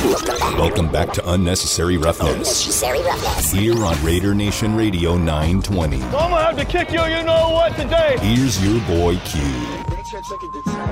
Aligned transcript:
Welcome 0.00 0.90
back 0.90 1.12
to 1.12 1.30
Unnecessary 1.32 1.98
Roughness. 1.98 2.32
Unnecessary 2.32 3.02
Roughness. 3.02 3.52
Here 3.52 3.84
on 3.84 4.02
Raider 4.02 4.34
Nation 4.34 4.74
Radio 4.74 5.18
920. 5.18 5.96
I'm 6.02 6.10
gonna 6.10 6.42
have 6.42 6.56
to 6.56 6.64
kick 6.64 6.90
you, 6.90 7.02
you 7.04 7.22
know 7.22 7.50
what, 7.50 7.76
today. 7.76 8.16
Here's 8.18 8.64
your 8.64 8.80
boy 8.86 9.18
Q. 9.26 9.42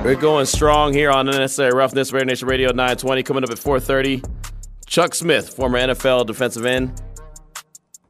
We're 0.03 0.13
going 0.13 0.45
strong 0.45 0.93
here 0.93 1.09
on 1.09 1.27
Unnecessary 1.27 1.71
Roughness, 1.71 2.13
Raider 2.13 2.25
Nation 2.25 2.47
Radio 2.47 2.67
920. 2.69 3.23
Coming 3.23 3.43
up 3.43 3.49
at 3.49 3.57
4:30. 3.57 4.23
Chuck 4.85 5.15
Smith, 5.15 5.55
former 5.55 5.79
NFL 5.79 6.27
defensive 6.27 6.67
end, 6.67 7.01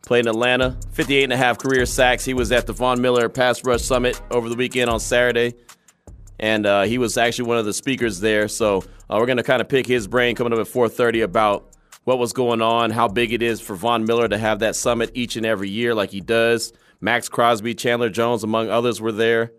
played 0.05 0.25
in 0.25 0.27
Atlanta. 0.27 0.77
58 0.91 1.23
and 1.23 1.33
a 1.33 1.37
half 1.37 1.59
career 1.59 1.85
sacks. 1.85 2.25
He 2.25 2.33
was 2.33 2.51
at 2.51 2.67
the 2.67 2.73
Von 2.73 2.99
Miller 2.99 3.29
Pass 3.29 3.63
Rush 3.63 3.83
Summit 3.83 4.19
over 4.31 4.49
the 4.49 4.55
weekend 4.55 4.89
on 4.89 4.99
Saturday, 4.99 5.53
and 6.41 6.65
uh, 6.65 6.81
he 6.83 6.97
was 6.97 7.17
actually 7.17 7.47
one 7.47 7.57
of 7.57 7.63
the 7.63 7.73
speakers 7.73 8.19
there. 8.19 8.49
So 8.49 8.83
uh, 9.09 9.17
we're 9.19 9.25
going 9.25 9.37
to 9.37 9.43
kind 9.43 9.61
of 9.61 9.69
pick 9.69 9.85
his 9.87 10.07
brain 10.07 10.35
coming 10.35 10.53
up 10.53 10.59
at 10.59 10.67
4:30 10.67 11.23
about 11.23 11.75
what 12.03 12.19
was 12.19 12.33
going 12.33 12.61
on, 12.61 12.91
how 12.91 13.07
big 13.07 13.33
it 13.33 13.41
is 13.41 13.61
for 13.61 13.75
Von 13.75 14.05
Miller 14.05 14.27
to 14.27 14.37
have 14.37 14.59
that 14.59 14.75
summit 14.75 15.11
each 15.13 15.35
and 15.35 15.45
every 15.45 15.69
year 15.69 15.93
like 15.93 16.11
he 16.11 16.21
does. 16.21 16.73
Maxx 17.01 17.29
Crosby, 17.29 17.75
Chandler 17.75 18.09
Jones, 18.09 18.43
among 18.43 18.69
others, 18.69 18.99
were 18.99 19.11
there. 19.11 19.51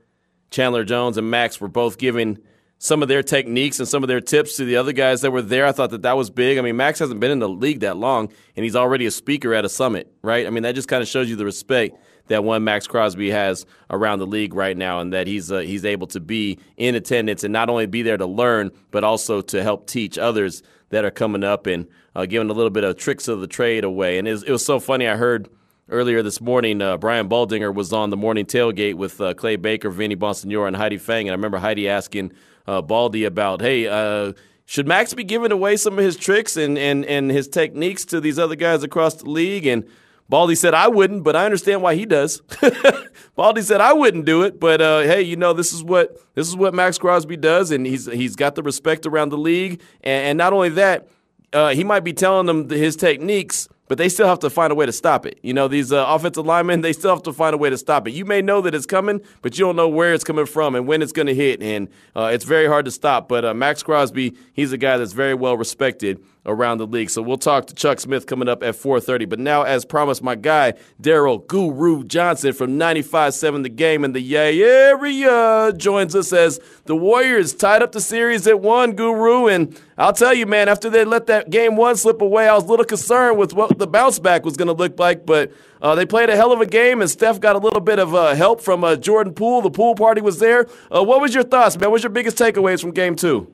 Chandler 0.51 0.85
Jones 0.85 1.17
and 1.17 1.31
Max 1.31 1.61
were 1.61 1.69
both 1.69 1.97
giving 1.97 2.39
some 2.79 3.03
of 3.03 3.09
their 3.09 3.23
techniques 3.23 3.79
and 3.79 3.87
some 3.87 4.03
of 4.03 4.09
their 4.09 4.21
tips 4.21 4.57
to 4.57 4.65
the 4.65 4.77
other 4.77 4.93
guys 4.93 5.21
that 5.21 5.31
were 5.31 5.43
there. 5.43 5.67
I 5.67 5.73
thought 5.73 5.91
that 5.91 6.03
that 6.03 6.17
was 6.17 6.31
big. 6.31 6.59
I 6.59 6.63
mean, 6.63 6.77
Max 6.77 6.99
hasn't 6.99 7.21
been 7.21 7.31
in 7.31 7.39
the 7.39 7.49
league 7.49 7.81
that 7.81 7.97
long, 7.97 8.33
and 8.57 8.65
he's 8.65 8.75
already 8.75 9.07
a 9.07 9.11
speaker 9.11 9.55
at 9.55 9.65
a 9.65 9.69
summit, 9.69 10.13
right? 10.23 10.47
I 10.47 10.51
mean, 10.51 10.63
that 10.63 10.75
just 10.75 10.89
kind 10.89 11.03
of 11.03 11.09
shows 11.09 11.29
you 11.29 11.37
the 11.37 11.45
respect 11.45 11.97
that 12.31 12.45
one 12.45 12.65
Maxx 12.65 12.87
Crosby 12.87 13.31
has 13.31 13.67
around 13.91 14.21
the 14.21 14.27
league 14.27 14.55
right 14.55 14.77
now, 14.77 15.01
and 15.01 15.13
that 15.13 15.27
he's 15.27 15.53
uh, 15.53 15.59
he's 15.59 15.85
able 15.85 16.07
to 16.07 16.21
be 16.21 16.59
in 16.77 16.95
attendance 16.95 17.45
and 17.45 17.53
not 17.53 17.69
only 17.69 17.87
be 17.87 18.03
there 18.03 18.17
to 18.17 18.27
learn, 18.27 18.71
but 18.91 19.05
also 19.05 19.43
to 19.43 19.63
help 19.63 19.87
teach 19.87 20.17
others 20.17 20.63
that 20.89 21.05
are 21.05 21.11
coming 21.11 21.45
up 21.45 21.67
and 21.67 21.87
uh, 22.15 22.27
giving 22.27 22.49
a 22.49 22.53
little 22.53 22.71
bit 22.71 22.85
of 22.85 22.97
tricks 22.97 23.29
of 23.29 23.41
the 23.41 23.47
trade 23.47 23.85
away. 23.85 24.19
And 24.19 24.27
it 24.27 24.33
was, 24.33 24.43
it 24.45 24.51
was 24.51 24.65
so 24.65 24.81
funny. 24.81 25.07
I 25.07 25.17
heard 25.17 25.49
earlier 25.89 26.23
this 26.23 26.41
morning, 26.41 26.81
uh, 26.81 26.97
Brian 26.97 27.29
Baldinger 27.29 27.75
was 27.75 27.93
on 27.93 28.11
the 28.11 28.17
morning 28.17 28.47
tailgate 28.47 28.95
with 28.95 29.21
uh, 29.21 29.35
Clay 29.35 29.57
Baker, 29.57 29.91
Vinny 29.91 30.17
Bonsignore, 30.17 30.69
and 30.69 30.77
Heidi 30.77 30.99
Fang. 30.99 31.29
And 31.29 31.33
I 31.33 31.35
remember 31.35 31.59
Heidi 31.59 31.89
asking 31.89 32.33
uh, 32.67 32.81
Baldy 32.81 33.25
about, 33.25 33.61
hey, 33.61 33.89
uh, 33.89 34.33
should 34.67 34.87
Max 34.87 35.15
be 35.15 35.25
giving 35.25 35.51
away 35.51 35.77
some 35.77 35.99
of 35.99 36.05
his 36.05 36.17
tricks 36.17 36.57
and, 36.57 36.79
and, 36.79 37.05
and 37.07 37.29
his 37.31 37.49
techniques 37.49 38.05
to 38.07 38.21
these 38.21 38.39
other 38.39 38.55
guys 38.55 38.85
across 38.85 39.15
the 39.15 39.29
league? 39.29 39.67
And 39.67 39.85
Baldy 40.31 40.55
said, 40.55 40.75
I 40.75 40.87
wouldn't, 40.87 41.25
but 41.25 41.35
I 41.35 41.45
understand 41.45 41.83
why 41.83 41.97
he 41.97 42.07
does. 42.07 42.41
Baldy 43.35 43.63
said, 43.63 43.81
I 43.81 43.93
wouldn't 43.93 44.27
do 44.27 44.43
it, 44.45 44.61
but 44.61 44.81
uh, 44.81 45.01
hey, 45.01 45.23
you 45.23 45.35
know, 45.35 45.53
this 45.53 45.73
is 45.73 45.83
what 45.83 46.17
this 46.37 46.47
is 46.47 46.55
what 46.55 46.73
Maxx 46.73 46.99
Crosby 46.99 47.37
does, 47.37 47.73
and 47.73 47.85
he's 47.85 48.07
he's 48.07 48.37
got 48.37 48.55
the 48.55 48.63
respect 48.63 49.07
around 49.07 49.31
the 49.31 49.39
league. 49.39 49.81
And, 50.03 50.29
and 50.29 50.39
not 50.39 50.53
only 50.53 50.69
that, 50.69 51.09
uh, 51.53 51.71
he 51.71 51.83
might 51.83 52.05
be 52.05 52.13
telling 52.13 52.47
them 52.47 52.71
his 52.71 52.95
techniques– 52.95 53.69
but 53.91 53.99
they 53.99 54.09
still 54.09 54.29
have 54.29 54.39
to 54.39 54.49
find 54.49 54.71
a 54.71 54.75
way 54.77 54.87
to 54.87 54.93
stop 54.93 55.27
it. 55.27 55.41
You 55.43 55.53
know, 55.53 55.67
these 55.67 55.91
uh, 55.91 56.05
offensive 56.07 56.47
linemen, 56.47 56.81
they 56.81 56.93
still 56.93 57.11
have 57.11 57.25
to 57.25 57.33
find 57.33 57.55
a 57.55 57.59
way 57.59 57.71
to 57.71 57.77
stop 57.77 58.07
it. 58.07 58.13
You 58.13 58.25
may 58.25 58.41
know 58.41 58.61
that 58.61 58.73
it's 58.73 58.87
coming, 58.87 59.21
but 59.43 59.59
you 59.59 59.65
don't 59.65 59.75
know 59.75 59.89
where 59.89 60.15
it's 60.15 60.23
coming 60.23 60.47
from 60.47 60.77
and 60.77 60.87
when 60.87 61.03
it's 61.03 61.11
going 61.11 61.27
to 61.27 61.35
hit, 61.35 61.61
and 61.61 61.89
uh, 62.15 62.31
it's 62.33 62.45
very 62.45 62.69
hard 62.69 62.85
to 62.85 62.93
stop. 62.93 63.29
But 63.29 63.45
uh, 63.45 63.53
Maxx 63.53 63.83
Crosby, 63.83 64.37
he's 64.53 64.71
a 64.71 64.79
guy 64.79 64.97
that's 64.97 65.13
very 65.13 65.35
well 65.35 65.57
respected 65.57 66.23
around 66.47 66.79
the 66.79 66.87
league. 66.87 67.11
So 67.11 67.23
we'll 67.23 67.39
talk 67.39 67.67
to 67.67 67.75
Chuck 67.75 68.01
Smith 68.01 68.27
coming 68.27 68.49
up 68.49 68.63
at 68.63 68.75
4:30. 68.75 69.29
But 69.29 69.39
now, 69.39 69.63
as 69.63 69.85
promised, 69.85 70.23
my 70.23 70.35
guy 70.35 70.75
Daryl 71.01 71.47
Guru 71.47 72.05
Johnson 72.05 72.53
from 72.53 72.79
95.7 72.79 73.63
The 73.63 73.69
Game 73.69 74.05
in 74.05 74.13
the 74.13 74.21
Yay 74.21 74.63
area 74.63 75.73
joins 75.77 76.15
us 76.15 76.33
as 76.33 76.61
the 76.85 76.97
Warriors 76.97 77.55
tied 77.55 77.83
up 77.83 77.93
the 77.93 78.01
series 78.01 78.47
at 78.47 78.61
one. 78.61 78.93
Guru, 78.93 79.47
and 79.47 79.79
I'll 79.99 80.13
tell 80.13 80.35
you, 80.35 80.47
man, 80.47 80.69
after 80.69 80.89
they 80.89 81.05
let 81.05 81.27
that 81.27 81.51
game 81.51 81.77
one 81.77 81.97
slip 81.97 82.21
away, 82.23 82.49
I 82.49 82.55
was 82.55 82.65
a 82.65 82.69
little 82.69 82.85
concerned 82.85 83.39
with 83.39 83.53
what 83.53 83.79
the 83.79 83.87
bounce 83.87 84.19
back 84.19 84.45
was 84.45 84.57
going 84.57 84.69
to 84.69 84.75
look 84.75 84.99
like. 84.99 85.27
But 85.27 85.53
uh, 85.83 85.95
they 85.95 86.07
played 86.07 86.31
a 86.31 86.37
hell 86.37 86.53
of 86.53 86.61
a 86.61 86.67
game, 86.67 87.01
and 87.01 87.11
Steph 87.11 87.41
got 87.41 87.57
a 87.57 87.59
little 87.59 87.81
bit 87.81 87.99
of 87.99 88.15
uh, 88.15 88.35
help 88.35 88.61
from 88.61 88.83
uh, 88.85 88.97
Jordan 88.97 89.35
Poole. 89.35 89.63
The 89.63 89.71
pool 89.71 89.95
party 89.95 90.21
was 90.21 90.39
there. 90.39 90.67
Uh, 90.95 91.05
what 91.05 91.21
was 91.21 91.35
your 91.35 91.45
thoughts, 91.45 91.77
man? 91.77 91.91
What 91.91 91.95
was 91.95 92.03
your 92.03 92.11
biggest 92.11 92.39
takeaways 92.39 92.81
from 92.81 92.93
game 92.93 93.15
two? 93.15 93.53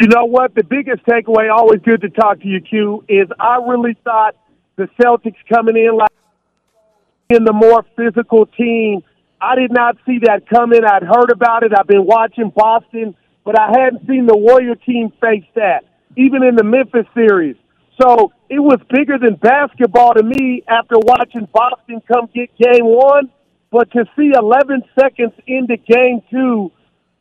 You 0.00 0.08
know 0.08 0.24
what? 0.24 0.54
The 0.54 0.64
biggest 0.64 1.04
takeaway, 1.04 1.54
always 1.54 1.80
good 1.80 2.00
to 2.00 2.08
talk 2.08 2.40
to 2.40 2.48
you, 2.48 2.60
Q, 2.60 3.04
is 3.08 3.28
I 3.38 3.58
really 3.66 3.96
thought 4.02 4.34
the 4.76 4.88
Celtics 5.00 5.36
coming 5.48 5.76
in 5.76 5.96
like 5.96 6.10
in 7.30 7.44
the 7.44 7.52
more 7.52 7.84
physical 7.96 8.46
team. 8.46 9.02
I 9.40 9.54
did 9.54 9.70
not 9.70 9.96
see 10.04 10.18
that 10.24 10.48
coming. 10.48 10.84
I'd 10.84 11.04
heard 11.04 11.30
about 11.30 11.62
it. 11.62 11.72
I've 11.76 11.86
been 11.86 12.06
watching 12.06 12.50
Boston, 12.54 13.14
but 13.44 13.58
I 13.58 13.70
hadn't 13.70 14.06
seen 14.08 14.26
the 14.26 14.36
Warrior 14.36 14.74
team 14.74 15.12
face 15.20 15.44
that, 15.54 15.84
even 16.16 16.42
in 16.42 16.56
the 16.56 16.64
Memphis 16.64 17.06
series. 17.14 17.56
So 18.00 18.32
it 18.48 18.58
was 18.58 18.80
bigger 18.90 19.18
than 19.18 19.36
basketball 19.36 20.14
to 20.14 20.24
me 20.24 20.64
after 20.66 20.96
watching 20.98 21.46
Boston 21.52 22.02
come 22.08 22.28
get 22.34 22.50
game 22.56 22.84
one. 22.84 23.30
But 23.70 23.92
to 23.92 24.06
see 24.16 24.32
11 24.36 24.82
seconds 24.98 25.32
into 25.46 25.76
game 25.76 26.20
two, 26.30 26.72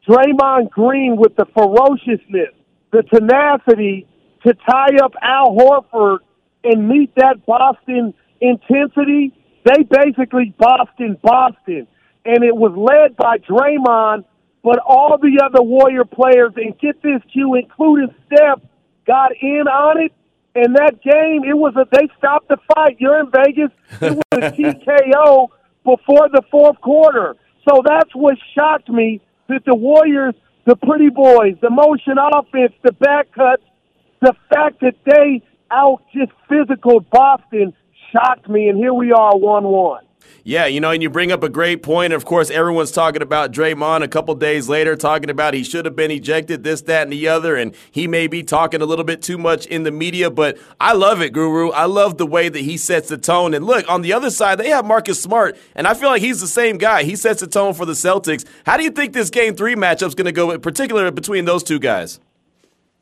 Draymond 0.07 0.69
Green 0.72 1.17
with 1.17 1.35
the 1.35 1.45
ferociousness, 1.53 2.53
the 2.93 3.01
tenacity 3.03 4.07
to 4.45 4.53
tie 4.53 4.95
up 5.03 5.13
Al 5.21 5.55
Horford 5.55 6.19
and 6.63 6.87
meet 6.87 7.13
that 7.15 7.45
Boston 7.45 8.13
intensity, 8.39 9.33
they 9.65 9.83
basically 9.83 10.53
Boston 10.57 11.17
Boston. 11.21 11.87
And 12.23 12.43
it 12.43 12.55
was 12.55 12.71
led 12.77 13.17
by 13.17 13.39
Draymond, 13.39 14.23
but 14.63 14.79
all 14.79 15.17
the 15.17 15.41
other 15.43 15.61
Warrior 15.61 16.05
players, 16.05 16.53
and 16.55 16.77
get 16.79 17.01
this, 17.01 17.21
Q, 17.33 17.55
including 17.55 18.13
Steph, 18.27 18.61
got 19.05 19.31
in 19.41 19.67
on 19.67 20.03
it. 20.03 20.13
And 20.55 20.75
that 20.75 21.01
game, 21.01 21.43
it 21.43 21.57
was 21.57 21.73
a 21.75 21.85
they 21.91 22.07
stopped 22.17 22.47
the 22.47 22.57
fight. 22.73 22.97
You're 22.99 23.19
in 23.19 23.31
Vegas. 23.31 23.71
It 24.01 24.13
was 24.13 24.23
a 24.31 24.51
TKO 24.55 25.47
before 25.83 26.29
the 26.31 26.43
fourth 26.51 26.79
quarter. 26.79 27.35
So 27.67 27.81
that's 27.83 28.13
what 28.13 28.37
shocked 28.53 28.87
me 28.87 29.19
that 29.47 29.65
the 29.65 29.73
Warriors 29.75 30.35
the 30.66 30.75
pretty 30.75 31.09
boys, 31.09 31.56
the 31.62 31.69
motion 31.69 32.16
offense, 32.18 32.74
the 32.84 32.94
back 32.94 33.31
cuts, 33.34 33.63
the 34.22 34.34
fact 34.50 34.79
that 34.81 34.96
they 35.06 35.41
out 35.72 36.01
just 36.13 36.31
physical 36.47 37.01
Boston 37.12 37.74
shocked 38.12 38.47
me, 38.47 38.69
and 38.69 38.78
here 38.78 38.94
we 38.94 39.12
are, 39.12 39.38
one 39.38 39.66
one. 39.66 40.06
Yeah, 40.45 40.66
you 40.66 40.81
know, 40.81 40.91
and 40.91 41.01
you 41.01 41.09
bring 41.09 41.31
up 41.31 41.41
a 41.41 41.47
great 41.47 41.84
point. 41.84 42.11
Of 42.11 42.25
course, 42.25 42.50
everyone's 42.50 42.91
talking 42.91 43.22
about 43.22 43.53
Draymond 43.53 44.03
a 44.03 44.09
couple 44.09 44.35
days 44.35 44.67
later, 44.67 44.97
talking 44.97 45.29
about 45.29 45.53
he 45.53 45.63
should 45.63 45.85
have 45.85 45.95
been 45.95 46.11
ejected, 46.11 46.66
this, 46.66 46.81
that, 46.81 47.03
and 47.03 47.13
the 47.13 47.29
other, 47.29 47.56
and 47.56 47.73
he 47.89 48.07
may 48.07 48.28
be 48.28 48.44
talking 48.44 48.81
a 48.81 48.85
little 48.85 49.06
bit 49.06 49.22
too 49.22 49.38
much 49.38 49.66
in 49.67 49.84
the 49.84 49.91
media. 49.91 50.29
But 50.29 50.57
I 50.81 50.94
love 50.94 51.22
it, 51.22 51.31
Guru. 51.31 51.69
I 51.69 51.85
love 51.85 52.17
the 52.17 52.28
way 52.28 52.50
that 52.50 52.59
he 52.59 52.75
sets 52.75 53.07
the 53.07 53.17
tone. 53.17 53.53
And 53.53 53.66
look, 53.66 53.89
on 53.89 54.01
the 54.01 54.11
other 54.11 54.29
side, 54.29 54.57
they 54.57 54.69
have 54.69 54.85
Marcus 54.85 55.22
Smart, 55.22 55.57
and 55.75 55.88
I 55.88 55.94
feel 55.94 56.09
like 56.09 56.22
he's 56.22 56.41
the 56.41 56.47
same 56.47 56.78
guy. 56.78 57.03
He 57.03 57.16
sets 57.16 57.40
the 57.40 57.47
tone 57.47 57.73
for 57.73 57.85
the 57.85 57.94
Celtics. 57.94 58.45
How 58.66 58.75
do 58.75 58.84
you 58.84 58.91
think 58.91 59.13
this 59.13 59.29
Game 59.29 59.55
Three 59.55 59.75
matchup's 59.75 60.13
going 60.16 60.25
to 60.25 60.34
go, 60.34 60.51
in 60.51 60.59
particular 60.59 61.09
between 61.09 61.45
those 61.45 61.63
two 61.63 61.79
guys? 61.79 62.19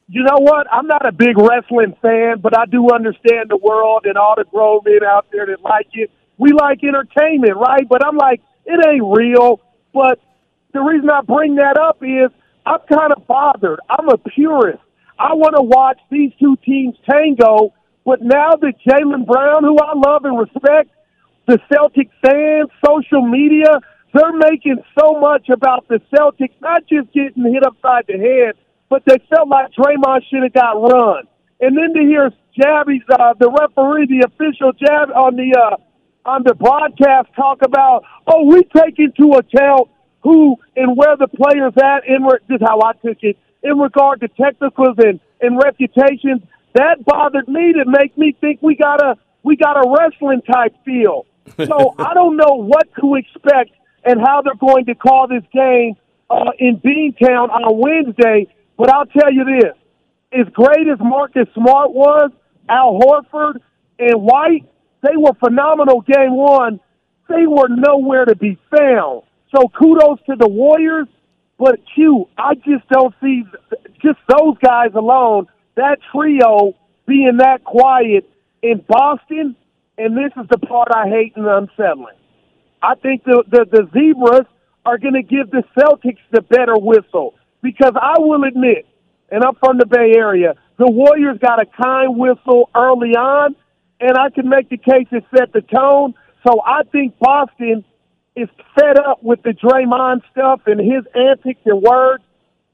You 0.07 0.23
know 0.23 0.39
what? 0.39 0.67
I'm 0.71 0.87
not 0.87 1.07
a 1.07 1.11
big 1.11 1.37
wrestling 1.37 1.95
fan, 2.01 2.39
but 2.39 2.55
I 2.55 2.65
do 2.65 2.89
understand 2.93 3.49
the 3.49 3.57
world 3.57 4.05
and 4.05 4.17
all 4.17 4.35
the 4.35 4.43
grown 4.43 4.81
men 4.83 5.03
out 5.07 5.25
there 5.31 5.45
that 5.45 5.61
like 5.61 5.87
it 5.93 6.11
we 6.41 6.53
like 6.53 6.83
entertainment, 6.83 7.55
right? 7.55 7.87
But 7.87 8.03
I'm 8.03 8.17
like, 8.17 8.41
it 8.65 8.83
ain't 8.87 9.05
real. 9.15 9.61
But 9.93 10.19
the 10.73 10.81
reason 10.81 11.07
I 11.09 11.21
bring 11.21 11.55
that 11.55 11.77
up 11.77 12.01
is 12.01 12.31
I'm 12.65 12.79
kind 12.91 13.13
of 13.15 13.27
bothered. 13.27 13.79
I'm 13.87 14.09
a 14.09 14.17
purist. 14.17 14.81
I 15.19 15.35
want 15.35 15.55
to 15.55 15.61
watch 15.61 15.99
these 16.09 16.31
two 16.39 16.57
teams 16.65 16.95
tango, 17.07 17.73
but 18.03 18.23
now 18.23 18.55
that 18.55 18.73
Jaylen 18.87 19.27
Brown, 19.27 19.63
who 19.63 19.77
I 19.77 19.93
love 19.93 20.25
and 20.25 20.39
respect, 20.39 20.89
the 21.45 21.59
Celtic 21.71 22.09
fans, 22.25 22.71
social 22.83 23.21
media, 23.21 23.79
they're 24.11 24.33
making 24.33 24.77
so 24.99 25.19
much 25.19 25.47
about 25.49 25.87
the 25.89 26.01
Celtics, 26.11 26.59
not 26.59 26.87
just 26.87 27.13
getting 27.13 27.53
hit 27.53 27.63
upside 27.63 28.07
the 28.07 28.17
head, 28.17 28.55
but 28.89 29.03
they 29.05 29.19
felt 29.29 29.47
like 29.47 29.71
Draymond 29.73 30.21
should 30.29 30.41
have 30.41 30.53
got 30.53 30.81
run. 30.81 31.27
And 31.59 31.77
then 31.77 31.93
to 31.93 32.01
hear 32.01 32.31
Jabby's, 32.59 33.03
uh, 33.11 33.35
the 33.39 33.49
referee, 33.51 34.07
the 34.07 34.25
official 34.25 34.73
Jab 34.73 35.11
on 35.11 35.35
the 35.35 35.53
uh, 35.55 35.77
on 36.25 36.43
the 36.43 36.53
broadcast 36.53 37.29
talk 37.35 37.61
about, 37.63 38.03
oh, 38.27 38.45
we 38.45 38.63
take 38.75 38.99
into 38.99 39.33
account 39.33 39.89
who 40.21 40.55
and 40.75 40.95
where 40.95 41.17
the 41.17 41.27
players 41.27 41.73
at. 41.77 42.07
In 42.07 42.23
re- 42.23 42.39
this 42.47 42.57
is 42.57 42.61
how 42.61 42.81
I 42.81 42.93
took 42.93 43.17
it 43.21 43.37
in 43.63 43.77
regard 43.77 44.21
to 44.21 44.27
technicals 44.27 44.97
and 44.97 45.19
and 45.41 45.57
reputations. 45.61 46.41
That 46.73 47.03
bothered 47.03 47.47
me 47.47 47.73
to 47.73 47.85
make 47.85 48.17
me 48.17 48.35
think 48.39 48.61
we 48.61 48.75
got 48.75 49.01
a 49.03 49.17
we 49.43 49.55
got 49.55 49.77
a 49.77 49.89
wrestling 49.89 50.41
type 50.41 50.75
feel. 50.85 51.25
So 51.57 51.95
I 51.97 52.13
don't 52.13 52.37
know 52.37 52.55
what 52.55 52.87
to 53.01 53.15
expect 53.15 53.71
and 54.05 54.21
how 54.21 54.41
they're 54.41 54.55
going 54.55 54.85
to 54.85 54.95
call 54.95 55.27
this 55.27 55.43
game 55.51 55.95
uh, 56.29 56.51
in 56.59 56.77
Beantown 56.77 57.49
on 57.49 57.77
Wednesday. 57.77 58.47
But 58.77 58.89
I'll 58.89 59.07
tell 59.07 59.33
you 59.33 59.43
this: 59.43 59.75
as 60.31 60.47
great 60.53 60.87
as 60.87 60.99
Marcus 60.99 61.47
Smart 61.55 61.91
was, 61.91 62.31
Al 62.69 62.99
Horford 62.99 63.59
and 63.99 64.21
White, 64.21 64.65
they 65.01 65.17
were 65.17 65.33
phenomenal 65.39 66.01
game 66.01 66.35
one. 66.35 66.79
They 67.29 67.47
were 67.47 67.69
nowhere 67.69 68.25
to 68.25 68.35
be 68.35 68.57
found. 68.75 69.23
So 69.55 69.67
kudos 69.69 70.19
to 70.27 70.35
the 70.37 70.47
Warriors. 70.47 71.07
But 71.57 71.79
Q, 71.93 72.27
I 72.37 72.55
just 72.55 72.87
don't 72.91 73.13
see 73.21 73.43
just 74.01 74.19
those 74.29 74.57
guys 74.63 74.91
alone. 74.95 75.47
that 75.75 75.99
trio 76.11 76.73
being 77.07 77.37
that 77.37 77.63
quiet 77.63 78.29
in 78.63 78.83
Boston, 78.87 79.55
and 79.97 80.17
this 80.17 80.31
is 80.41 80.47
the 80.49 80.57
part 80.57 80.89
I 80.93 81.07
hate 81.07 81.33
and 81.35 81.45
unsettling. 81.47 82.15
I 82.81 82.95
think 82.95 83.23
the 83.25 83.43
the, 83.49 83.65
the 83.71 83.87
Zebras 83.93 84.47
are 84.85 84.97
going 84.97 85.13
to 85.13 85.23
give 85.23 85.51
the 85.51 85.63
Celtics 85.77 86.19
the 86.31 86.41
better 86.41 86.75
whistle 86.77 87.35
because 87.61 87.93
I 87.95 88.15
will 88.19 88.43
admit, 88.43 88.87
and 89.29 89.43
I'm 89.43 89.55
from 89.55 89.77
the 89.77 89.85
Bay 89.85 90.13
Area, 90.17 90.55
the 90.77 90.89
Warriors 90.89 91.37
got 91.39 91.61
a 91.61 91.65
kind 91.65 92.17
whistle 92.17 92.69
early 92.75 93.15
on, 93.15 93.55
and 94.01 94.17
I 94.17 94.29
can 94.31 94.49
make 94.49 94.69
the 94.69 94.77
case 94.77 95.07
it 95.11 95.23
set 95.35 95.53
the 95.53 95.61
tone. 95.61 96.15
So 96.45 96.59
I 96.65 96.81
think 96.91 97.17
Boston 97.19 97.85
is 98.35 98.49
fed 98.75 98.99
up 98.99 99.23
with 99.23 99.43
the 99.43 99.51
Draymond 99.51 100.21
stuff 100.31 100.61
and 100.65 100.79
his 100.79 101.05
antics 101.13 101.61
and 101.65 101.81
words, 101.81 102.23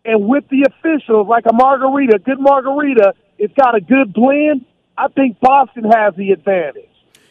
and 0.06 0.27
with 0.27 0.45
the 0.50 0.65
officials, 0.69 1.27
like 1.27 1.44
a 1.50 1.53
margarita, 1.53 2.19
good 2.19 2.39
margarita, 2.39 3.13
it's 3.38 3.53
got 3.56 3.75
a 3.75 3.81
good 3.81 4.13
blend. 4.13 4.65
I 4.97 5.09
think 5.09 5.39
Boston 5.41 5.83
has 5.83 6.15
the 6.15 6.31
advantage. 6.31 6.86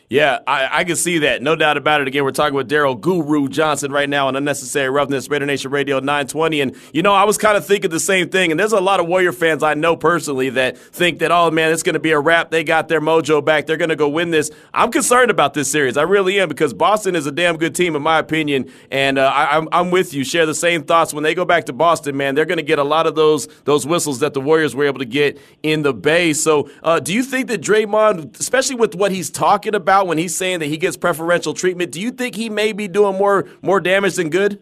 Yeah, 0.09 0.39
I, 0.47 0.69
I 0.71 0.85
can 0.85 0.95
see 0.95 1.19
that. 1.19 1.43
No 1.43 1.57
doubt 1.57 1.77
about 1.77 2.01
it. 2.01 2.07
Again, 2.07 2.23
we're 2.23 2.31
talking 2.31 2.55
with 2.55 2.71
Daryl 2.71 3.01
Guru 3.01 3.49
Johnson 3.49 3.91
right 3.91 4.09
now 4.09 4.29
on 4.29 4.37
Unnecessary 4.37 4.89
Roughness, 4.89 5.29
Raider 5.29 5.47
Nation 5.47 5.73
Radio 5.73 5.99
920. 5.99 6.61
And, 6.61 6.77
you 6.93 7.03
know, 7.03 7.13
I 7.13 7.25
was 7.25 7.37
kind 7.37 7.57
of 7.57 7.67
thinking 7.67 7.91
the 7.91 7.99
same 7.99 8.29
thing. 8.29 8.53
And 8.53 8.61
there's 8.61 8.73
a 8.73 8.81
lot 8.81 9.01
of 9.01 9.09
Warrior 9.09 9.33
fans 9.33 9.65
I 9.65 9.75
know 9.75 9.97
personally 9.97 10.51
that 10.51 10.79
think 10.79 11.19
that, 11.19 11.33
oh, 11.33 11.51
man, 11.51 11.73
it's 11.73 11.83
going 11.83 11.95
to 11.95 12.01
be 12.01 12.13
a 12.13 12.21
wrap. 12.21 12.53
They 12.53 12.63
got 12.63 12.87
their 12.87 13.01
mojo 13.01 13.45
back. 13.45 13.67
They're 13.67 13.77
going 13.77 13.89
to 13.89 13.97
go 13.97 14.09
win 14.09 14.31
this. 14.31 14.49
I'm 14.73 14.93
concerned 14.93 15.33
about 15.33 15.55
this 15.55 15.69
series. 15.69 15.97
I 15.97 16.03
really 16.03 16.39
am 16.39 16.49
because 16.49 16.73
Boston 16.73 17.17
is 17.17 17.27
a 17.27 17.33
damn 17.33 17.57
good 17.57 17.75
team, 17.75 17.97
in 17.97 18.03
my 18.03 18.21
opinion. 18.21 18.71
And 18.93 19.19
uh, 19.19 19.27
I, 19.27 19.57
I'm, 19.57 19.69
I'm 19.73 19.91
with 19.91 20.15
you. 20.15 20.23
Share 20.23 20.47
the 20.47 20.55
same 20.55 20.85
thoughts. 20.85 21.13
When 21.15 21.25
they 21.25 21.35
go 21.35 21.45
back 21.45 21.65
to 21.65 21.73
Boston, 21.73 22.17
man, 22.17 22.37
they're 22.37 22.45
going 22.45 22.59
to 22.59 22.63
get 22.63 22.79
a 22.79 22.85
lot 22.85 23.09
of 23.09 23.17
those, 23.17 23.49
those 23.65 23.85
whistles 23.85 24.21
that 24.21 24.35
the 24.35 24.41
Warriors 24.41 24.77
were 24.77 24.85
able 24.85 25.01
to 25.01 25.05
get 25.05 25.41
in 25.65 25.83
the 25.83 25.93
Bay. 25.93 26.33
So 26.33 26.71
uh, 26.85 27.01
do 27.01 27.13
you 27.13 27.25
think 27.25 27.49
that 27.49 27.61
Draymond, 27.61 28.39
especially 28.39 28.77
with 28.77 28.95
what 28.95 29.11
he's 29.11 29.31
talking 29.31 29.75
about 29.75 29.96
when 30.05 30.19
he's 30.19 30.37
saying 30.37 30.61
that 30.61 30.67
he 30.67 30.77
he 30.77 30.79
gets 30.79 30.97
preferential 30.99 31.55
treatment, 31.55 31.91
do 31.91 32.03
you 32.03 32.11
think 32.11 32.35
he 32.35 32.51
may 32.51 32.73
be 32.73 32.87
doing 32.87 33.17
more 33.17 33.49
more 33.63 33.81
damage 33.81 34.17
than 34.17 34.29
good? 34.29 34.61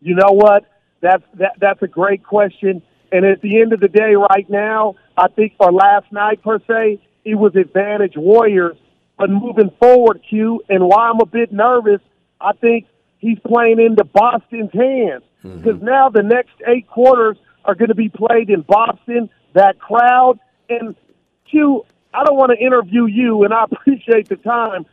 You 0.00 0.14
know 0.14 0.32
what? 0.32 0.64
That's 1.00 1.22
that, 1.38 1.52
that's 1.58 1.80
a 1.80 1.86
great 1.86 2.22
question. 2.22 2.82
And 3.10 3.24
at 3.24 3.40
the 3.40 3.58
end 3.58 3.72
of 3.72 3.80
the 3.80 3.88
day, 3.88 4.14
right 4.14 4.48
now, 4.50 4.96
I 5.16 5.28
think 5.28 5.54
for 5.56 5.72
last 5.72 6.12
night 6.12 6.42
per 6.42 6.58
se, 6.58 7.00
it 7.24 7.36
was 7.36 7.56
advantage 7.56 8.14
Warriors. 8.16 8.76
But 9.16 9.30
moving 9.30 9.70
forward, 9.80 10.20
Q, 10.28 10.60
and 10.68 10.84
why 10.84 11.08
I'm 11.08 11.20
a 11.20 11.26
bit 11.26 11.50
nervous, 11.50 12.02
I 12.38 12.52
think 12.52 12.84
he's 13.16 13.38
playing 13.46 13.80
into 13.80 14.04
Boston's 14.04 14.72
hands 14.74 15.22
because 15.42 15.76
mm-hmm. 15.76 15.86
now 15.86 16.10
the 16.10 16.22
next 16.22 16.52
eight 16.66 16.86
quarters 16.86 17.38
are 17.64 17.74
going 17.74 17.88
to 17.88 17.94
be 17.94 18.10
played 18.10 18.50
in 18.50 18.60
Boston. 18.60 19.30
That 19.54 19.78
crowd 19.78 20.38
and 20.68 20.94
Q, 21.50 21.86
I 22.12 22.24
don't 22.24 22.36
want 22.36 22.52
to 22.52 22.64
interview 22.64 23.06
you, 23.06 23.44
and 23.44 23.52
I 23.52 23.64
appreciate 23.70 24.28
the 24.28 24.36
time. 24.36 24.86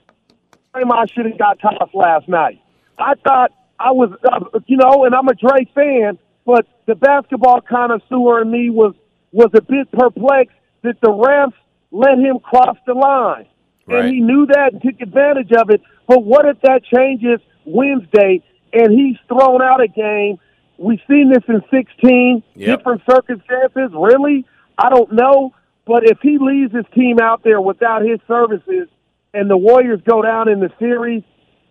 I 0.75 1.05
should 1.13 1.27
have 1.27 1.37
got 1.37 1.59
tossed 1.59 1.93
last 1.93 2.27
night. 2.27 2.59
I 2.97 3.13
thought 3.15 3.51
I 3.79 3.91
was, 3.91 4.11
uh, 4.23 4.59
you 4.65 4.77
know, 4.77 5.05
and 5.05 5.13
I'm 5.13 5.27
a 5.27 5.35
Dre 5.35 5.65
fan, 5.75 6.17
but 6.45 6.65
the 6.87 6.95
basketball 6.95 7.61
connoisseur 7.61 8.41
in 8.41 8.51
me 8.51 8.69
was 8.69 8.95
was 9.31 9.49
a 9.55 9.61
bit 9.61 9.91
perplexed 9.91 10.55
that 10.83 10.99
the 11.01 11.09
refs 11.09 11.53
let 11.91 12.17
him 12.17 12.39
cross 12.39 12.77
the 12.85 12.93
line, 12.93 13.47
right. 13.87 14.05
and 14.05 14.13
he 14.13 14.19
knew 14.19 14.45
that 14.47 14.73
and 14.73 14.81
took 14.81 15.01
advantage 15.01 15.51
of 15.51 15.69
it. 15.69 15.81
But 16.07 16.23
what 16.23 16.47
if 16.47 16.61
that 16.61 16.83
changes 16.83 17.39
Wednesday 17.65 18.43
and 18.73 18.91
he's 18.91 19.17
thrown 19.27 19.61
out 19.61 19.81
a 19.81 19.87
game? 19.87 20.39
We've 20.77 21.01
seen 21.07 21.31
this 21.31 21.43
in 21.47 21.61
16 21.71 22.43
yep. 22.55 22.79
different 22.79 23.01
circumstances. 23.09 23.91
Really, 23.93 24.45
I 24.77 24.89
don't 24.89 25.11
know. 25.13 25.53
But 25.85 26.03
if 26.05 26.19
he 26.21 26.37
leaves 26.39 26.73
his 26.73 26.85
team 26.93 27.17
out 27.21 27.43
there 27.43 27.59
without 27.59 28.01
his 28.03 28.19
services 28.27 28.87
and 29.33 29.49
the 29.49 29.57
Warriors 29.57 29.99
go 30.07 30.21
down 30.21 30.47
in 30.47 30.59
the 30.59 30.71
series, 30.79 31.23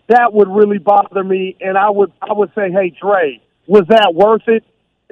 that 0.09 0.33
would 0.33 0.49
really 0.49 0.79
bother 0.79 1.25
me. 1.25 1.57
And 1.61 1.79
I 1.79 1.91
would 1.91 2.13
I 2.21 2.33
would 2.33 2.51
say, 2.55 2.71
hey 2.71 2.95
Dre, 3.01 3.41
was 3.67 3.85
that 3.89 4.13
worth 4.15 4.47
it? 4.49 4.65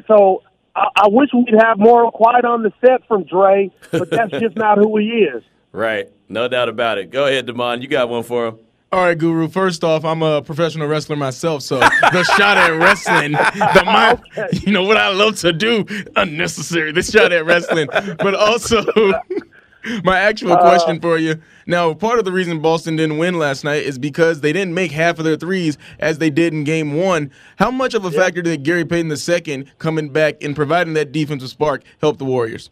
So 0.06 0.42
I, 0.74 0.88
I 0.96 1.08
wish 1.08 1.30
we'd 1.32 1.60
have 1.60 1.78
more 1.78 2.10
quiet 2.10 2.44
on 2.44 2.62
the 2.62 2.72
set 2.80 3.06
from 3.08 3.24
Dre, 3.24 3.70
but 3.90 4.10
that's 4.10 4.32
just 4.32 4.56
not 4.56 4.78
who 4.78 4.96
he 4.98 5.06
is. 5.06 5.42
Right, 5.72 6.08
no 6.28 6.48
doubt 6.48 6.68
about 6.68 6.98
it. 6.98 7.10
Go 7.10 7.26
ahead, 7.26 7.46
Demond. 7.46 7.82
You 7.82 7.88
got 7.88 8.08
one 8.08 8.24
for 8.24 8.48
him. 8.48 8.58
All 8.92 9.04
right, 9.04 9.16
Guru. 9.16 9.46
First 9.46 9.84
off, 9.84 10.04
I'm 10.04 10.20
a 10.20 10.42
professional 10.42 10.88
wrestler 10.88 11.14
myself, 11.14 11.62
so 11.62 11.78
the 12.12 12.24
shot 12.36 12.56
at 12.56 12.70
wrestling, 12.70 13.32
the 13.32 13.82
my, 13.86 14.18
you 14.52 14.72
know 14.72 14.82
what 14.82 14.96
I 14.96 15.10
love 15.10 15.36
to 15.40 15.52
do, 15.52 15.86
unnecessary. 16.16 16.90
The 16.90 17.02
shot 17.02 17.32
at 17.32 17.46
wrestling, 17.46 17.86
but 17.92 18.34
also 18.34 18.84
my 20.02 20.18
actual 20.18 20.54
uh, 20.54 20.60
question 20.60 21.00
for 21.00 21.18
you. 21.18 21.40
Now, 21.68 21.94
part 21.94 22.18
of 22.18 22.24
the 22.24 22.32
reason 22.32 22.60
Boston 22.60 22.96
didn't 22.96 23.18
win 23.18 23.38
last 23.38 23.62
night 23.62 23.84
is 23.84 23.96
because 23.96 24.40
they 24.40 24.52
didn't 24.52 24.74
make 24.74 24.90
half 24.90 25.20
of 25.20 25.24
their 25.24 25.36
threes 25.36 25.78
as 26.00 26.18
they 26.18 26.30
did 26.30 26.52
in 26.52 26.64
Game 26.64 26.96
One. 26.96 27.30
How 27.58 27.70
much 27.70 27.94
of 27.94 28.04
a 28.04 28.10
yeah. 28.10 28.18
factor 28.18 28.42
did 28.42 28.64
Gary 28.64 28.84
Payton 28.84 29.12
II 29.12 29.66
coming 29.78 30.08
back 30.08 30.42
and 30.42 30.56
providing 30.56 30.94
that 30.94 31.12
defensive 31.12 31.50
spark 31.50 31.84
help 32.00 32.18
the 32.18 32.24
Warriors? 32.24 32.70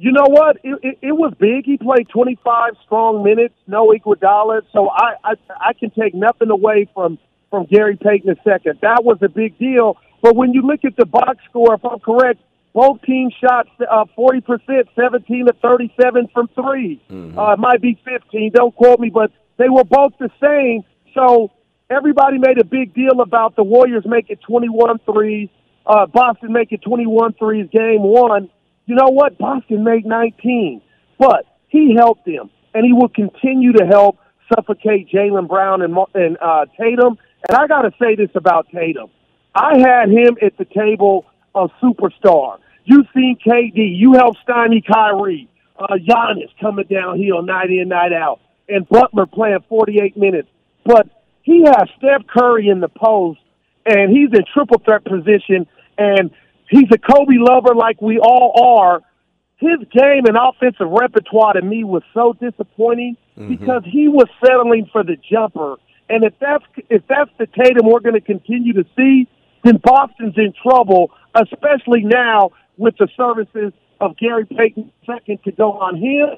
You 0.00 0.12
know 0.12 0.26
what? 0.26 0.58
It, 0.62 0.78
it, 0.82 0.98
it 1.02 1.12
was 1.12 1.34
big. 1.40 1.66
He 1.66 1.76
played 1.76 2.08
25 2.08 2.74
strong 2.86 3.24
minutes, 3.24 3.54
no 3.66 3.88
Iguodala. 3.88 4.62
So 4.72 4.88
I, 4.88 5.14
I 5.24 5.34
I 5.60 5.72
can 5.72 5.90
take 5.90 6.14
nothing 6.14 6.50
away 6.50 6.88
from 6.94 7.18
from 7.50 7.66
Gary 7.66 7.96
Payton 7.96 8.28
II. 8.30 8.72
That 8.80 9.02
was 9.02 9.18
a 9.22 9.28
big 9.28 9.58
deal. 9.58 9.96
But 10.22 10.36
when 10.36 10.52
you 10.52 10.62
look 10.62 10.84
at 10.84 10.96
the 10.96 11.04
box 11.04 11.38
score, 11.50 11.74
if 11.74 11.84
I'm 11.84 11.98
correct, 11.98 12.40
both 12.74 13.02
teams 13.02 13.34
shot 13.40 13.66
uh, 13.80 14.04
40%, 14.16 14.60
17 14.94 15.46
to 15.46 15.52
37 15.60 16.28
from 16.32 16.48
3 16.54 17.02
mm-hmm. 17.10 17.38
Uh, 17.38 17.54
it 17.54 17.58
might 17.58 17.80
be 17.80 17.98
15. 18.04 18.52
Don't 18.54 18.74
quote 18.74 19.00
me, 19.00 19.10
but 19.10 19.32
they 19.56 19.68
were 19.68 19.84
both 19.84 20.12
the 20.20 20.30
same. 20.40 20.84
So 21.14 21.50
everybody 21.90 22.38
made 22.38 22.58
a 22.60 22.64
big 22.64 22.94
deal 22.94 23.20
about 23.20 23.56
the 23.56 23.64
Warriors 23.64 24.04
making 24.06 24.36
21 24.46 25.00
threes, 25.10 25.48
uh, 25.86 26.06
Boston 26.06 26.52
making 26.52 26.78
21 26.78 27.32
threes 27.34 27.68
game 27.72 28.02
one. 28.02 28.50
You 28.88 28.94
know 28.94 29.10
what? 29.10 29.36
Boston 29.36 29.84
made 29.84 30.06
19, 30.06 30.80
but 31.18 31.44
he 31.68 31.94
helped 31.94 32.24
them, 32.24 32.48
and 32.72 32.86
he 32.86 32.94
will 32.94 33.10
continue 33.10 33.72
to 33.74 33.84
help 33.84 34.16
suffocate 34.52 35.10
Jaylen 35.10 35.46
Brown 35.46 35.82
and, 35.82 35.94
and 36.14 36.38
uh, 36.40 36.64
Tatum. 36.80 37.18
And 37.46 37.58
I 37.58 37.66
got 37.66 37.82
to 37.82 37.90
say 38.00 38.16
this 38.16 38.30
about 38.34 38.66
Tatum. 38.74 39.10
I 39.54 39.76
had 39.78 40.08
him 40.08 40.38
at 40.40 40.56
the 40.56 40.64
table 40.64 41.26
of 41.54 41.70
superstar. 41.82 42.60
You've 42.84 43.06
seen 43.14 43.36
KD. 43.46 43.98
You 43.98 44.14
helped 44.14 44.38
Steiny 44.48 44.82
Kyrie. 44.82 45.50
Uh, 45.78 45.96
Giannis 45.96 46.48
coming 46.58 46.86
downhill 46.90 47.42
night 47.42 47.68
in, 47.68 47.88
night 47.88 48.14
out. 48.14 48.40
And 48.70 48.88
Butler 48.88 49.26
playing 49.26 49.64
48 49.68 50.16
minutes. 50.16 50.48
But 50.86 51.08
he 51.42 51.62
has 51.66 51.88
Steph 51.98 52.26
Curry 52.26 52.68
in 52.68 52.80
the 52.80 52.88
post, 52.88 53.40
and 53.84 54.10
he's 54.10 54.30
in 54.32 54.44
triple 54.54 54.78
threat 54.78 55.04
position, 55.04 55.66
and 55.98 56.30
He's 56.68 56.88
a 56.92 56.98
Kobe 56.98 57.36
lover 57.38 57.74
like 57.74 58.00
we 58.00 58.18
all 58.18 58.78
are. 58.78 59.00
His 59.56 59.78
game 59.90 60.26
and 60.26 60.36
offensive 60.36 60.88
repertoire 60.88 61.54
to 61.54 61.62
me 61.62 61.82
was 61.82 62.02
so 62.14 62.34
disappointing 62.34 63.16
mm-hmm. 63.36 63.48
because 63.48 63.82
he 63.84 64.06
was 64.08 64.28
settling 64.44 64.88
for 64.92 65.02
the 65.02 65.16
jumper. 65.30 65.76
And 66.08 66.24
if 66.24 66.34
that's 66.40 66.64
if 66.88 67.02
that's 67.08 67.30
the 67.38 67.46
Tatum 67.46 67.86
we're 67.86 68.00
going 68.00 68.14
to 68.14 68.20
continue 68.20 68.72
to 68.74 68.84
see, 68.96 69.26
then 69.64 69.78
Boston's 69.82 70.34
in 70.36 70.52
trouble, 70.62 71.10
especially 71.34 72.04
now 72.04 72.50
with 72.76 72.96
the 72.98 73.08
services 73.16 73.72
of 74.00 74.16
Gary 74.16 74.46
Payton 74.46 74.92
second 75.04 75.40
to 75.44 75.52
go 75.52 75.72
on 75.72 75.96
him, 75.96 76.28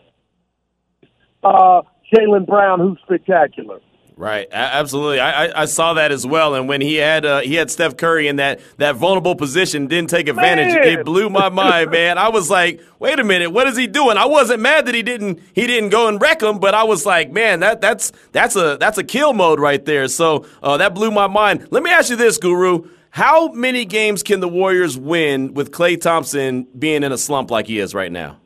uh, 1.44 1.82
Jaylen 2.12 2.46
Brown, 2.46 2.80
who's 2.80 2.98
spectacular. 3.04 3.80
Right, 4.20 4.48
absolutely. 4.52 5.18
I, 5.18 5.46
I, 5.46 5.62
I, 5.62 5.64
saw 5.64 5.94
that 5.94 6.12
as 6.12 6.26
well. 6.26 6.54
And 6.54 6.68
when 6.68 6.82
he 6.82 6.96
had 6.96 7.24
uh, 7.24 7.40
he 7.40 7.54
had 7.54 7.70
Steph 7.70 7.96
Curry 7.96 8.28
in 8.28 8.36
that 8.36 8.60
that 8.76 8.96
vulnerable 8.96 9.34
position, 9.34 9.86
didn't 9.86 10.10
take 10.10 10.28
advantage. 10.28 10.74
Man. 10.74 10.86
It 10.86 11.06
blew 11.06 11.30
my 11.30 11.48
mind, 11.48 11.90
man. 11.90 12.18
I 12.18 12.28
was 12.28 12.50
like, 12.50 12.82
wait 12.98 13.18
a 13.18 13.24
minute, 13.24 13.48
what 13.50 13.66
is 13.66 13.78
he 13.78 13.86
doing? 13.86 14.18
I 14.18 14.26
wasn't 14.26 14.60
mad 14.60 14.84
that 14.84 14.94
he 14.94 15.02
didn't 15.02 15.40
he 15.54 15.66
didn't 15.66 15.88
go 15.88 16.06
and 16.06 16.20
wreck 16.20 16.42
him, 16.42 16.58
but 16.58 16.74
I 16.74 16.82
was 16.82 17.06
like, 17.06 17.32
man, 17.32 17.60
that 17.60 17.80
that's 17.80 18.12
that's 18.32 18.56
a 18.56 18.76
that's 18.78 18.98
a 18.98 19.04
kill 19.04 19.32
mode 19.32 19.58
right 19.58 19.82
there. 19.86 20.06
So 20.06 20.44
uh, 20.62 20.76
that 20.76 20.94
blew 20.94 21.10
my 21.10 21.26
mind. 21.26 21.68
Let 21.70 21.82
me 21.82 21.90
ask 21.90 22.10
you 22.10 22.16
this, 22.16 22.36
Guru. 22.36 22.90
How 23.08 23.48
many 23.52 23.86
games 23.86 24.22
can 24.22 24.40
the 24.40 24.48
Warriors 24.48 24.98
win 24.98 25.54
with 25.54 25.70
Klay 25.70 25.98
Thompson 25.98 26.64
being 26.78 27.04
in 27.04 27.10
a 27.10 27.18
slump 27.18 27.50
like 27.50 27.68
he 27.68 27.78
is 27.78 27.94
right 27.94 28.12
now? 28.12 28.36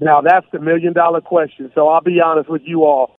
Now 0.00 0.20
that's 0.20 0.46
the 0.52 0.60
million 0.60 0.92
dollar 0.92 1.20
question. 1.20 1.72
So 1.74 1.88
I'll 1.88 2.02
be 2.02 2.20
honest 2.20 2.48
with 2.48 2.62
you 2.64 2.84
all 2.84 3.18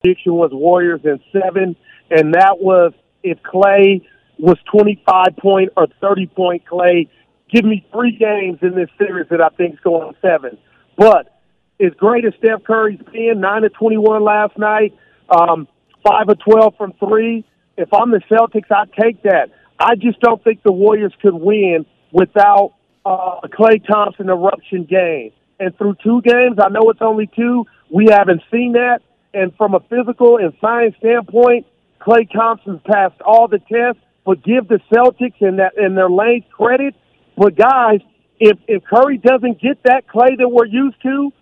prediction 0.00 0.34
was 0.34 0.50
Warriors 0.52 1.00
in 1.04 1.20
seven, 1.32 1.76
and 2.10 2.34
that 2.34 2.58
was 2.60 2.92
if 3.22 3.38
Klay 3.42 4.02
was 4.38 4.56
25 4.72 5.36
point 5.36 5.70
or 5.76 5.86
30 6.00 6.26
point 6.28 6.62
Klay. 6.70 7.08
Give 7.52 7.64
me 7.64 7.86
three 7.92 8.16
games 8.16 8.58
in 8.62 8.74
this 8.74 8.88
series 8.96 9.28
that 9.30 9.40
I 9.40 9.48
think 9.48 9.74
is 9.74 9.80
going 9.80 10.14
seven. 10.22 10.56
But 10.96 11.40
as 11.80 11.92
great 11.94 12.24
as 12.24 12.32
Steph 12.38 12.62
Curry's 12.64 13.00
been, 13.12 13.40
nine 13.40 13.62
to 13.62 13.70
21 13.70 14.22
last 14.22 14.56
night, 14.56 14.96
um, 15.28 15.66
five 16.06 16.28
of 16.28 16.38
12 16.38 16.74
from 16.76 16.92
three. 16.94 17.44
If 17.76 17.92
I'm 17.92 18.10
the 18.10 18.20
Celtics, 18.30 18.70
I 18.70 18.84
take 19.00 19.22
that. 19.22 19.50
I 19.78 19.94
just 19.96 20.20
don't 20.20 20.42
think 20.44 20.62
the 20.62 20.72
Warriors 20.72 21.12
could 21.20 21.34
win 21.34 21.86
without 22.12 22.74
uh, 23.04 23.40
a 23.42 23.48
Klay 23.48 23.84
Thompson 23.84 24.28
eruption 24.28 24.84
game. 24.84 25.32
And 25.58 25.76
through 25.76 25.96
two 26.02 26.22
games, 26.22 26.58
I 26.62 26.68
know 26.68 26.88
it's 26.90 27.02
only 27.02 27.28
two, 27.34 27.66
we 27.90 28.06
haven't 28.10 28.42
seen 28.50 28.72
that. 28.72 29.00
And 29.32 29.54
from 29.56 29.74
a 29.74 29.80
physical 29.80 30.38
and 30.38 30.52
science 30.60 30.94
standpoint, 30.98 31.66
Klay 32.00 32.30
Thompson's 32.30 32.80
passed 32.84 33.20
all 33.22 33.48
the 33.48 33.58
tests. 33.58 34.02
But 34.24 34.44
give 34.44 34.68
the 34.68 34.80
Celtics 34.92 35.40
and 35.40 35.58
that 35.58 35.76
and 35.76 35.96
their 35.96 36.10
lane 36.10 36.44
credit. 36.50 36.94
But 37.36 37.56
guys, 37.56 38.00
if 38.38 38.58
if 38.68 38.82
Curry 38.84 39.18
doesn't 39.18 39.60
get 39.60 39.82
that 39.84 40.06
Klay 40.06 40.36
that 40.38 40.48
we're 40.48 40.66
used 40.66 41.00
to, 41.02 41.32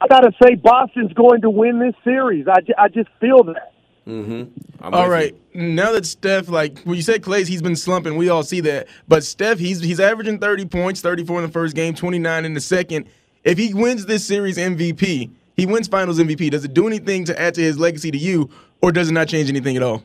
I 0.00 0.08
got 0.08 0.20
to 0.20 0.32
say 0.42 0.54
Boston's 0.54 1.12
going 1.12 1.42
to 1.42 1.50
win 1.50 1.78
this 1.78 1.94
series. 2.04 2.46
I, 2.48 2.58
I 2.78 2.88
just 2.88 3.08
feel 3.20 3.44
that. 3.44 3.72
Mm-hmm. 4.06 4.50
I'm 4.80 4.94
All 4.94 5.02
with 5.02 5.12
right. 5.12 5.36
Now 5.54 5.92
that 5.92 6.06
Steph, 6.06 6.48
like 6.48 6.80
when 6.80 6.96
you 6.96 7.02
said 7.02 7.22
Klay's, 7.22 7.48
he's 7.48 7.62
been 7.62 7.76
slumping. 7.76 8.16
We 8.16 8.28
all 8.28 8.42
see 8.42 8.60
that. 8.60 8.88
But 9.06 9.24
Steph, 9.24 9.58
he's 9.58 9.80
he's 9.80 10.00
averaging 10.00 10.38
30 10.38 10.66
points, 10.66 11.00
34 11.00 11.40
in 11.40 11.46
the 11.46 11.52
first 11.52 11.76
game, 11.76 11.94
29 11.94 12.44
in 12.44 12.54
the 12.54 12.60
second. 12.60 13.06
If 13.44 13.58
he 13.58 13.74
wins 13.74 14.06
this 14.06 14.26
series 14.26 14.56
MVP, 14.56 15.30
he 15.56 15.66
wins 15.66 15.88
Finals 15.88 16.18
MVP. 16.18 16.50
Does 16.50 16.64
it 16.64 16.74
do 16.74 16.86
anything 16.86 17.24
to 17.26 17.40
add 17.40 17.54
to 17.54 17.60
his 17.60 17.78
legacy 17.78 18.10
to 18.10 18.18
you, 18.18 18.50
or 18.82 18.92
does 18.92 19.08
it 19.08 19.12
not 19.12 19.28
change 19.28 19.48
anything 19.48 19.76
at 19.76 19.82
all? 19.82 20.02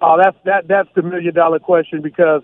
Oh, 0.00 0.16
that's 0.22 0.36
that 0.44 0.68
that's 0.68 0.88
the 0.94 1.02
million 1.02 1.34
dollar 1.34 1.58
question 1.58 2.02
because 2.02 2.42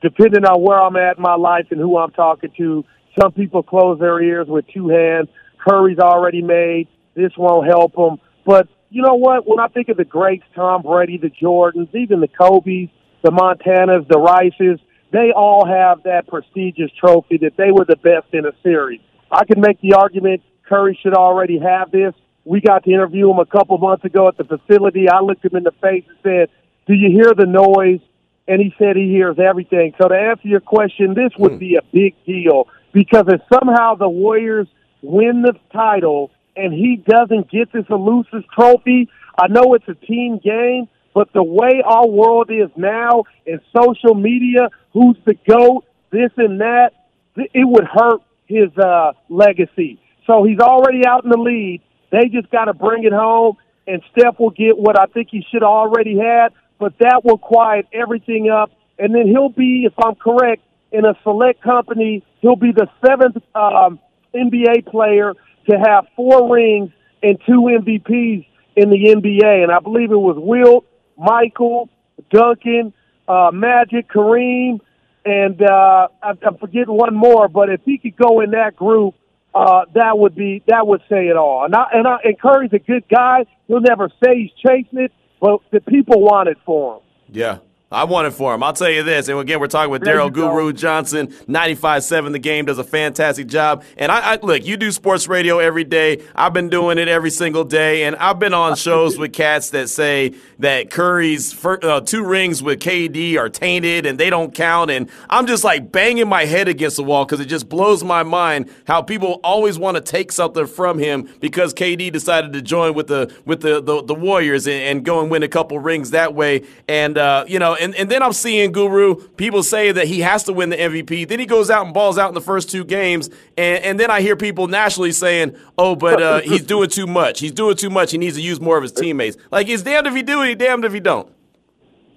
depending 0.00 0.44
on 0.44 0.62
where 0.62 0.80
I'm 0.80 0.96
at 0.96 1.16
in 1.16 1.22
my 1.22 1.36
life 1.36 1.66
and 1.70 1.80
who 1.80 1.98
I'm 1.98 2.10
talking 2.12 2.50
to, 2.56 2.84
some 3.20 3.32
people 3.32 3.62
close 3.62 3.98
their 3.98 4.20
ears 4.22 4.46
with 4.48 4.66
two 4.72 4.88
hands. 4.88 5.28
Curry's 5.66 5.98
already 5.98 6.42
made. 6.42 6.88
This 7.14 7.32
won't 7.36 7.66
help 7.66 7.96
him. 7.96 8.18
But 8.44 8.68
you 8.90 9.02
know 9.02 9.14
what? 9.14 9.46
When 9.46 9.60
I 9.60 9.68
think 9.68 9.88
of 9.88 9.96
the 9.96 10.04
greats, 10.04 10.44
Tom 10.54 10.82
Brady, 10.82 11.18
the 11.18 11.30
Jordans, 11.30 11.94
even 11.94 12.20
the 12.20 12.28
Kobe's, 12.28 12.90
the 13.22 13.30
Montanas, 13.30 14.06
the 14.08 14.18
Rices, 14.18 14.80
they 15.12 15.30
all 15.34 15.66
have 15.66 16.02
that 16.04 16.26
prestigious 16.26 16.90
trophy 16.98 17.38
that 17.38 17.56
they 17.56 17.70
were 17.70 17.84
the 17.84 17.96
best 17.96 18.32
in 18.32 18.44
a 18.44 18.52
series. 18.62 19.00
I 19.30 19.44
can 19.44 19.60
make 19.60 19.80
the 19.80 19.94
argument 19.94 20.42
Curry 20.68 20.98
should 21.02 21.14
already 21.14 21.58
have 21.58 21.90
this. 21.90 22.14
We 22.44 22.60
got 22.60 22.84
to 22.84 22.90
interview 22.90 23.30
him 23.30 23.38
a 23.38 23.46
couple 23.46 23.78
months 23.78 24.04
ago 24.04 24.28
at 24.28 24.36
the 24.36 24.44
facility. 24.44 25.08
I 25.08 25.20
looked 25.20 25.44
him 25.44 25.56
in 25.56 25.64
the 25.64 25.72
face 25.82 26.04
and 26.08 26.18
said, 26.22 26.48
Do 26.86 26.94
you 26.94 27.10
hear 27.10 27.32
the 27.34 27.46
noise? 27.46 28.00
And 28.46 28.60
he 28.60 28.74
said 28.78 28.96
he 28.96 29.08
hears 29.08 29.38
everything. 29.38 29.94
So 30.00 30.08
to 30.08 30.14
answer 30.14 30.48
your 30.48 30.60
question, 30.60 31.14
this 31.14 31.32
would 31.38 31.58
be 31.58 31.76
a 31.76 31.82
big 31.92 32.14
deal 32.26 32.68
because 32.92 33.24
if 33.28 33.40
somehow 33.52 33.94
the 33.94 34.08
Warriors 34.08 34.68
win 35.00 35.42
the 35.42 35.54
title 35.72 36.30
and 36.54 36.72
he 36.72 36.96
doesn't 36.96 37.50
get 37.50 37.72
this 37.72 37.86
elusive 37.88 38.42
trophy, 38.54 39.08
I 39.38 39.48
know 39.48 39.74
it's 39.74 39.88
a 39.88 39.94
team 39.94 40.38
game, 40.44 40.88
but 41.14 41.32
the 41.32 41.42
way 41.42 41.82
our 41.84 42.06
world 42.06 42.50
is 42.50 42.70
now 42.76 43.24
in 43.46 43.60
social 43.74 44.14
media, 44.14 44.68
who's 44.92 45.16
the 45.24 45.34
GOAT, 45.48 45.84
this 46.10 46.30
and 46.36 46.60
that, 46.60 46.90
it 47.36 47.66
would 47.66 47.84
hurt 47.84 48.20
his 48.46 48.76
uh, 48.78 49.12
legacy. 49.28 50.00
So 50.26 50.44
he's 50.44 50.58
already 50.58 51.06
out 51.06 51.24
in 51.24 51.30
the 51.30 51.38
lead. 51.38 51.82
They 52.10 52.28
just 52.28 52.50
got 52.50 52.66
to 52.66 52.74
bring 52.74 53.04
it 53.04 53.12
home, 53.12 53.56
and 53.86 54.02
Steph 54.12 54.38
will 54.38 54.50
get 54.50 54.78
what 54.78 54.98
I 54.98 55.06
think 55.06 55.28
he 55.30 55.44
should 55.50 55.62
already 55.62 56.18
had, 56.18 56.52
but 56.78 56.94
that 57.00 57.22
will 57.24 57.38
quiet 57.38 57.86
everything 57.92 58.48
up. 58.50 58.70
And 58.98 59.14
then 59.14 59.26
he'll 59.26 59.48
be, 59.48 59.84
if 59.86 59.92
I'm 60.02 60.14
correct, 60.14 60.62
in 60.92 61.04
a 61.04 61.14
select 61.24 61.60
company, 61.60 62.24
he'll 62.40 62.56
be 62.56 62.70
the 62.70 62.86
seventh 63.04 63.36
um, 63.54 63.98
NBA 64.34 64.86
player 64.86 65.34
to 65.68 65.76
have 65.76 66.06
four 66.14 66.54
rings 66.54 66.90
and 67.22 67.38
two 67.46 67.62
MVPs 67.80 68.46
in 68.76 68.90
the 68.90 69.14
NBA. 69.16 69.62
And 69.64 69.72
I 69.72 69.80
believe 69.80 70.12
it 70.12 70.16
was 70.16 70.36
Wilt, 70.38 70.86
Michael, 71.18 71.88
Duncan, 72.30 72.92
uh, 73.26 73.50
Magic, 73.52 74.08
Kareem, 74.08 74.80
and 75.24 75.60
uh, 75.62 76.08
I, 76.22 76.32
I'm 76.46 76.58
forgetting 76.58 76.94
one 76.94 77.14
more. 77.14 77.48
But 77.48 77.70
if 77.70 77.80
he 77.84 77.98
could 77.98 78.16
go 78.16 78.40
in 78.40 78.52
that 78.52 78.76
group, 78.76 79.14
uh, 79.54 79.84
that 79.94 80.18
would 80.18 80.34
be 80.34 80.62
that 80.66 80.86
would 80.86 81.02
say 81.08 81.28
it 81.28 81.36
all. 81.36 81.64
And 81.64 81.74
I, 81.74 81.84
and, 81.92 82.06
I, 82.06 82.16
and 82.24 82.38
Curry's 82.38 82.72
a 82.72 82.78
good 82.78 83.04
guy. 83.08 83.46
He'll 83.68 83.80
never 83.80 84.10
say 84.22 84.36
he's 84.36 84.50
chasing 84.66 84.98
it, 84.98 85.12
but 85.40 85.60
the 85.70 85.80
people 85.80 86.20
want 86.20 86.48
it 86.48 86.58
for 86.66 86.96
him. 86.96 87.02
Yeah. 87.30 87.58
I 87.94 88.04
want 88.04 88.26
it 88.26 88.32
for 88.32 88.54
him. 88.54 88.62
I'll 88.62 88.72
tell 88.72 88.90
you 88.90 89.02
this. 89.02 89.28
And 89.28 89.38
again, 89.38 89.60
we're 89.60 89.68
talking 89.68 89.90
with 89.90 90.02
Daryl. 90.02 90.32
Guru 90.32 90.72
Johnson, 90.72 91.28
95.7 91.28 92.32
The 92.32 92.38
Game, 92.38 92.64
does 92.64 92.78
a 92.78 92.84
fantastic 92.84 93.46
job. 93.46 93.84
And 93.96 94.10
I, 94.10 94.34
I 94.34 94.38
look, 94.42 94.64
you 94.64 94.76
do 94.76 94.90
sports 94.90 95.28
radio 95.28 95.58
every 95.58 95.84
day. 95.84 96.22
I've 96.34 96.52
been 96.52 96.68
doing 96.68 96.98
it 96.98 97.08
every 97.08 97.30
single 97.30 97.64
day. 97.64 98.04
And 98.04 98.16
I've 98.16 98.38
been 98.38 98.54
on 98.54 98.76
shows 98.76 99.18
with 99.18 99.32
cats 99.32 99.70
that 99.70 99.88
say 99.88 100.34
that 100.58 100.90
Curry's 100.90 101.52
fir- 101.52 101.80
uh, 101.82 102.00
two 102.00 102.24
rings 102.24 102.62
with 102.62 102.80
KD 102.80 103.38
are 103.38 103.48
tainted 103.48 104.06
and 104.06 104.18
they 104.18 104.30
don't 104.30 104.54
count. 104.54 104.90
And 104.90 105.08
I'm 105.30 105.46
just 105.46 105.64
like 105.64 105.92
banging 105.92 106.28
my 106.28 106.44
head 106.44 106.68
against 106.68 106.96
the 106.96 107.04
wall 107.04 107.24
because 107.24 107.40
it 107.40 107.46
just 107.46 107.68
blows 107.68 108.02
my 108.02 108.22
mind 108.22 108.70
how 108.86 109.02
people 109.02 109.40
always 109.44 109.78
want 109.78 109.96
to 109.96 110.00
take 110.00 110.32
something 110.32 110.66
from 110.66 110.98
him 110.98 111.28
because 111.40 111.72
KD 111.72 112.12
decided 112.12 112.52
to 112.54 112.62
join 112.62 112.94
with 112.94 113.06
the 113.06 113.32
with 113.44 113.60
the 113.60 113.80
the, 113.80 114.02
the 114.02 114.14
Warriors 114.14 114.66
and, 114.66 114.82
and 114.82 115.04
go 115.04 115.20
and 115.20 115.30
win 115.30 115.42
a 115.42 115.48
couple 115.48 115.78
rings 115.78 116.10
that 116.10 116.34
way. 116.34 116.62
And 116.88 117.16
uh, 117.16 117.44
you 117.46 117.58
know, 117.58 117.74
and, 117.84 117.94
and 117.94 118.10
then 118.10 118.22
I'm 118.22 118.32
seeing 118.32 118.72
Guru 118.72 119.16
people 119.30 119.62
say 119.62 119.92
that 119.92 120.06
he 120.06 120.20
has 120.20 120.44
to 120.44 120.52
win 120.52 120.70
the 120.70 120.76
MVP. 120.76 121.28
Then 121.28 121.38
he 121.38 121.46
goes 121.46 121.68
out 121.68 121.84
and 121.84 121.92
balls 121.92 122.16
out 122.16 122.28
in 122.28 122.34
the 122.34 122.40
first 122.40 122.70
two 122.70 122.82
games, 122.82 123.28
and, 123.58 123.84
and 123.84 124.00
then 124.00 124.10
I 124.10 124.22
hear 124.22 124.36
people 124.36 124.66
nationally 124.66 125.12
saying, 125.12 125.56
"Oh, 125.76 125.94
but 125.94 126.22
uh, 126.22 126.40
he's 126.40 126.62
doing 126.74 126.88
too 126.88 127.06
much. 127.06 127.40
He's 127.40 127.52
doing 127.52 127.76
too 127.76 127.90
much. 127.90 128.10
He 128.10 128.18
needs 128.18 128.36
to 128.36 128.42
use 128.42 128.60
more 128.60 128.76
of 128.76 128.82
his 128.82 128.92
teammates." 128.92 129.36
Like 129.50 129.66
he's 129.66 129.82
damned 129.82 130.06
if 130.06 130.14
he 130.14 130.22
do, 130.22 130.42
he 130.42 130.54
damned 130.54 130.84
if 130.84 130.92
he 130.92 131.00
don't. 131.00 131.30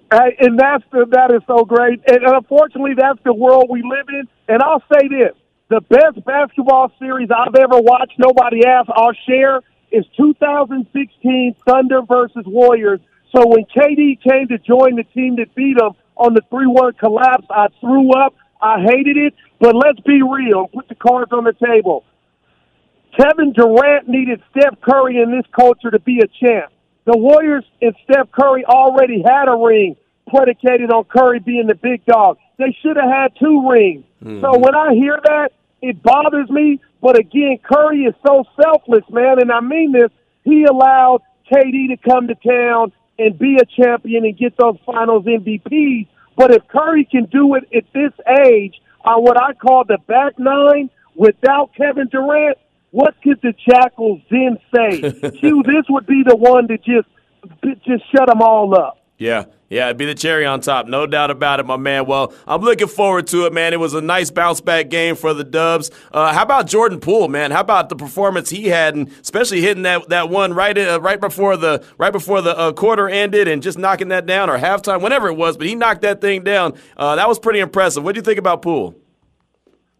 Hey, 0.10 0.38
and 0.40 0.58
that's 0.58 0.86
the, 0.92 1.06
that 1.12 1.32
is 1.32 1.42
so 1.48 1.66
great. 1.66 2.02
And 2.08 2.24
unfortunately, 2.24 2.94
that's 2.98 3.20
the 3.24 3.34
world 3.34 3.68
we 3.70 3.84
live 3.84 4.08
in. 4.08 4.28
And 4.48 4.64
I'll 4.64 4.84
say 4.92 5.10
this: 5.10 5.36
the 5.70 5.82
best 5.82 6.24
basketball 6.24 6.92
series 6.98 7.30
I've 7.30 7.56
ever 7.56 7.80
watched, 7.82 8.18
nobody 8.18 8.66
asked, 8.66 8.90
I'll 8.94 9.14
share, 9.28 9.62
is 9.92 10.06
2016 10.16 11.56
Thunder 11.66 12.02
versus 12.04 12.46
Warriors. 12.46 13.02
So 13.36 13.46
when 13.48 13.66
KD 13.66 14.22
came 14.22 14.48
to 14.48 14.58
join 14.58 14.96
the 14.96 15.04
team 15.14 15.36
that 15.38 15.54
beat 15.56 15.78
them 15.78 15.92
on 16.16 16.34
the 16.34 16.42
3-1 16.52 16.98
collapse, 16.98 17.46
I 17.50 17.68
threw 17.80 18.12
up. 18.12 18.36
I 18.62 18.82
hated 18.82 19.18
it. 19.18 19.34
But 19.60 19.76
let's 19.76 20.00
be 20.02 20.22
real. 20.22 20.62
And 20.62 20.72
put 20.72 20.88
the 20.88 20.96
cards 20.96 21.32
on 21.32 21.44
the 21.44 21.54
table. 21.54 22.04
Kevin 23.20 23.54
Durant 23.54 24.08
needed 24.08 24.42
Steph 24.52 24.80
Curry 24.82 25.22
in 25.22 25.32
this 25.32 25.46
culture 25.56 25.92
to 25.92 26.00
be 26.00 26.20
a 26.20 26.28
champ. 26.28 26.72
The 27.06 27.18
Warriors 27.18 27.66
and 27.82 27.96
Steph 28.04 28.32
Curry 28.32 28.66
already 28.66 29.24
had 29.26 29.48
a 29.48 29.58
ring 29.58 29.96
predicated 30.28 30.92
on 30.92 31.06
Curry 31.06 31.40
being 31.40 31.68
the 31.68 31.76
big 31.76 32.06
dog. 32.06 32.38
They 32.58 32.76
should 32.82 32.98
have 32.98 33.10
had 33.10 33.32
two 33.40 33.68
rings. 33.70 34.04
Mm-hmm. 34.24 34.42
So 34.42 34.60
when 34.60 34.76
I 34.76 34.94
hear 34.94 35.20
that, 35.24 35.52
it 35.82 36.04
bothers 36.04 36.50
me. 36.50 36.80
But 37.02 37.18
again, 37.18 37.60
Curry 37.64 38.04
is 38.04 38.16
so 38.26 38.44
selfless, 38.62 39.06
man, 39.10 39.40
and 39.40 39.52
I 39.52 39.62
mean 39.62 39.92
this. 39.94 40.12
He 40.44 40.66
allowed 40.66 41.22
KD 41.52 41.90
to 41.90 41.98
come 42.10 42.28
to 42.28 42.36
town 42.36 42.92
and 43.18 43.38
be 43.38 43.58
a 43.62 43.66
champion 43.66 44.26
and 44.26 44.38
get 44.38 44.56
those 44.58 44.78
finals 44.86 45.26
MVPs. 45.26 46.08
But 46.36 46.52
if 46.52 46.68
Curry 46.68 47.06
can 47.06 47.26
do 47.26 47.56
it 47.56 47.64
at 47.76 47.84
this 47.94 48.14
age 48.46 48.76
on 49.04 49.24
what 49.24 49.42
I 49.42 49.54
call 49.54 49.86
the 49.86 49.98
back 50.08 50.38
nine 50.38 50.90
without 51.16 51.72
Kevin 51.76 52.08
Durant, 52.08 52.58
what 52.92 53.16
could 53.24 53.40
the 53.42 53.54
Jackals 53.70 54.22
then 54.30 54.58
say? 54.76 55.02
Q, 55.40 55.64
this 55.64 55.86
would 55.90 56.06
be 56.06 56.24
the 56.26 56.36
one 56.36 56.68
to 56.68 56.78
just 56.78 57.08
just 57.86 58.04
shut 58.12 58.28
them 58.28 58.42
all 58.42 58.78
up. 58.78 58.98
Yeah, 59.18 59.46
yeah, 59.70 59.86
it'd 59.88 59.98
be 59.98 60.06
the 60.06 60.16
cherry 60.16 60.46
on 60.46 60.62
top, 60.62 60.88
no 60.88 61.06
doubt 61.06 61.30
about 61.30 61.60
it, 61.60 61.66
my 61.66 61.76
man. 61.76 62.06
Well, 62.06 62.34
I'm 62.48 62.62
looking 62.62 62.88
forward 62.88 63.28
to 63.28 63.46
it, 63.46 63.54
man. 63.54 63.74
It 63.74 63.80
was 63.80 63.94
a 63.94 64.02
nice 64.02 64.32
bounce 64.32 64.62
back 64.62 64.90
game 64.90 65.16
for 65.16 65.34
the 65.34 65.44
Dubs. 65.44 65.92
Uh, 66.12 66.32
how 66.32 66.44
about 66.44 66.68
Jordan 66.68 67.02
Poole, 67.02 67.28
man? 67.28 67.52
How 67.52 67.62
about 67.62 67.90
the 67.90 67.96
performance 67.96 68.50
he 68.50 68.68
had, 68.68 68.96
and 68.96 69.10
especially 69.22 69.60
hitting 69.62 69.84
that, 69.84 70.08
that 70.08 70.30
one 70.30 70.54
right 70.54 70.78
uh, 70.78 71.02
right 71.02 71.20
before 71.20 71.58
the 71.58 71.84
right 71.98 72.14
before 72.14 72.42
the 72.42 72.58
uh, 72.58 72.72
quarter 72.72 73.10
ended, 73.10 73.50
and 73.50 73.62
just 73.62 73.78
knocking 73.78 74.08
that 74.08 74.26
down 74.26 74.50
or 74.50 74.58
halftime, 74.58 75.02
whenever 75.02 75.28
it 75.28 75.36
was. 75.36 75.58
But 75.58 75.68
he 75.68 75.76
knocked 75.76 76.02
that 76.04 76.22
thing 76.22 76.44
down. 76.44 76.78
Uh, 76.96 77.18
that 77.18 77.28
was 77.28 77.38
pretty 77.38 77.60
impressive. 77.60 78.04
What 78.04 78.16
do 78.16 78.20
you 78.20 78.24
think 78.24 78.40
about 78.40 78.62
Poole? 78.62 78.96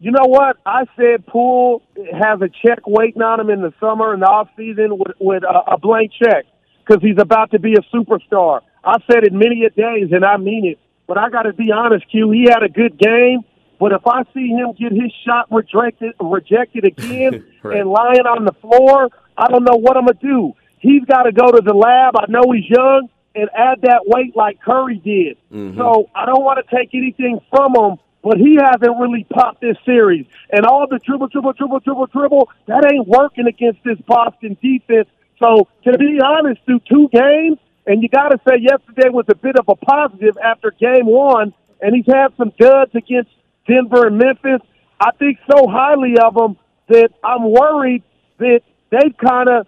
You 0.00 0.12
know 0.12 0.26
what? 0.26 0.56
I 0.64 0.84
said 0.96 1.26
Poole 1.26 1.82
has 2.12 2.40
a 2.40 2.48
check 2.48 2.86
waiting 2.86 3.20
on 3.20 3.40
him 3.40 3.50
in 3.50 3.62
the 3.62 3.74
summer 3.80 4.14
and 4.14 4.22
the 4.22 4.26
off 4.26 4.48
season 4.56 4.96
with, 4.96 5.16
with 5.18 5.42
a, 5.42 5.72
a 5.72 5.78
blank 5.78 6.12
check 6.22 6.46
because 6.86 7.02
he's 7.02 7.18
about 7.18 7.50
to 7.50 7.58
be 7.58 7.74
a 7.74 7.82
superstar. 7.94 8.60
I 8.88 8.96
said 9.10 9.24
it 9.24 9.32
many 9.32 9.64
a 9.64 9.70
days, 9.70 10.12
and 10.12 10.24
I 10.24 10.36
mean 10.38 10.64
it. 10.66 10.78
But 11.06 11.18
I 11.18 11.30
got 11.30 11.42
to 11.42 11.52
be 11.52 11.70
honest, 11.72 12.08
Q. 12.10 12.30
He 12.30 12.44
had 12.44 12.62
a 12.62 12.68
good 12.68 12.98
game, 12.98 13.40
but 13.78 13.92
if 13.92 14.06
I 14.06 14.24
see 14.34 14.48
him 14.48 14.72
get 14.78 14.92
his 14.92 15.12
shot 15.26 15.46
rejected, 15.50 16.12
rejected 16.20 16.84
again 16.84 17.44
Right. 17.62 17.80
and 17.80 17.90
lying 17.90 18.26
on 18.26 18.44
the 18.44 18.52
floor, 18.60 19.08
I 19.36 19.48
don't 19.48 19.64
know 19.64 19.76
what 19.76 19.96
I'm 19.96 20.06
gonna 20.06 20.18
do. 20.20 20.54
He's 20.80 21.04
got 21.04 21.24
to 21.24 21.32
go 21.32 21.50
to 21.50 21.60
the 21.60 21.74
lab. 21.74 22.14
I 22.16 22.26
know 22.28 22.52
he's 22.52 22.68
young 22.68 23.08
and 23.34 23.48
add 23.54 23.82
that 23.82 24.02
weight 24.06 24.36
like 24.36 24.60
Curry 24.62 24.96
did. 24.98 25.36
Mm-hmm. 25.52 25.76
So 25.78 26.08
I 26.14 26.24
don't 26.26 26.44
want 26.44 26.64
to 26.64 26.76
take 26.76 26.94
anything 26.94 27.40
from 27.50 27.74
him, 27.74 27.98
but 28.22 28.36
he 28.38 28.58
hasn't 28.62 28.98
really 29.00 29.24
popped 29.24 29.60
this 29.60 29.76
series. 29.84 30.26
And 30.50 30.64
all 30.64 30.86
the 30.88 30.98
dribble, 30.98 31.28
dribble, 31.28 31.52
dribble, 31.54 31.80
dribble, 31.80 32.06
dribble, 32.06 32.48
that 32.66 32.88
ain't 32.92 33.08
working 33.08 33.46
against 33.46 33.82
this 33.84 33.98
Boston 34.06 34.56
defense. 34.62 35.08
So 35.42 35.68
to 35.84 35.98
be 35.98 36.20
honest, 36.24 36.60
through 36.64 36.80
two 36.88 37.08
games, 37.12 37.58
and 37.88 38.02
you 38.02 38.08
got 38.10 38.28
to 38.28 38.38
say 38.46 38.56
yesterday 38.60 39.08
was 39.08 39.24
a 39.28 39.34
bit 39.34 39.56
of 39.58 39.64
a 39.66 39.74
positive 39.74 40.36
after 40.44 40.70
game 40.70 41.06
one, 41.06 41.54
and 41.80 41.96
he's 41.96 42.06
had 42.06 42.28
some 42.36 42.52
duds 42.58 42.94
against 42.94 43.30
Denver 43.66 44.06
and 44.06 44.18
Memphis. 44.18 44.60
I 45.00 45.10
think 45.18 45.38
so 45.50 45.66
highly 45.66 46.14
of 46.22 46.36
him 46.36 46.56
that 46.88 47.08
I'm 47.24 47.50
worried 47.50 48.02
that 48.38 48.60
they've 48.90 49.16
kind 49.16 49.48
of 49.48 49.66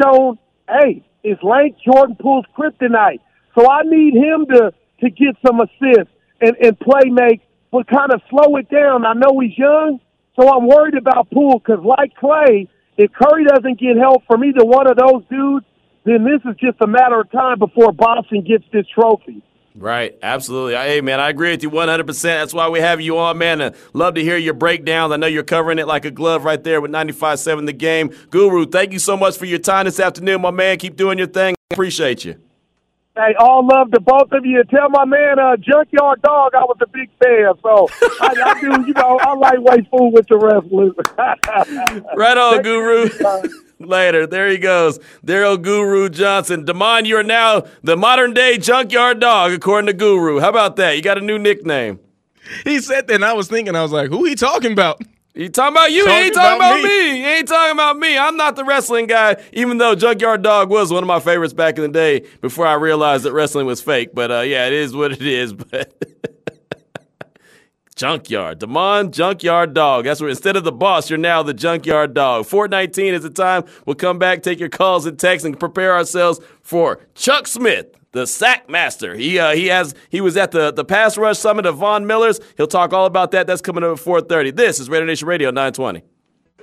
shown, 0.00 0.38
hey, 0.68 1.02
is 1.24 1.38
Lance 1.42 1.76
Jordan 1.82 2.16
Poole's 2.20 2.44
kryptonite. 2.56 3.20
So 3.58 3.68
I 3.68 3.82
need 3.84 4.14
him 4.14 4.46
to 4.52 4.72
to 5.00 5.10
get 5.10 5.34
some 5.44 5.60
assists 5.60 6.12
and, 6.40 6.54
and 6.60 6.78
play 6.78 7.10
make, 7.10 7.40
but 7.72 7.88
kind 7.88 8.12
of 8.12 8.20
slow 8.28 8.56
it 8.56 8.68
down. 8.68 9.04
I 9.06 9.14
know 9.14 9.40
he's 9.40 9.56
young, 9.56 9.98
so 10.38 10.48
I'm 10.48 10.66
worried 10.66 10.94
about 10.94 11.30
Poole 11.30 11.58
because, 11.58 11.84
like 11.84 12.12
Klay, 12.22 12.68
if 12.98 13.10
Curry 13.12 13.44
doesn't 13.44 13.80
get 13.80 13.96
help 13.96 14.24
from 14.26 14.44
either 14.44 14.64
one 14.64 14.86
of 14.90 14.96
those 14.96 15.24
dudes, 15.28 15.66
then 16.04 16.24
this 16.24 16.40
is 16.50 16.56
just 16.58 16.80
a 16.80 16.86
matter 16.86 17.20
of 17.20 17.30
time 17.30 17.58
before 17.58 17.92
Boston 17.92 18.42
gets 18.42 18.64
this 18.72 18.86
trophy. 18.94 19.42
Right, 19.74 20.18
absolutely. 20.22 20.74
Hey, 20.74 21.00
man, 21.00 21.18
I 21.18 21.30
agree 21.30 21.50
with 21.50 21.62
you 21.62 21.70
100%. 21.70 22.22
That's 22.22 22.52
why 22.52 22.68
we 22.68 22.80
have 22.80 23.00
you 23.00 23.18
on, 23.18 23.38
man. 23.38 23.60
Uh, 23.60 23.72
love 23.94 24.14
to 24.14 24.22
hear 24.22 24.36
your 24.36 24.52
breakdowns. 24.52 25.12
I 25.12 25.16
know 25.16 25.26
you're 25.26 25.42
covering 25.42 25.78
it 25.78 25.86
like 25.86 26.04
a 26.04 26.10
glove 26.10 26.44
right 26.44 26.62
there 26.62 26.80
with 26.80 26.90
95 26.90 27.38
7 27.38 27.64
The 27.64 27.72
Game. 27.72 28.14
Guru, 28.30 28.66
thank 28.66 28.92
you 28.92 28.98
so 28.98 29.16
much 29.16 29.38
for 29.38 29.46
your 29.46 29.58
time 29.58 29.86
this 29.86 29.98
afternoon, 29.98 30.42
my 30.42 30.50
man. 30.50 30.76
Keep 30.76 30.96
doing 30.96 31.16
your 31.16 31.26
thing. 31.26 31.54
Appreciate 31.70 32.24
you. 32.24 32.36
Hey, 33.14 33.34
all 33.38 33.66
love 33.66 33.90
to 33.90 34.00
both 34.00 34.32
of 34.32 34.46
you. 34.46 34.64
Tell 34.64 34.88
my 34.88 35.04
man, 35.04 35.38
uh, 35.38 35.56
Junkyard 35.56 36.22
Dog, 36.22 36.54
I 36.54 36.60
was 36.60 36.78
a 36.80 36.86
big 36.86 37.10
fan. 37.22 37.52
So 37.62 37.86
I, 38.22 38.34
I 38.42 38.60
do, 38.60 38.86
you 38.86 38.94
know, 38.94 39.18
I 39.20 39.34
like 39.34 39.58
way 39.60 39.86
food 39.90 40.12
with 40.12 40.26
the 40.28 40.38
wrestlers. 40.38 40.92
right 42.16 42.38
on, 42.38 42.62
Guru. 42.62 43.10
Later. 43.86 44.26
There 44.26 44.48
he 44.48 44.58
goes. 44.58 44.98
Daryl 45.24 45.60
Guru 45.60 46.08
Johnson. 46.08 46.64
Damon, 46.64 47.04
you 47.04 47.16
are 47.16 47.22
now 47.22 47.64
the 47.82 47.96
modern 47.96 48.34
day 48.34 48.58
junkyard 48.58 49.20
dog, 49.20 49.52
according 49.52 49.86
to 49.86 49.92
Guru. 49.92 50.40
How 50.40 50.48
about 50.48 50.76
that? 50.76 50.96
You 50.96 51.02
got 51.02 51.18
a 51.18 51.22
new 51.22 51.38
nickname. 51.38 52.00
He 52.64 52.80
said 52.80 53.06
that, 53.06 53.14
and 53.14 53.24
I 53.24 53.32
was 53.34 53.48
thinking, 53.48 53.76
I 53.76 53.82
was 53.82 53.92
like, 53.92 54.08
who 54.08 54.24
he 54.24 54.34
talking 54.34 54.72
about? 54.72 55.00
He 55.34 55.48
talking 55.48 55.74
about 55.74 55.92
you. 55.92 56.04
Talking 56.04 56.18
he 56.18 56.24
ain't 56.26 56.34
talking 56.34 56.56
about, 56.56 56.78
about 56.80 56.82
me. 56.82 57.12
me. 57.12 57.16
He 57.16 57.24
ain't 57.24 57.48
talking 57.48 57.72
about 57.72 57.98
me. 57.98 58.18
I'm 58.18 58.36
not 58.36 58.54
the 58.54 58.64
wrestling 58.64 59.06
guy, 59.06 59.36
even 59.52 59.78
though 59.78 59.94
Junkyard 59.94 60.42
Dog 60.42 60.68
was 60.68 60.92
one 60.92 61.02
of 61.02 61.06
my 61.06 61.20
favorites 61.20 61.54
back 61.54 61.76
in 61.76 61.82
the 61.82 61.88
day 61.88 62.26
before 62.42 62.66
I 62.66 62.74
realized 62.74 63.24
that 63.24 63.32
wrestling 63.32 63.64
was 63.66 63.80
fake. 63.80 64.10
But 64.12 64.30
uh, 64.30 64.40
yeah, 64.40 64.66
it 64.66 64.74
is 64.74 64.94
what 64.94 65.12
it 65.12 65.22
is. 65.22 65.54
But 65.72 65.94
Junkyard. 67.94 68.58
Damon 68.58 69.12
Junkyard 69.12 69.74
Dog. 69.74 70.04
That's 70.04 70.20
where 70.20 70.30
instead 70.30 70.56
of 70.56 70.64
the 70.64 70.72
boss, 70.72 71.10
you're 71.10 71.18
now 71.18 71.42
the 71.42 71.54
Junkyard 71.54 72.14
Dog. 72.14 72.46
419 72.46 73.14
is 73.14 73.22
the 73.22 73.30
time. 73.30 73.64
We'll 73.86 73.96
come 73.96 74.18
back, 74.18 74.42
take 74.42 74.58
your 74.58 74.68
calls 74.68 75.06
and 75.06 75.18
texts, 75.18 75.44
and 75.44 75.58
prepare 75.58 75.94
ourselves 75.94 76.40
for 76.62 77.00
Chuck 77.14 77.46
Smith, 77.46 77.94
the 78.12 78.26
sack 78.26 78.68
master. 78.68 79.14
He 79.14 79.38
uh, 79.38 79.52
he 79.52 79.66
has 79.66 79.94
he 80.10 80.20
was 80.20 80.36
at 80.36 80.52
the, 80.52 80.72
the 80.72 80.84
pass 80.84 81.18
rush 81.18 81.38
summit 81.38 81.66
of 81.66 81.76
Von 81.76 82.06
Miller's. 82.06 82.40
He'll 82.56 82.66
talk 82.66 82.92
all 82.92 83.06
about 83.06 83.30
that. 83.32 83.46
That's 83.46 83.62
coming 83.62 83.84
up 83.84 83.92
at 83.92 83.98
430. 83.98 84.52
This 84.52 84.80
is 84.80 84.88
Raider 84.88 85.06
Nation 85.06 85.28
Radio 85.28 85.50
920. 85.50 86.02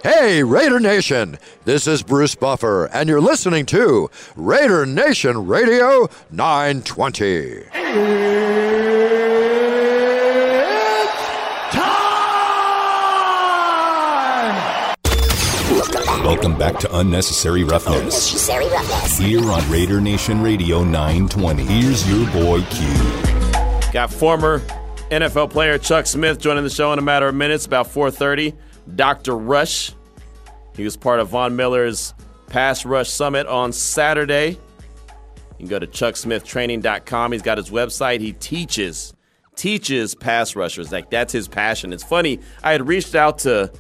Hey, 0.02 0.44
Raider 0.44 0.80
Nation! 0.80 1.38
This 1.66 1.86
is 1.86 2.04
Bruce 2.04 2.34
Buffer, 2.34 2.86
and 2.86 3.10
you're 3.10 3.20
listening 3.20 3.66
to 3.66 4.10
Raider 4.38 4.86
Nation 4.86 5.46
Radio 5.46 6.08
920. 6.32 8.89
Welcome 16.30 16.60
back 16.60 16.78
to 16.82 16.98
Unnecessary 17.00 17.64
Roughness. 17.64 17.98
Unnecessary 17.98 18.70
Roughness. 18.70 19.18
Here 19.18 19.52
on 19.52 19.72
Raider 19.72 20.00
Nation 20.00 20.44
Radio 20.44 20.84
920. 20.84 21.64
Here's 21.64 22.08
your 22.08 22.30
boy 22.30 22.62
Q. 22.70 22.88
Got 23.92 24.14
former 24.14 24.60
NFL 25.10 25.50
player 25.50 25.80
Chuck 25.80 26.06
Smith 26.06 26.38
joining 26.38 26.64
the 26.64 26.70
show 26.70 26.94
in 26.94 27.00
a 27.00 27.02
matter 27.02 27.28
of 27.28 27.34
minutes, 27.34 27.66
about 27.66 27.88
4:30. 27.88 28.54
Dr. 28.96 29.36
Rush. 29.36 29.92
He 30.76 30.84
was 30.84 30.96
part 30.96 31.20
of 31.20 31.30
Von 31.30 31.56
Miller's 31.56 32.14
Pass 32.46 32.86
Rush 32.86 33.10
Summit 33.10 33.48
on 33.48 33.74
Saturday. 33.74 34.50
You 34.50 34.58
can 35.58 35.68
go 35.68 35.80
to 35.80 35.88
chucksmithtraining.com. 35.88 37.32
He's 37.32 37.42
got 37.42 37.58
his 37.58 37.72
website. 37.72 38.20
He 38.20 38.34
teaches 38.34 39.16
teaches 39.56 40.14
pass 40.14 40.56
rushers. 40.56 40.92
Like 40.92 41.10
that's 41.10 41.34
his 41.34 41.48
passion. 41.48 41.92
It's 41.92 42.04
funny. 42.04 42.40
I 42.64 42.74
had 42.74 42.88
reached 42.88 43.16
out 43.16 43.40
to 43.40 43.72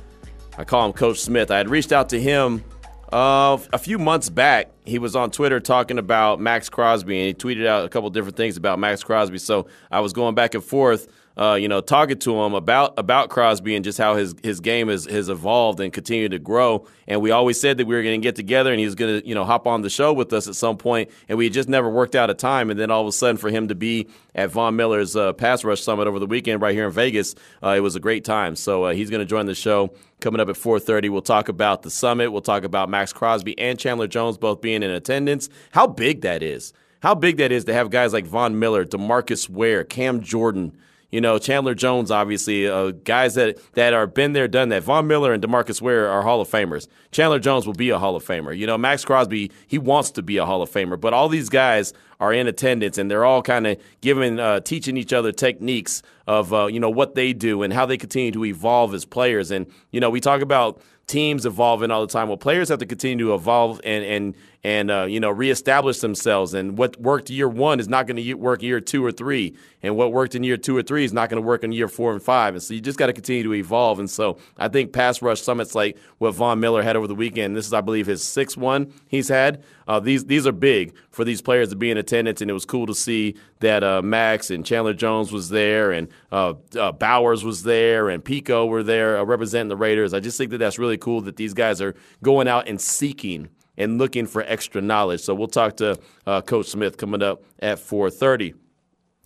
I 0.60 0.65
call 0.65 0.86
him 0.86 0.91
Coach 0.91 1.22
Smith. 1.22 1.52
I 1.52 1.58
had 1.58 1.69
reached 1.69 1.93
out 1.93 2.10
to 2.10 2.19
him 2.19 2.65
uh, 3.13 3.58
a 3.72 3.78
few 3.78 3.98
months 3.98 4.28
back. 4.30 4.69
He 4.84 5.00
was 5.00 5.15
on 5.15 5.32
Twitter 5.32 5.62
talking 5.62 5.98
about 5.98 6.41
Maxx 6.41 6.67
Crosby, 6.67 7.17
and 7.17 7.28
he 7.28 7.34
tweeted 7.34 7.65
out 7.65 7.86
a 7.86 7.89
couple 7.89 8.10
different 8.10 8.36
things 8.36 8.58
about 8.58 8.78
Maxx 8.78 9.02
Crosby. 9.02 9.38
So 9.38 9.67
I 9.89 10.02
was 10.02 10.12
going 10.12 10.36
back 10.36 10.56
and 10.56 10.63
forth 10.63 11.08
uh, 11.39 11.54
you 11.54 11.69
know, 11.69 11.80
talking 11.80 12.19
to 12.19 12.41
him 12.41 12.54
about 12.54 12.93
about 12.97 13.30
Crosby 13.30 13.73
and 13.73 13.86
just 13.86 13.97
how 13.97 14.15
his 14.15 14.36
his 14.43 14.60
game 14.60 14.89
has, 14.89 15.06
has 15.06 15.30
evolved 15.30 15.80
and 15.80 15.93
continued 15.93 16.32
to 16.32 16.39
grow. 16.39 16.86
And 17.08 17.21
we 17.21 17.32
always 17.32 17.60
said 17.60 17.78
that 17.78 17.88
we 17.88 17.95
were 17.95 18.04
going 18.04 18.19
to 18.19 18.23
get 18.23 18.36
together 18.36 18.71
and 18.71 18.80
he 18.80 18.86
was 18.86 18.95
going 18.95 19.21
to, 19.21 19.28
you 19.28 19.34
know, 19.34 19.45
hop 19.45 19.65
on 19.65 19.82
the 19.82 19.89
show 19.89 20.12
with 20.12 20.34
us 20.34 20.49
at 20.49 20.56
some 20.56 20.75
point. 20.75 21.10
And 21.30 21.38
we 21.38 21.49
just 21.49 21.69
never 21.69 21.89
worked 21.89 22.13
out 22.13 22.30
a 22.30 22.34
time. 22.34 22.69
And 22.69 22.78
then 22.78 22.91
all 22.91 23.02
of 23.02 23.08
a 23.08 23.13
sudden, 23.13 23.38
for 23.38 23.49
him 23.49 23.69
to 23.69 23.75
be 23.75 24.10
at 24.36 24.52
Von 24.52 24.75
Miller's 24.75 25.15
uh, 25.15 25.32
Pass 25.32 25.63
Rush 25.63 25.82
Summit 25.82 26.08
over 26.08 26.19
the 26.19 26.28
weekend 26.28 26.62
right 26.62 26.75
here 26.75 26.88
in 26.88 26.91
Vegas, 26.91 27.36
uh, 27.63 27.69
it 27.69 27.80
was 27.80 27.95
a 27.95 28.02
great 28.02 28.25
time. 28.25 28.58
So 28.58 28.84
uh, 28.84 28.93
he's 28.93 29.10
going 29.10 29.21
to 29.21 29.25
join 29.25 29.45
the 29.45 29.56
show 29.56 29.93
coming 30.19 30.41
up 30.41 30.49
at 30.49 30.56
4.30 30.56 31.10
we'll 31.10 31.21
talk 31.21 31.47
about 31.47 31.84
the 31.84 31.89
summit 31.89 32.30
we'll 32.30 32.41
talk 32.41 32.65
about 32.65 32.89
max 32.89 33.13
crosby 33.13 33.58
and 33.58 33.80
chandler 33.80 34.06
jones 34.06 34.38
both 34.38 34.60
being 34.60 34.84
in 34.84 34.91
attendance 34.91 35.47
how 35.71 35.88
big 35.88 36.19
that 36.19 36.43
is 36.43 36.73
how 37.02 37.15
big 37.15 37.38
that 37.38 37.54
is 37.54 37.63
to 37.63 37.73
have 37.73 37.89
guys 37.89 38.12
like 38.12 38.25
von 38.25 38.60
miller 38.60 38.84
demarcus 38.84 39.47
ware 39.47 39.86
cam 39.86 40.19
jordan 40.19 40.78
you 41.12 41.22
know, 41.22 41.39
Chandler 41.39 41.74
Jones, 41.74 42.12
obviously, 42.12 42.67
uh, 42.67 42.91
guys 43.04 43.36
that, 43.36 43.58
that 43.74 43.93
are 43.93 44.06
been 44.06 44.34
there, 44.34 44.48
done 44.48 44.69
that. 44.69 44.84
Von 44.84 45.08
Miller 45.08 45.34
and 45.34 45.41
Demarcus 45.41 45.82
Ware 45.82 46.08
are 46.08 46.22
Hall 46.22 46.39
of 46.41 46.48
Famers. 46.48 46.88
Chandler 47.12 47.39
Jones 47.39 47.65
will 47.65 47.74
be 47.74 47.89
a 47.89 47.98
Hall 47.98 48.15
of 48.15 48.24
Famer. 48.24 48.56
You 48.56 48.67
know, 48.67 48.78
Max 48.78 49.04
Crosby, 49.04 49.52
he 49.67 49.78
wants 49.78 50.12
to 50.12 50.22
be 50.22 50.38
a 50.38 50.45
Hall 50.45 50.62
of 50.62 50.69
Famer. 50.69 51.00
But 51.00 51.13
all 51.13 51.28
these 51.28 51.50
guys 51.50 51.93
are 52.19 52.32
in 52.32 52.48
attendance, 52.48 52.98
and 52.98 53.10
they're 53.10 53.26
all 53.26 53.41
kind 53.41 53.65
of 53.65 53.78
giving, 54.02 54.39
uh, 54.39 54.60
teaching 54.60 54.98
each 54.98 55.13
other 55.13 55.32
techniques 55.32 56.04
of, 56.28 56.54
uh, 56.54 56.67
you 56.67 56.80
know, 56.80 56.89
what 56.89 57.15
they 57.15 57.34
do 57.34 57.63
and 57.63 57.74
how 57.74 57.86
they 57.86 57.98
continue 57.98 58.32
to 58.32 58.45
evolve 58.45 58.93
as 58.93 59.06
players. 59.06 59.50
And, 59.50 59.65
you 59.91 60.00
know, 60.00 60.10
we 60.10 60.19
talk 60.19 60.41
about 60.41 60.80
teams 61.10 61.45
evolving 61.45 61.91
all 61.91 62.02
the 62.02 62.12
time. 62.12 62.28
Well, 62.28 62.38
players 62.38 62.69
have 62.69 62.80
to 62.80 62.86
continue 62.86 63.26
to 63.26 63.34
evolve 63.34 63.82
and 63.84 64.06
and 64.06 64.36
and 64.63 64.91
uh, 64.91 65.04
you 65.04 65.19
know 65.19 65.30
reestablish 65.30 66.00
themselves. 66.00 66.54
And 66.54 66.78
what 66.78 67.00
worked 67.00 67.30
year 67.30 67.48
one 67.48 67.80
is 67.80 67.88
not 67.88 68.08
going 68.08 68.17
to 68.17 68.34
work 68.34 68.62
year 68.62 68.82
two 68.82 69.06
or 69.06 69.12
three, 69.12 69.56
and 69.82 69.95
what 69.95 70.12
worked 70.12 70.36
in 70.36 70.43
year 70.43 70.58
two 70.58 70.76
or 70.76 70.84
three 70.84 71.06
is 71.06 71.13
not 71.13 71.30
going 71.30 71.41
to 71.41 71.45
work 71.45 71.63
in 71.63 71.72
year 71.72 71.88
four 71.88 72.12
and 72.12 72.22
five. 72.22 72.54
And 72.54 72.62
so 72.62 72.74
you 72.74 72.82
just 72.82 73.00
got 73.00 73.08
to 73.08 73.13
continue 73.13 73.43
to 73.43 73.54
evolve. 73.54 74.00
And 74.00 74.10
so 74.10 74.38
I 74.58 74.67
think 74.67 74.91
pass 74.91 75.22
rush 75.22 75.41
summits 75.41 75.76
like 75.76 75.98
what 76.17 76.32
Von 76.36 76.60
Miller 76.60 76.84
had 76.84 76.95
over 76.95 77.08
the 77.08 77.15
weekend. 77.15 77.56
This 77.56 77.67
is, 77.67 77.74
I 77.74 77.82
believe, 77.82 78.08
his 78.08 78.24
sixth 78.24 78.58
one 78.58 78.93
he's 79.08 79.30
had. 79.30 79.63
Uh, 79.88 80.00
these 80.00 80.26
these 80.26 80.45
are 80.45 80.52
big 80.52 80.93
for 81.10 81.24
these 81.24 81.41
players 81.41 81.69
to 81.69 81.76
be 81.76 81.89
in 81.89 81.98
attendance, 81.98 82.41
and 82.41 82.52
it 82.52 82.54
was 82.54 82.65
cool 82.65 82.86
to 82.86 82.93
see 82.93 83.36
that 83.60 83.84
uh, 83.84 84.02
Maxx 84.02 84.52
and 84.52 84.65
Chandler 84.65 84.93
Jones 84.93 85.32
was 85.32 85.50
there, 85.50 85.91
and 85.91 86.10
uh, 86.32 86.54
uh 86.78 86.91
Bowers 86.91 87.43
was 87.43 87.63
there, 87.63 88.10
and 88.10 88.24
Pico 88.24 88.65
were 88.65 88.84
there 88.84 89.17
uh, 89.17 89.24
representing 89.24 89.69
the 89.69 89.78
Raiders. 89.78 90.13
I 90.13 90.19
just 90.19 90.38
think 90.38 90.52
that 90.52 90.60
that's 90.60 90.78
really 90.78 90.98
cool 90.98 91.22
that 91.22 91.38
these 91.38 91.54
guys 91.54 91.82
are 91.82 91.95
going 92.22 92.48
out 92.48 92.67
and 92.67 92.80
seeking 92.80 93.50
and 93.80 93.98
looking 93.98 94.28
for 94.28 94.44
extra 94.44 94.82
knowledge. 94.82 95.22
So 95.22 95.34
we'll 95.34 95.48
talk 95.48 95.78
to 95.78 95.98
uh, 96.28 96.42
Coach 96.42 96.68
Smith 96.68 96.98
coming 96.98 97.24
up 97.24 97.44
at 97.60 97.80
4:30. 97.80 98.54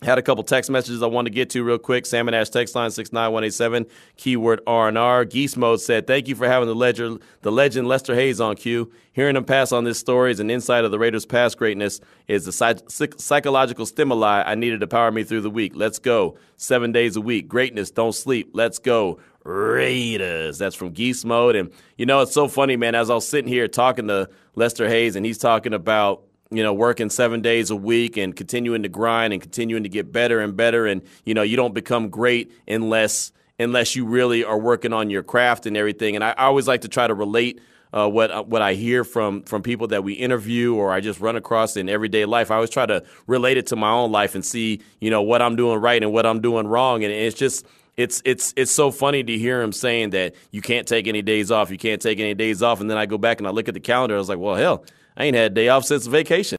Had 0.04 0.18
a 0.18 0.22
couple 0.22 0.44
text 0.44 0.70
messages 0.70 1.02
I 1.02 1.06
want 1.06 1.26
to 1.26 1.30
get 1.30 1.48
to 1.50 1.64
real 1.64 1.78
quick. 1.78 2.04
Salmon 2.04 2.34
Ash 2.34 2.50
text 2.50 2.74
line 2.74 2.90
69187, 2.90 3.86
keyword 4.18 4.60
R&R. 4.66 5.24
Geese 5.24 5.56
Mode 5.56 5.80
said, 5.80 6.06
thank 6.06 6.28
you 6.28 6.34
for 6.34 6.46
having 6.46 6.68
the, 6.68 6.74
ledger, 6.74 7.16
the 7.40 7.50
legend 7.50 7.88
Lester 7.88 8.14
Hayes 8.14 8.38
on 8.38 8.56
Q. 8.56 8.92
Hearing 9.14 9.34
him 9.34 9.44
pass 9.44 9.72
on 9.72 9.84
this 9.84 9.98
story 9.98 10.30
is 10.30 10.40
an 10.40 10.50
insight 10.50 10.84
of 10.84 10.90
the 10.90 10.98
Raiders' 10.98 11.24
past 11.24 11.56
greatness 11.56 12.00
is 12.28 12.44
the 12.44 12.52
psych- 12.52 12.90
psychological 13.18 13.86
stimuli 13.86 14.42
I 14.44 14.56
needed 14.56 14.80
to 14.80 14.86
power 14.86 15.10
me 15.10 15.24
through 15.24 15.40
the 15.40 15.48
week. 15.48 15.72
Let's 15.74 15.98
go. 15.98 16.36
Seven 16.58 16.92
days 16.92 17.16
a 17.16 17.22
week. 17.22 17.48
Greatness, 17.48 17.90
don't 17.90 18.14
sleep. 18.14 18.50
Let's 18.52 18.78
go. 18.78 19.20
Raiders. 19.44 20.58
That's 20.58 20.74
from 20.74 20.90
Geese 20.90 21.24
Mode. 21.24 21.54
And, 21.54 21.70
you 21.96 22.06
know, 22.06 22.22
it's 22.22 22.32
so 22.32 22.48
funny, 22.48 22.76
man, 22.76 22.94
as 22.94 23.10
I 23.10 23.14
was 23.14 23.28
sitting 23.28 23.48
here 23.48 23.68
talking 23.68 24.08
to 24.08 24.28
Lester 24.54 24.88
Hayes 24.88 25.16
and 25.16 25.24
he's 25.24 25.38
talking 25.38 25.74
about, 25.74 26.22
you 26.50 26.62
know, 26.62 26.72
working 26.72 27.10
seven 27.10 27.42
days 27.42 27.70
a 27.70 27.76
week 27.76 28.16
and 28.16 28.34
continuing 28.34 28.82
to 28.82 28.88
grind 28.88 29.32
and 29.32 29.42
continuing 29.42 29.82
to 29.82 29.88
get 29.88 30.12
better 30.12 30.40
and 30.40 30.56
better. 30.56 30.86
And, 30.86 31.02
you 31.24 31.34
know, 31.34 31.42
you 31.42 31.56
don't 31.56 31.74
become 31.74 32.08
great 32.08 32.52
unless 32.66 33.32
unless 33.58 33.94
you 33.94 34.04
really 34.04 34.42
are 34.42 34.58
working 34.58 34.92
on 34.92 35.10
your 35.10 35.22
craft 35.22 35.66
and 35.66 35.76
everything. 35.76 36.16
And 36.16 36.24
I, 36.24 36.30
I 36.30 36.46
always 36.46 36.66
like 36.66 36.80
to 36.80 36.88
try 36.88 37.06
to 37.06 37.14
relate 37.14 37.60
uh, 37.92 38.08
what 38.08 38.30
uh, 38.30 38.42
what 38.42 38.62
I 38.62 38.74
hear 38.74 39.04
from 39.04 39.42
from 39.42 39.62
people 39.62 39.86
that 39.88 40.02
we 40.02 40.14
interview 40.14 40.74
or 40.74 40.90
I 40.90 41.00
just 41.00 41.20
run 41.20 41.36
across 41.36 41.76
in 41.76 41.88
everyday 41.88 42.24
life. 42.24 42.50
I 42.50 42.56
always 42.56 42.70
try 42.70 42.86
to 42.86 43.04
relate 43.26 43.56
it 43.56 43.68
to 43.68 43.76
my 43.76 43.90
own 43.90 44.10
life 44.10 44.34
and 44.34 44.44
see, 44.44 44.80
you 45.00 45.10
know, 45.10 45.22
what 45.22 45.40
I'm 45.42 45.54
doing 45.54 45.80
right 45.80 46.02
and 46.02 46.12
what 46.12 46.26
I'm 46.26 46.40
doing 46.40 46.66
wrong. 46.66 47.04
And 47.04 47.12
it's 47.12 47.38
just 47.38 47.64
it's 47.96 48.22
it's 48.24 48.52
it's 48.56 48.72
so 48.72 48.90
funny 48.90 49.22
to 49.22 49.38
hear 49.38 49.62
him 49.62 49.72
saying 49.72 50.10
that 50.10 50.34
you 50.50 50.60
can't 50.60 50.86
take 50.86 51.06
any 51.06 51.22
days 51.22 51.50
off, 51.50 51.70
you 51.70 51.78
can't 51.78 52.02
take 52.02 52.18
any 52.18 52.34
days 52.34 52.62
off, 52.62 52.80
and 52.80 52.90
then 52.90 52.98
I 52.98 53.06
go 53.06 53.18
back 53.18 53.38
and 53.38 53.46
I 53.46 53.50
look 53.50 53.68
at 53.68 53.74
the 53.74 53.80
calendar. 53.80 54.14
I 54.14 54.18
was 54.18 54.28
like, 54.28 54.38
well, 54.38 54.56
hell, 54.56 54.84
I 55.16 55.24
ain't 55.24 55.36
had 55.36 55.52
a 55.52 55.54
day 55.54 55.68
off 55.68 55.84
since 55.84 56.06
vacation. 56.06 56.58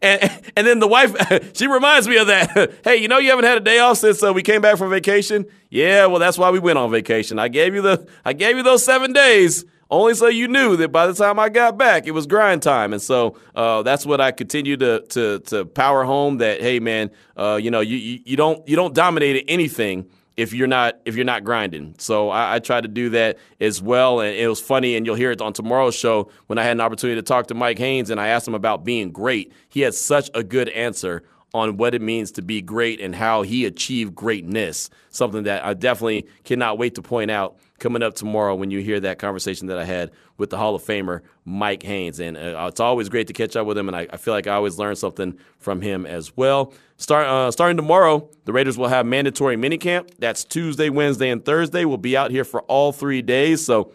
And 0.00 0.30
and 0.56 0.66
then 0.66 0.78
the 0.78 0.86
wife, 0.86 1.14
she 1.56 1.66
reminds 1.66 2.08
me 2.08 2.16
of 2.18 2.28
that. 2.28 2.72
hey, 2.84 2.96
you 2.96 3.08
know, 3.08 3.18
you 3.18 3.30
haven't 3.30 3.44
had 3.44 3.58
a 3.58 3.62
day 3.62 3.78
off 3.78 3.98
since 3.98 4.22
uh, 4.22 4.32
we 4.32 4.42
came 4.42 4.60
back 4.60 4.78
from 4.78 4.90
vacation. 4.90 5.46
Yeah, 5.70 6.06
well, 6.06 6.18
that's 6.18 6.38
why 6.38 6.50
we 6.50 6.58
went 6.58 6.78
on 6.78 6.90
vacation. 6.90 7.38
I 7.38 7.48
gave 7.48 7.74
you 7.74 7.82
the 7.82 8.06
I 8.24 8.32
gave 8.32 8.56
you 8.56 8.62
those 8.62 8.84
seven 8.84 9.12
days 9.12 9.64
only 9.90 10.14
so 10.14 10.28
you 10.28 10.48
knew 10.48 10.76
that 10.76 10.88
by 10.88 11.06
the 11.06 11.14
time 11.14 11.38
I 11.38 11.48
got 11.48 11.76
back, 11.76 12.06
it 12.06 12.12
was 12.12 12.26
grind 12.26 12.62
time. 12.62 12.92
And 12.92 13.02
so 13.02 13.36
uh, 13.54 13.82
that's 13.82 14.06
what 14.06 14.20
I 14.20 14.32
continue 14.32 14.76
to 14.78 15.00
to 15.10 15.40
to 15.40 15.64
power 15.64 16.04
home. 16.04 16.38
That 16.38 16.60
hey, 16.60 16.80
man, 16.80 17.10
uh, 17.36 17.58
you 17.60 17.70
know, 17.70 17.80
you, 17.80 17.96
you 17.96 18.20
you 18.24 18.36
don't 18.36 18.66
you 18.68 18.76
don't 18.76 18.94
dominate 18.94 19.44
anything 19.48 20.10
if 20.36 20.52
you're 20.52 20.66
not 20.66 20.98
if 21.04 21.16
you're 21.16 21.24
not 21.24 21.44
grinding. 21.44 21.94
So 21.98 22.30
I, 22.30 22.56
I 22.56 22.58
try 22.58 22.80
to 22.80 22.88
do 22.88 23.10
that 23.10 23.38
as 23.60 23.80
well. 23.80 24.20
And 24.20 24.36
it 24.36 24.48
was 24.48 24.60
funny, 24.60 24.96
and 24.96 25.06
you'll 25.06 25.14
hear 25.14 25.30
it 25.30 25.40
on 25.40 25.52
tomorrow's 25.52 25.94
show 25.94 26.30
when 26.46 26.58
I 26.58 26.62
had 26.62 26.72
an 26.72 26.80
opportunity 26.80 27.20
to 27.20 27.22
talk 27.24 27.48
to 27.48 27.54
Mike 27.54 27.78
Haynes 27.78 28.10
and 28.10 28.20
I 28.20 28.28
asked 28.28 28.48
him 28.48 28.54
about 28.54 28.84
being 28.84 29.12
great. 29.12 29.52
He 29.68 29.80
had 29.80 29.94
such 29.94 30.30
a 30.34 30.42
good 30.42 30.68
answer 30.70 31.22
on 31.54 31.76
what 31.76 31.94
it 31.94 32.02
means 32.02 32.32
to 32.32 32.42
be 32.42 32.60
great 32.60 33.00
and 33.00 33.14
how 33.14 33.42
he 33.42 33.64
achieved 33.64 34.14
greatness. 34.14 34.90
Something 35.10 35.44
that 35.44 35.64
I 35.64 35.72
definitely 35.72 36.26
cannot 36.42 36.78
wait 36.78 36.96
to 36.96 37.02
point 37.02 37.30
out 37.30 37.56
coming 37.78 38.02
up 38.02 38.14
tomorrow 38.14 38.56
when 38.56 38.72
you 38.72 38.80
hear 38.80 38.98
that 39.00 39.20
conversation 39.20 39.68
that 39.68 39.78
I 39.78 39.84
had 39.84 40.10
with 40.36 40.50
the 40.50 40.56
Hall 40.56 40.74
of 40.74 40.82
Famer 40.82 41.20
Mike 41.44 41.84
Haynes. 41.84 42.18
And 42.18 42.36
uh, 42.36 42.66
it's 42.68 42.80
always 42.80 43.08
great 43.08 43.28
to 43.28 43.32
catch 43.32 43.54
up 43.54 43.66
with 43.66 43.78
him, 43.78 43.88
and 43.88 43.96
I, 43.96 44.08
I, 44.12 44.16
feel 44.16 44.34
like 44.34 44.48
I 44.48 44.54
always 44.54 44.78
learn 44.78 44.96
something 44.96 45.38
from 45.58 45.80
him 45.80 46.06
as 46.06 46.36
well. 46.36 46.72
Start 46.96 47.26
uh, 47.26 47.50
starting 47.52 47.76
tomorrow, 47.76 48.28
the 48.46 48.52
Raiders 48.52 48.76
will 48.76 48.88
have 48.88 49.06
mandatory 49.06 49.56
minicamp. 49.56 50.10
That's 50.18 50.42
Tuesday, 50.44 50.88
Wednesday, 50.88 51.30
and 51.30 51.44
Thursday. 51.44 51.84
We'll 51.84 51.98
be 51.98 52.16
out 52.16 52.32
here 52.32 52.44
for 52.44 52.62
all 52.62 52.90
three 52.90 53.22
days. 53.22 53.64
So 53.64 53.92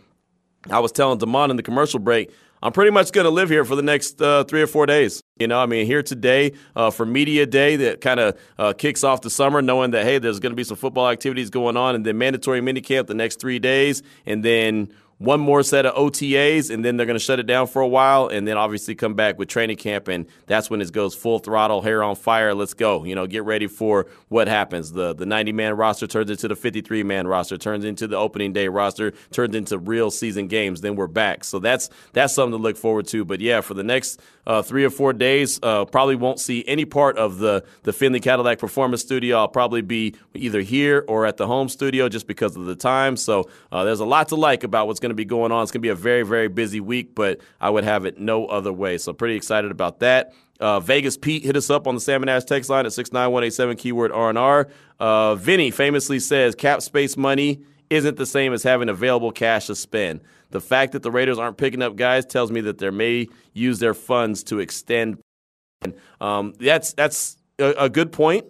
I 0.70 0.80
was 0.80 0.94
telling 0.94 1.18
Damon 1.18 1.52
in 1.52 1.58
the 1.58 1.64
commercial 1.64 2.00
break. 2.00 2.32
I'm 2.62 2.74
pretty 2.74 2.92
much 2.92 3.12
going 3.12 3.26
to 3.26 3.32
live 3.32 3.50
here 3.50 3.64
for 3.64 3.76
the 3.76 3.82
next 3.82 4.22
uh, 4.22 4.44
three 4.44 4.62
or 4.62 4.68
four 4.68 4.86
days. 4.86 5.24
You 5.40 5.48
know, 5.48 5.60
I 5.60 5.66
mean, 5.66 5.86
here 5.86 6.04
today 6.04 6.54
uh, 6.76 6.92
for 6.92 7.06
Media 7.06 7.46
Day 7.46 7.78
that 7.78 8.02
kind 8.02 8.20
of 8.20 8.38
uh, 8.58 8.74
kicks 8.74 9.04
off 9.04 9.22
the 9.22 9.30
summer, 9.30 9.62
knowing 9.62 9.92
that, 9.92 10.04
hey, 10.04 10.20
there's 10.20 10.40
going 10.40 10.52
to 10.52 10.58
be 10.58 10.66
some 10.66 10.76
football 10.76 11.10
activities 11.10 11.50
going 11.50 11.78
on, 11.78 11.96
and 11.96 12.06
then 12.06 12.18
mandatory 12.18 12.60
minicamp 12.60 13.08
the 13.08 13.14
next 13.14 13.40
three 13.40 13.60
days, 13.60 14.04
and 14.26 14.44
then 14.44 14.90
one 15.20 15.42
more 15.42 15.62
set 15.64 15.86
of 15.86 15.94
OTAs, 15.96 16.74
and 16.74 16.84
then 16.84 16.96
they're 16.96 17.06
going 17.06 17.18
to 17.18 17.24
shut 17.24 17.40
it 17.40 17.46
down 17.46 17.68
for 17.68 17.82
a 17.82 17.88
while, 17.88 18.28
and 18.28 18.48
then 18.48 18.58
obviously 18.58 18.96
come 18.96 19.14
back 19.14 19.38
with 19.38 19.50
training 19.50 19.76
camp, 19.76 20.08
and 20.08 20.26
that's 20.48 20.70
when 20.70 20.82
it 20.82 20.92
goes 20.94 21.14
full 21.14 21.40
throttle, 21.40 21.82
hair 21.82 22.02
on 22.02 22.16
fire. 22.16 22.54
Let's 22.54 22.74
go. 22.74 23.04
You 23.04 23.16
know, 23.16 23.28
get 23.28 23.44
ready 23.44 23.68
for 23.68 24.08
what 24.30 24.48
happens. 24.48 24.94
The 24.94 25.14
the 25.14 25.26
90 25.26 25.52
man 25.52 25.76
roster 25.76 26.08
turns 26.08 26.32
into 26.32 26.48
the 26.48 26.56
53 26.56 27.04
man 27.04 27.28
roster, 27.28 27.58
turns 27.58 27.84
into 27.84 28.08
the 28.08 28.16
opening 28.16 28.54
day 28.54 28.70
roster, 28.70 29.12
turns 29.32 29.56
into 29.56 29.78
real 29.78 30.10
season 30.10 30.48
games. 30.48 30.82
Then 30.82 30.96
we're 30.96 31.08
back. 31.08 31.44
So 31.44 31.60
that's 31.60 31.90
that's 32.14 32.34
something 32.34 32.58
to 32.58 32.64
look 32.64 32.78
forward 32.78 33.08
to. 33.08 33.26
But 33.26 33.42
yeah, 33.42 33.60
for 33.60 33.74
the 33.74 33.84
next 33.84 34.22
uh, 34.50 34.62
three 34.62 34.86
or 34.86 34.90
four 34.90 35.12
days, 35.12 35.60
uh, 35.62 35.86
probably 35.86 36.16
won't 36.16 36.40
see 36.40 36.64
any 36.68 36.86
part 36.86 37.18
of 37.18 37.40
the 37.40 37.66
the 37.84 37.92
Findlay 37.92 38.22
Cadillac 38.22 38.58
Performance 38.60 39.02
Studio. 39.02 39.38
I'll 39.38 39.48
probably 39.50 39.82
be 39.82 40.16
either 40.34 40.62
here 40.62 41.04
or 41.10 41.26
at 41.26 41.36
the 41.36 41.46
home 41.46 41.68
studio 41.68 42.08
just 42.08 42.26
because 42.26 42.56
of 42.56 42.66
the 42.66 42.76
time. 42.76 43.18
So 43.18 43.50
uh, 43.72 43.84
there's 43.84 44.00
a 44.00 44.06
lot 44.06 44.30
to 44.30 44.36
like 44.36 44.64
about 44.64 44.88
what's 44.88 45.00
going 45.00 45.10
going 45.10 45.16
to 45.18 45.22
be 45.22 45.26
going 45.26 45.52
on. 45.52 45.64
It's 45.64 45.72
going 45.72 45.82
to 45.82 45.86
be 45.86 45.90
a 45.90 45.96
very, 45.96 46.24
very 46.24 46.48
busy 46.48 46.80
week, 46.80 47.16
but 47.16 47.42
I 47.60 47.70
would 47.70 47.84
have 47.84 48.06
it 48.06 48.20
no 48.20 48.46
other 48.46 48.72
way. 48.72 48.98
So 48.98 49.12
pretty 49.12 49.36
excited 49.36 49.72
about 49.72 50.00
that. 50.00 50.34
Uh, 50.60 50.80
Vegas 50.80 51.18
Pete 51.18 51.44
hit 51.44 51.56
us 51.56 51.70
up 51.70 51.88
on 51.88 51.96
the 51.96 52.02
Salmon 52.02 52.30
Ash 52.30 52.44
text 52.44 52.70
line 52.70 52.86
at 52.86 52.94
69187 52.94 53.78
keyword 53.78 54.12
R&R. 54.12 54.68
Uh, 55.00 55.36
Vinny 55.36 55.72
famously 55.72 56.20
says 56.20 56.54
cap 56.54 56.82
space 56.82 57.18
money 57.18 57.62
isn't 57.90 58.18
the 58.18 58.26
same 58.26 58.54
as 58.54 58.64
having 58.64 58.90
available 58.90 59.32
cash 59.32 59.68
to 59.68 59.76
spend. 59.76 60.22
The 60.52 60.62
fact 60.62 60.94
that 60.94 61.04
the 61.04 61.12
Raiders 61.12 61.38
aren't 61.38 61.58
picking 61.58 61.82
up 61.82 61.96
guys 61.96 62.26
tells 62.26 62.52
me 62.52 62.62
that 62.62 62.78
they 62.78 62.90
may 62.90 63.28
use 63.54 63.80
their 63.80 63.94
funds 63.94 64.44
to 64.46 64.60
extend. 64.60 65.20
Um, 66.20 66.54
that's 66.60 66.94
that's 66.94 67.38
a, 67.60 67.74
a 67.86 67.90
good 67.90 68.12
point. 68.12 68.46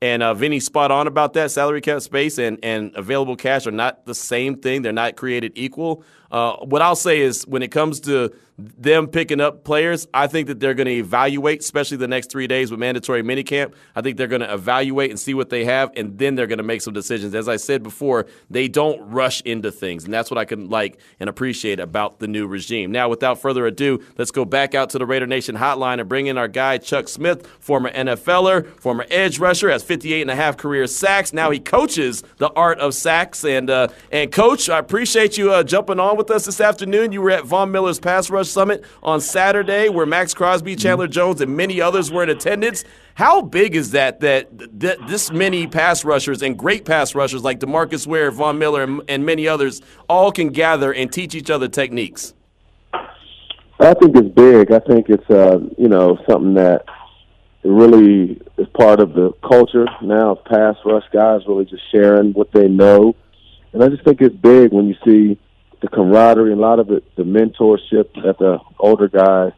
And 0.00 0.20
uh, 0.20 0.34
Vinny's 0.34 0.64
spot 0.64 0.90
on 0.90 1.06
about 1.06 1.32
that. 1.34 1.52
Salary 1.52 1.80
cap 1.80 2.00
space 2.00 2.36
and, 2.36 2.58
and 2.64 2.90
available 2.96 3.36
cash 3.36 3.68
are 3.68 3.70
not 3.70 4.04
the 4.04 4.16
same 4.16 4.56
thing. 4.56 4.82
They're 4.82 4.92
not 4.92 5.14
created 5.16 5.52
equal. 5.54 6.04
Uh, 6.32 6.56
what 6.64 6.82
I'll 6.82 6.96
say 6.96 7.20
is 7.20 7.46
when 7.46 7.62
it 7.62 7.68
comes 7.68 8.00
to 8.00 8.32
them 8.58 9.06
picking 9.06 9.40
up 9.40 9.64
players, 9.64 10.06
I 10.12 10.26
think 10.26 10.48
that 10.48 10.60
they're 10.60 10.74
going 10.74 10.86
to 10.86 10.92
evaluate, 10.92 11.60
especially 11.60 11.96
the 11.96 12.08
next 12.08 12.30
three 12.30 12.46
days 12.46 12.70
with 12.70 12.80
mandatory 12.80 13.22
minicamp. 13.22 13.74
I 13.94 14.02
think 14.02 14.16
they're 14.16 14.26
going 14.26 14.42
to 14.42 14.52
evaluate 14.52 15.10
and 15.10 15.18
see 15.18 15.34
what 15.34 15.50
they 15.50 15.64
have, 15.64 15.90
and 15.96 16.18
then 16.18 16.34
they're 16.34 16.46
going 16.46 16.58
to 16.58 16.64
make 16.64 16.82
some 16.82 16.92
decisions. 16.92 17.34
As 17.34 17.48
I 17.48 17.56
said 17.56 17.82
before, 17.82 18.26
they 18.50 18.68
don't 18.68 19.00
rush 19.10 19.40
into 19.42 19.72
things, 19.72 20.04
and 20.04 20.12
that's 20.12 20.30
what 20.30 20.38
I 20.38 20.44
can 20.44 20.68
like 20.68 20.98
and 21.18 21.28
appreciate 21.28 21.80
about 21.80 22.18
the 22.18 22.28
new 22.28 22.46
regime. 22.46 22.92
Now, 22.92 23.08
without 23.08 23.40
further 23.40 23.66
ado, 23.66 24.02
let's 24.18 24.30
go 24.30 24.44
back 24.44 24.74
out 24.74 24.90
to 24.90 24.98
the 24.98 25.06
Raider 25.06 25.26
Nation 25.26 25.56
hotline 25.56 25.98
and 25.98 26.08
bring 26.08 26.26
in 26.26 26.36
our 26.38 26.48
guy, 26.48 26.78
Chuck 26.78 27.08
Smith, 27.08 27.46
former 27.58 27.90
NFLer, 27.90 28.66
former 28.80 29.06
edge 29.10 29.38
rusher, 29.38 29.70
has 29.70 29.82
58 29.82 30.22
and 30.22 30.30
a 30.30 30.36
half 30.36 30.56
career 30.56 30.86
sacks. 30.86 31.32
Now 31.32 31.50
he 31.50 31.58
coaches 31.58 32.22
the 32.36 32.50
art 32.50 32.78
of 32.78 32.94
sacks. 32.94 33.44
And, 33.44 33.70
uh, 33.70 33.88
and 34.10 34.30
Coach, 34.30 34.68
I 34.68 34.78
appreciate 34.78 35.38
you 35.38 35.52
uh, 35.52 35.62
jumping 35.62 35.98
on 35.98 36.16
with 36.16 36.21
us 36.30 36.44
this 36.44 36.60
afternoon. 36.60 37.12
You 37.12 37.22
were 37.22 37.30
at 37.30 37.44
Von 37.44 37.70
Miller's 37.70 37.98
Pass 37.98 38.30
Rush 38.30 38.48
Summit 38.48 38.84
on 39.02 39.20
Saturday, 39.20 39.88
where 39.88 40.06
Maxx 40.06 40.34
Crosby, 40.34 40.76
Chandler 40.76 41.08
Jones, 41.08 41.40
and 41.40 41.56
many 41.56 41.80
others 41.80 42.10
were 42.10 42.22
in 42.22 42.30
attendance. 42.30 42.84
How 43.14 43.42
big 43.42 43.74
is 43.74 43.90
that 43.90 44.20
that 44.20 44.80
th- 44.80 44.98
this 45.06 45.30
many 45.30 45.66
pass 45.66 46.04
rushers 46.04 46.42
and 46.42 46.58
great 46.58 46.84
pass 46.84 47.14
rushers 47.14 47.42
like 47.42 47.60
Demarcus 47.60 48.06
Ware, 48.06 48.30
Von 48.30 48.58
Miller, 48.58 48.82
and, 48.82 49.02
and 49.08 49.26
many 49.26 49.46
others 49.46 49.82
all 50.08 50.32
can 50.32 50.48
gather 50.48 50.92
and 50.92 51.12
teach 51.12 51.34
each 51.34 51.50
other 51.50 51.68
techniques? 51.68 52.34
I 53.80 53.94
think 53.94 54.16
it's 54.16 54.28
big. 54.28 54.70
I 54.70 54.78
think 54.78 55.08
it's 55.08 55.28
uh, 55.28 55.58
you 55.76 55.88
know 55.88 56.18
something 56.28 56.54
that 56.54 56.84
really 57.64 58.40
is 58.58 58.66
part 58.74 59.00
of 59.00 59.14
the 59.14 59.32
culture 59.46 59.86
now 60.02 60.32
of 60.32 60.44
pass 60.44 60.76
rush 60.84 61.04
guys 61.12 61.42
really 61.46 61.64
just 61.64 61.82
sharing 61.90 62.32
what 62.32 62.52
they 62.52 62.68
know. 62.68 63.14
And 63.72 63.82
I 63.82 63.88
just 63.88 64.04
think 64.04 64.20
it's 64.20 64.36
big 64.36 64.72
when 64.72 64.88
you 64.88 64.96
see 65.04 65.38
the 65.82 65.88
camaraderie 65.88 66.52
and 66.52 66.60
a 66.60 66.62
lot 66.62 66.78
of 66.78 66.90
it, 66.90 67.04
the 67.16 67.24
mentorship 67.24 68.14
that 68.22 68.38
the 68.38 68.58
older 68.78 69.08
guys 69.08 69.52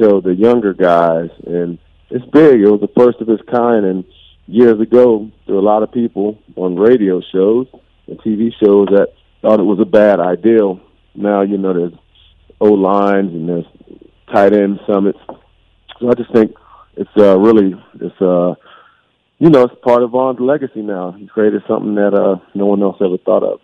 show 0.00 0.20
the 0.20 0.34
younger 0.34 0.72
guys. 0.72 1.30
And 1.44 1.78
it's 2.08 2.24
big. 2.26 2.60
It 2.60 2.70
was 2.70 2.80
the 2.80 2.92
first 2.96 3.20
of 3.20 3.28
its 3.28 3.42
kind. 3.50 3.84
And 3.84 4.04
years 4.46 4.80
ago, 4.80 5.30
there 5.46 5.56
were 5.56 5.60
a 5.60 5.64
lot 5.64 5.82
of 5.82 5.92
people 5.92 6.38
on 6.54 6.76
radio 6.76 7.20
shows 7.32 7.66
and 8.06 8.18
TV 8.20 8.52
shows 8.62 8.88
that 8.90 9.12
thought 9.42 9.60
it 9.60 9.64
was 9.64 9.80
a 9.80 9.84
bad 9.84 10.20
idea. 10.20 10.60
Now, 11.14 11.42
you 11.42 11.58
know, 11.58 11.74
there's 11.74 11.98
O 12.60 12.66
lines 12.66 13.32
and 13.32 13.48
there's 13.48 13.66
tight 14.32 14.52
end 14.52 14.78
summits. 14.86 15.18
So 15.98 16.08
I 16.08 16.14
just 16.14 16.32
think 16.32 16.54
it's 16.96 17.10
uh, 17.18 17.38
really 17.38 17.74
it's 18.00 18.20
uh, 18.20 18.54
you 19.38 19.50
know 19.50 19.64
it's 19.64 19.74
part 19.82 20.02
of 20.02 20.10
Von's 20.10 20.40
legacy 20.40 20.82
now. 20.82 21.12
He 21.12 21.26
created 21.26 21.62
something 21.68 21.94
that 21.96 22.14
uh, 22.14 22.36
no 22.54 22.66
one 22.66 22.82
else 22.82 22.96
ever 23.00 23.18
thought 23.18 23.42
of. 23.42 23.60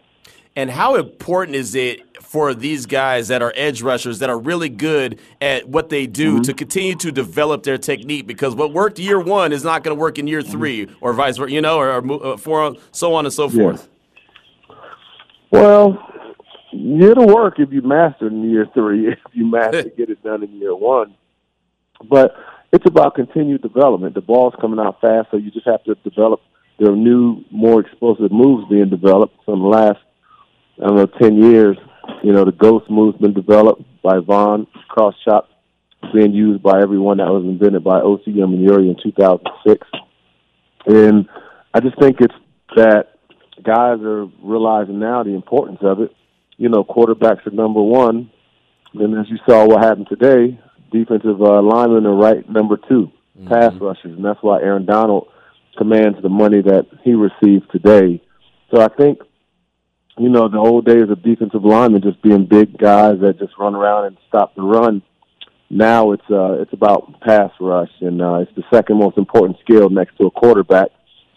And 0.54 0.70
how 0.70 0.96
important 0.96 1.56
is 1.56 1.74
it 1.74 2.22
for 2.22 2.52
these 2.54 2.86
guys 2.86 3.28
that 3.28 3.42
are 3.42 3.52
edge 3.56 3.80
rushers 3.82 4.18
that 4.18 4.28
are 4.28 4.38
really 4.38 4.68
good 4.68 5.18
at 5.40 5.68
what 5.68 5.88
they 5.88 6.06
do 6.06 6.34
mm-hmm. 6.34 6.42
to 6.42 6.54
continue 6.54 6.94
to 6.96 7.10
develop 7.10 7.62
their 7.62 7.78
technique? 7.78 8.26
Because 8.26 8.54
what 8.54 8.72
worked 8.72 8.98
year 8.98 9.18
one 9.18 9.52
is 9.52 9.64
not 9.64 9.82
going 9.82 9.96
to 9.96 10.00
work 10.00 10.18
in 10.18 10.26
year 10.26 10.42
3 10.42 10.86
mm-hmm. 10.86 10.94
or 11.00 11.12
vice 11.14 11.38
versa, 11.38 11.52
you 11.52 11.60
know, 11.60 11.78
or, 11.78 12.06
or 12.06 12.26
uh, 12.26 12.36
for 12.36 12.76
so 12.90 13.14
on 13.14 13.24
and 13.24 13.32
so 13.32 13.48
forth. 13.48 13.88
Yeah. 13.88 13.92
Well, 15.52 16.12
it'll 16.72 17.26
work 17.26 17.58
if 17.58 17.70
you 17.72 17.82
master 17.82 18.26
in 18.26 18.50
year 18.50 18.66
three. 18.72 19.08
If 19.12 19.18
you 19.32 19.46
master, 19.46 19.82
to 19.84 19.90
get 19.90 20.08
it 20.08 20.22
done 20.22 20.42
in 20.42 20.52
year 20.56 20.74
one. 20.74 21.14
But 22.08 22.34
it's 22.72 22.86
about 22.86 23.14
continued 23.14 23.62
development. 23.62 24.14
The 24.14 24.22
ball's 24.22 24.54
coming 24.60 24.80
out 24.80 25.00
fast, 25.00 25.30
so 25.30 25.36
you 25.36 25.50
just 25.50 25.66
have 25.66 25.84
to 25.84 25.94
develop. 25.96 26.40
There 26.78 26.90
are 26.90 26.96
new, 26.96 27.44
more 27.50 27.80
explosive 27.80 28.32
moves 28.32 28.66
being 28.68 28.88
developed 28.88 29.44
from 29.44 29.60
the 29.60 29.66
last, 29.66 30.00
I 30.82 30.86
don't 30.86 30.96
know, 30.96 31.06
10 31.06 31.36
years. 31.36 31.76
You 32.22 32.32
know, 32.32 32.44
the 32.44 32.52
ghost 32.52 32.90
move's 32.90 33.18
been 33.18 33.34
developed 33.34 33.82
by 34.02 34.18
Von, 34.18 34.66
cross 34.88 35.14
chop 35.24 35.48
being 36.12 36.32
used 36.32 36.62
by 36.62 36.80
everyone 36.82 37.18
that 37.18 37.28
was 37.28 37.44
invented 37.44 37.84
by 37.84 38.00
Osi 38.00 38.28
Umenyiora 38.28 38.88
in 38.88 38.96
2006. 39.02 39.86
And 40.86 41.28
I 41.72 41.80
just 41.80 41.98
think 42.00 42.16
it's 42.20 42.34
that 42.74 43.12
guys 43.62 44.00
are 44.00 44.26
realizing 44.42 44.98
now 44.98 45.22
the 45.22 45.34
importance 45.34 45.78
of 45.82 46.00
it. 46.00 46.10
You 46.56 46.68
know, 46.68 46.84
quarterbacks 46.84 47.46
are 47.46 47.50
number 47.50 47.80
one. 47.80 48.30
And 48.94 49.18
as 49.18 49.26
you 49.30 49.38
saw 49.48 49.66
what 49.66 49.82
happened 49.82 50.08
today, 50.08 50.58
defensive 50.90 51.40
uh, 51.40 51.62
linemen 51.62 52.06
are 52.06 52.14
right 52.14 52.48
number 52.48 52.76
2 52.76 52.84
mm-hmm. 52.88 53.48
pass 53.48 53.72
rushers, 53.80 54.16
and 54.16 54.24
that's 54.24 54.42
why 54.42 54.60
Aaron 54.60 54.84
Donald 54.84 55.28
commands 55.78 56.18
the 56.22 56.28
money 56.28 56.60
that 56.60 56.86
he 57.02 57.14
received 57.14 57.70
today. 57.72 58.22
So 58.72 58.82
I 58.82 58.88
think, 58.88 59.20
you 60.18 60.28
know, 60.28 60.48
the 60.48 60.58
old 60.58 60.84
days 60.84 61.08
of 61.08 61.22
defensive 61.22 61.64
linemen 61.64 62.02
just 62.02 62.20
being 62.22 62.46
big 62.46 62.76
guys 62.76 63.20
that 63.20 63.38
just 63.38 63.56
run 63.58 63.74
around 63.74 64.06
and 64.06 64.16
stop 64.28 64.54
the 64.54 64.62
run. 64.62 65.02
Now 65.70 66.12
it's 66.12 66.30
uh, 66.30 66.60
it's 66.60 66.72
about 66.74 67.20
pass 67.22 67.50
rush, 67.58 67.90
and 68.00 68.20
uh, 68.20 68.34
it's 68.40 68.54
the 68.54 68.64
second 68.70 68.98
most 68.98 69.16
important 69.16 69.58
skill 69.62 69.88
next 69.88 70.18
to 70.18 70.26
a 70.26 70.30
quarterback, 70.30 70.88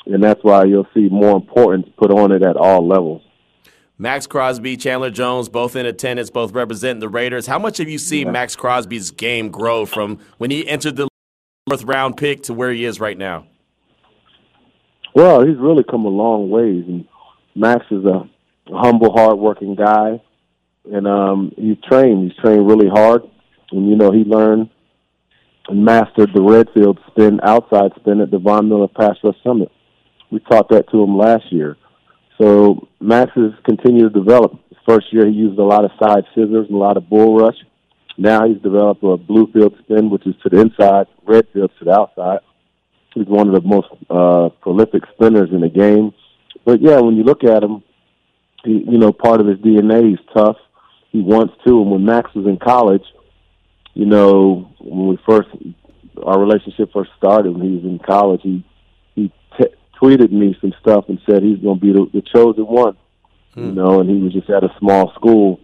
and 0.05 0.21
that's 0.21 0.43
why 0.43 0.65
you'll 0.65 0.87
see 0.93 1.07
more 1.09 1.37
importance 1.37 1.87
put 1.97 2.11
on 2.11 2.33
it 2.33 2.43
at 2.43 2.57
all 2.57 2.85
levels. 2.85 3.21
Maxx 3.97 4.27
Crosby, 4.27 4.75
Chandler 4.75 5.09
Jones, 5.09 5.47
both 5.47 5.77
in 5.77 5.85
attendance, 5.85 6.29
both 6.29 6.51
representing 6.51 6.99
the 6.99 7.07
Raiders. 7.07 7.47
How 7.47 7.57
much 7.57 7.77
have 7.77 7.87
you 7.87 7.97
seen 7.97 8.27
yeah. 8.27 8.33
Maxx 8.33 8.57
Crosby's 8.57 9.09
game 9.09 9.49
grow 9.49 9.85
from 9.85 10.19
when 10.37 10.51
he 10.51 10.67
entered 10.67 10.97
the 10.97 11.07
fourth 11.69 11.85
round 11.85 12.17
pick 12.17 12.43
to 12.43 12.53
where 12.53 12.73
he 12.73 12.83
is 12.83 12.99
right 12.99 13.17
now? 13.17 13.47
Well, 15.13 15.47
he's 15.47 15.55
really 15.55 15.85
come 15.89 16.03
a 16.03 16.09
long 16.09 16.49
ways, 16.49 16.83
and 16.89 17.07
Max 17.55 17.85
is 17.89 18.03
a 18.03 18.29
humble, 18.67 19.11
hardworking 19.11 19.75
guy, 19.75 20.21
and 20.91 21.07
um, 21.07 21.51
he's 21.57 21.77
trained. 21.89 22.31
He's 22.31 22.43
trained 22.43 22.67
really 22.67 22.89
hard, 22.89 23.23
and 23.71 23.89
you 23.89 23.95
know 23.95 24.11
he 24.11 24.23
learned 24.23 24.69
and 25.67 25.83
mastered 25.83 26.31
the 26.33 26.41
Redfield 26.41 26.99
spin, 27.07 27.39
outside 27.43 27.91
spin 27.99 28.21
at 28.21 28.31
the 28.31 28.37
Von 28.37 28.69
Miller 28.69 28.87
Pass 28.87 29.15
Rush 29.23 29.35
Summit. 29.43 29.71
We 30.31 30.39
taught 30.39 30.69
that 30.69 30.89
to 30.91 31.03
him 31.03 31.17
last 31.17 31.51
year. 31.51 31.77
So 32.39 32.87
Max 32.99 33.31
has 33.35 33.51
continued 33.63 34.13
to 34.13 34.19
develop. 34.19 34.53
His 34.69 34.77
first 34.87 35.11
year, 35.11 35.25
he 35.25 35.33
used 35.33 35.57
a 35.57 35.63
lot 35.63 35.85
of 35.85 35.91
side 36.01 36.25
scissors 36.35 36.67
and 36.67 36.75
a 36.75 36.77
lot 36.77 36.97
of 36.97 37.09
bull 37.09 37.37
rush. 37.37 37.55
Now 38.17 38.47
he's 38.47 38.61
developed 38.61 39.03
a 39.03 39.17
Bluefield 39.17 39.77
spin, 39.79 40.09
which 40.09 40.25
is 40.25 40.35
to 40.43 40.49
the 40.49 40.59
inside, 40.59 41.07
Redfield 41.25 41.71
to 41.79 41.85
the 41.85 41.91
outside. 41.91 42.39
He's 43.13 43.27
one 43.27 43.47
of 43.47 43.53
the 43.53 43.67
most 43.67 43.87
uh, 44.09 44.49
prolific 44.61 45.03
spinners 45.13 45.49
in 45.51 45.61
the 45.61 45.69
game. 45.69 46.13
But 46.65 46.81
yeah, 46.81 46.99
when 46.99 47.15
you 47.15 47.23
look 47.23 47.43
at 47.43 47.63
him, 47.63 47.83
he, 48.65 48.83
you 48.87 48.97
know, 48.97 49.11
part 49.11 49.39
of 49.39 49.47
his 49.47 49.57
DNA, 49.59 50.09
he's 50.09 50.27
tough. 50.35 50.57
He 51.11 51.21
wants 51.21 51.53
to. 51.65 51.81
And 51.81 51.91
when 51.91 52.05
Max 52.05 52.33
was 52.33 52.45
in 52.45 52.57
college, 52.57 53.03
you 53.93 54.05
know, 54.05 54.69
when 54.79 55.07
we 55.07 55.19
first, 55.27 55.49
our 56.23 56.39
relationship 56.39 56.91
first 56.93 57.11
started, 57.17 57.53
when 57.53 57.67
he 57.67 57.75
was 57.75 57.85
in 57.85 57.99
college, 57.99 58.41
he 58.43 58.65
he 59.15 59.31
t- 59.57 59.73
tweeted 60.01 60.31
me 60.31 60.57
some 60.59 60.73
stuff 60.81 61.05
and 61.07 61.19
said 61.25 61.41
he's 61.41 61.59
going 61.59 61.79
to 61.79 61.85
be 61.85 61.93
the, 61.93 62.05
the 62.13 62.21
chosen 62.33 62.65
one. 62.65 62.97
Hmm. 63.53 63.65
You 63.67 63.71
know, 63.71 64.01
and 64.01 64.09
he 64.09 64.17
was 64.17 64.33
just 64.33 64.49
at 64.49 64.63
a 64.63 64.75
small 64.79 65.13
school. 65.13 65.59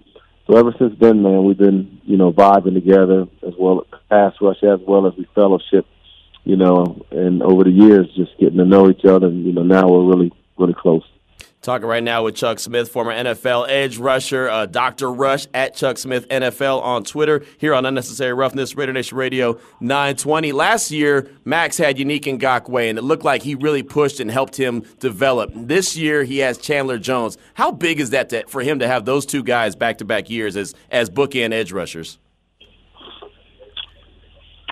So 0.47 0.57
ever 0.57 0.73
since 0.79 0.93
then, 0.99 1.21
man, 1.21 1.43
we've 1.43 1.57
been, 1.57 2.01
you 2.03 2.17
know, 2.17 2.31
vibing 2.31 2.73
together 2.73 3.27
as 3.45 3.53
well, 3.59 3.85
as 3.93 3.99
pass 4.09 4.33
rush 4.41 4.63
as 4.63 4.79
well 4.87 5.07
as 5.07 5.13
we 5.17 5.27
fellowship, 5.35 5.85
you 6.43 6.55
know, 6.55 7.05
and 7.11 7.43
over 7.43 7.63
the 7.63 7.71
years, 7.71 8.07
just 8.15 8.31
getting 8.39 8.57
to 8.57 8.65
know 8.65 8.89
each 8.89 9.05
other. 9.05 9.27
And, 9.27 9.45
you 9.45 9.53
know, 9.53 9.63
now 9.63 9.87
we're 9.87 10.05
really, 10.05 10.31
really 10.57 10.73
close. 10.73 11.03
Talking 11.61 11.87
right 11.87 12.01
now 12.01 12.23
with 12.23 12.33
Chuck 12.33 12.57
Smith, 12.57 12.89
former 12.89 13.13
NFL 13.13 13.69
edge 13.69 13.99
rusher, 13.99 14.49
uh, 14.49 14.65
Dr. 14.65 15.11
Rush 15.11 15.45
at 15.53 15.75
Chuck 15.75 15.99
Smith 15.99 16.27
NFL 16.29 16.81
on 16.81 17.03
Twitter, 17.03 17.43
here 17.59 17.75
on 17.75 17.85
Unnecessary 17.85 18.33
Roughness, 18.33 18.75
Raider 18.75 18.93
Nation 18.93 19.15
Radio 19.15 19.59
920. 19.79 20.53
Last 20.53 20.89
year, 20.89 21.29
Max 21.45 21.77
had 21.77 21.97
Yannick 21.97 22.23
Ngakoue, 22.23 22.89
and 22.89 22.97
it 22.97 23.03
looked 23.03 23.23
like 23.23 23.43
he 23.43 23.53
really 23.53 23.83
pushed 23.83 24.19
and 24.19 24.31
helped 24.31 24.55
him 24.57 24.81
develop. 24.99 25.51
This 25.53 25.95
year, 25.95 26.23
he 26.23 26.39
has 26.39 26.57
Chandler 26.57 26.97
Jones. 26.97 27.37
How 27.53 27.71
big 27.71 27.99
is 27.99 28.09
that 28.09 28.29
to, 28.29 28.43
for 28.47 28.63
him 28.63 28.79
to 28.79 28.87
have 28.87 29.05
those 29.05 29.27
two 29.27 29.43
guys 29.43 29.75
back 29.75 29.99
to 29.99 30.05
back 30.05 30.31
years 30.31 30.57
as, 30.57 30.73
as 30.89 31.11
bookend 31.11 31.53
edge 31.53 31.71
rushers? 31.71 32.17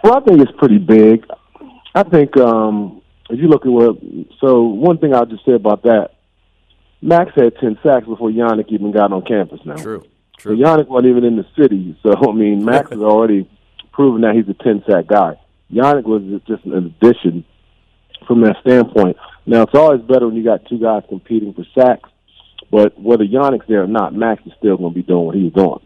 Well, 0.04 0.17
I 0.17 0.21
think 0.21 0.41
it's 0.41 0.58
pretty 0.58 0.80
big. 0.80 1.23
I 1.93 2.02
think 2.02 2.36
um, 2.38 3.04
if 3.30 3.39
you 3.39 3.47
look 3.47 3.67
at 3.67 3.71
what, 3.71 3.97
so 4.39 4.63
one 4.63 4.97
thing 4.97 5.13
I'll 5.13 5.28
just 5.28 5.45
say 5.45 5.54
about 5.54 5.84
that 5.84 6.15
Max 7.01 7.31
had 7.35 7.55
ten 7.57 7.77
sacks 7.83 8.05
before 8.05 8.29
Yannick 8.29 8.69
even 8.69 8.91
got 8.91 9.12
on 9.12 9.23
campus. 9.23 9.59
Now, 9.65 9.75
true, 9.75 10.05
true. 10.38 10.57
So 10.57 10.63
Yannick 10.63 10.88
wasn't 10.88 11.12
even 11.12 11.23
in 11.23 11.38
the 11.38 11.45
city, 11.57 11.97
so 12.03 12.13
I 12.15 12.33
mean, 12.33 12.65
Max 12.71 12.89
has 12.89 12.99
already 12.99 13.49
proven 13.91 14.21
that 14.21 14.35
he's 14.35 14.49
a 14.49 14.63
ten 14.63 14.83
sack 14.89 15.07
guy. 15.07 15.39
Yannick 15.71 16.03
was 16.03 16.41
just 16.47 16.65
an 16.65 16.73
addition 16.73 17.45
from 18.27 18.41
that 18.41 18.57
standpoint. 18.62 19.17
Now 19.45 19.63
it's 19.63 19.75
always 19.75 20.01
better 20.01 20.27
when 20.27 20.35
you 20.35 20.43
got 20.43 20.65
two 20.67 20.79
guys 20.79 21.03
competing 21.07 21.53
for 21.53 21.65
sacks, 21.77 22.09
but 22.71 22.99
whether 22.99 23.23
Yannick's 23.23 23.67
there 23.67 23.83
or 23.83 23.88
not, 23.88 24.13
Max 24.13 24.45
is 24.45 24.53
still 24.57 24.77
going 24.77 24.93
to 24.93 24.95
be 24.95 25.03
doing 25.03 25.25
what 25.25 25.35
he's 25.35 25.53
doing. 25.53 25.79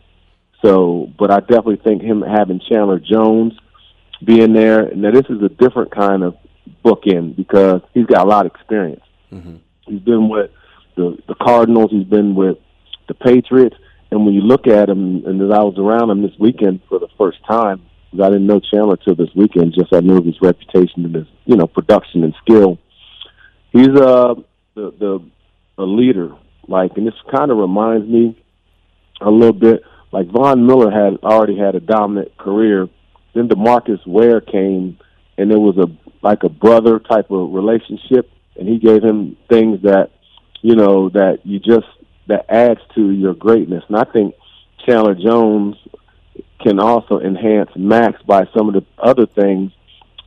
So, 0.63 1.11
but 1.19 1.29
I 1.29 1.41
definitely 1.41 1.81
think 1.83 2.01
him 2.01 2.21
having 2.21 2.61
Chandler 2.69 2.99
Jones 2.99 3.53
being 4.23 4.53
there, 4.53 4.93
now 4.95 5.11
this 5.11 5.25
is 5.29 5.41
a 5.41 5.49
different 5.49 5.91
kind 5.91 6.23
of 6.23 6.37
bookend 6.83 7.35
because 7.35 7.81
he's 7.93 8.05
got 8.05 8.25
a 8.25 8.29
lot 8.29 8.45
of 8.45 8.53
experience. 8.53 9.03
Mm-hmm. 9.31 9.55
He's 9.85 9.99
been 9.99 10.29
with 10.29 10.51
the 10.95 11.17
the 11.27 11.35
Cardinals. 11.35 11.91
He's 11.91 12.05
been 12.05 12.35
with 12.35 12.57
the 13.07 13.13
Patriots. 13.13 13.75
And 14.11 14.25
when 14.25 14.35
you 14.35 14.41
look 14.41 14.67
at 14.67 14.89
him, 14.89 15.25
and 15.25 15.41
as 15.41 15.49
I 15.49 15.63
was 15.63 15.75
around 15.79 16.11
him 16.11 16.21
this 16.21 16.37
weekend 16.39 16.81
for 16.87 16.99
the 16.99 17.07
first 17.17 17.39
time, 17.49 17.81
I 18.13 18.27
didn't 18.29 18.45
know 18.45 18.59
Chandler 18.59 18.97
till 18.97 19.15
this 19.15 19.33
weekend, 19.35 19.73
just 19.73 19.91
I 19.91 20.01
knew 20.01 20.17
of 20.17 20.25
his 20.25 20.39
reputation 20.39 21.05
and 21.05 21.15
his 21.15 21.27
you 21.45 21.55
know 21.55 21.65
production 21.65 22.23
and 22.23 22.35
skill. 22.43 22.77
He's 23.71 23.87
a 23.87 24.35
the 24.75 24.91
the 24.99 25.25
a 25.79 25.83
leader, 25.83 26.35
like, 26.67 26.91
and 26.95 27.07
this 27.07 27.15
kind 27.35 27.49
of 27.49 27.57
reminds 27.57 28.07
me 28.07 28.39
a 29.21 29.31
little 29.31 29.53
bit 29.53 29.81
like 30.11 30.27
Von 30.27 30.67
Miller 30.67 30.91
had 30.91 31.17
already 31.23 31.57
had 31.57 31.73
a 31.73 31.79
dominant 31.79 32.37
career. 32.37 32.87
Then 33.33 33.49
Demarcus 33.49 34.05
Ware 34.05 34.41
came, 34.41 34.99
and 35.37 35.51
it 35.51 35.57
was 35.57 35.77
a 35.77 35.87
like 36.21 36.43
a 36.43 36.49
brother 36.49 36.99
type 36.99 37.31
of 37.31 37.51
relationship, 37.51 38.29
and 38.55 38.67
he 38.67 38.77
gave 38.77 39.03
him 39.03 39.37
things 39.49 39.81
that 39.81 40.11
you 40.63 40.75
know, 40.75 41.09
that 41.09 41.39
you 41.43 41.59
just 41.59 41.85
that 42.27 42.45
adds 42.49 42.79
to 42.95 43.11
your 43.11 43.35
greatness. 43.35 43.83
And 43.89 43.97
I 43.97 44.05
think 44.05 44.33
Chandler 44.85 45.13
Jones 45.13 45.75
can 46.61 46.79
also 46.79 47.19
enhance 47.19 47.69
Max 47.75 48.21
by 48.23 48.45
some 48.57 48.69
of 48.69 48.73
the 48.73 48.85
other 48.97 49.25
things 49.25 49.71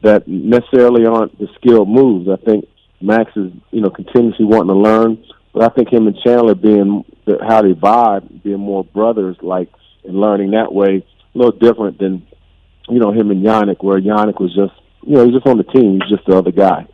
that 0.02 0.28
necessarily 0.28 1.06
aren't 1.06 1.38
the 1.38 1.48
skill 1.56 1.86
moves. 1.86 2.28
I 2.28 2.36
think 2.36 2.68
Max 3.00 3.34
is, 3.34 3.50
you 3.70 3.80
know, 3.80 3.88
continuously 3.88 4.44
wanting 4.44 4.68
to 4.68 4.80
learn, 4.80 5.24
but 5.54 5.62
I 5.64 5.74
think 5.74 5.90
him 5.90 6.06
and 6.06 6.16
Chandler 6.22 6.54
being 6.54 7.04
how 7.26 7.62
they 7.62 7.72
vibe, 7.72 8.42
being 8.42 8.60
more 8.60 8.84
brothers, 8.84 9.36
like 9.40 9.70
and 10.04 10.20
learning 10.20 10.50
that 10.52 10.72
way, 10.72 11.04
a 11.34 11.38
little 11.38 11.58
different 11.58 11.98
than, 11.98 12.26
you 12.88 12.98
know, 12.98 13.10
him 13.10 13.30
and 13.30 13.44
Yannick, 13.44 13.82
where 13.82 13.98
Yannick 13.98 14.38
was 14.38 14.54
just, 14.54 14.74
you 15.02 15.14
know, 15.14 15.24
he's 15.24 15.34
just 15.34 15.46
on 15.46 15.56
the 15.56 15.64
team, 15.64 15.98
he's 16.00 16.10
just 16.10 16.26
the 16.26 16.36
other 16.36 16.52
guy. 16.52 16.86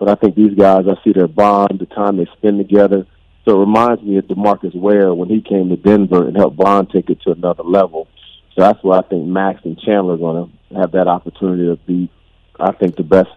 But 0.00 0.08
I 0.08 0.14
think 0.14 0.34
these 0.34 0.54
guys, 0.54 0.86
I 0.88 0.94
see 1.04 1.12
their 1.12 1.28
bond, 1.28 1.78
the 1.78 1.84
time 1.84 2.16
they 2.16 2.26
spend 2.38 2.58
together. 2.58 3.06
So 3.44 3.56
it 3.56 3.60
reminds 3.60 4.02
me 4.02 4.16
of 4.16 4.24
Demarcus 4.24 4.74
Ware 4.74 5.12
when 5.14 5.28
he 5.28 5.42
came 5.42 5.68
to 5.68 5.76
Denver 5.76 6.26
and 6.26 6.36
helped 6.36 6.56
Von 6.56 6.86
take 6.86 7.10
it 7.10 7.20
to 7.22 7.32
another 7.32 7.62
level. 7.62 8.08
So 8.54 8.62
that's 8.62 8.82
why 8.82 8.98
I 8.98 9.02
think 9.02 9.26
Max 9.26 9.60
and 9.64 9.78
Chandler 9.78 10.14
are 10.14 10.16
going 10.16 10.50
to 10.70 10.74
have 10.76 10.92
that 10.92 11.06
opportunity 11.06 11.66
to 11.66 11.76
be, 11.86 12.10
I 12.58 12.72
think, 12.72 12.96
the 12.96 13.02
best 13.02 13.28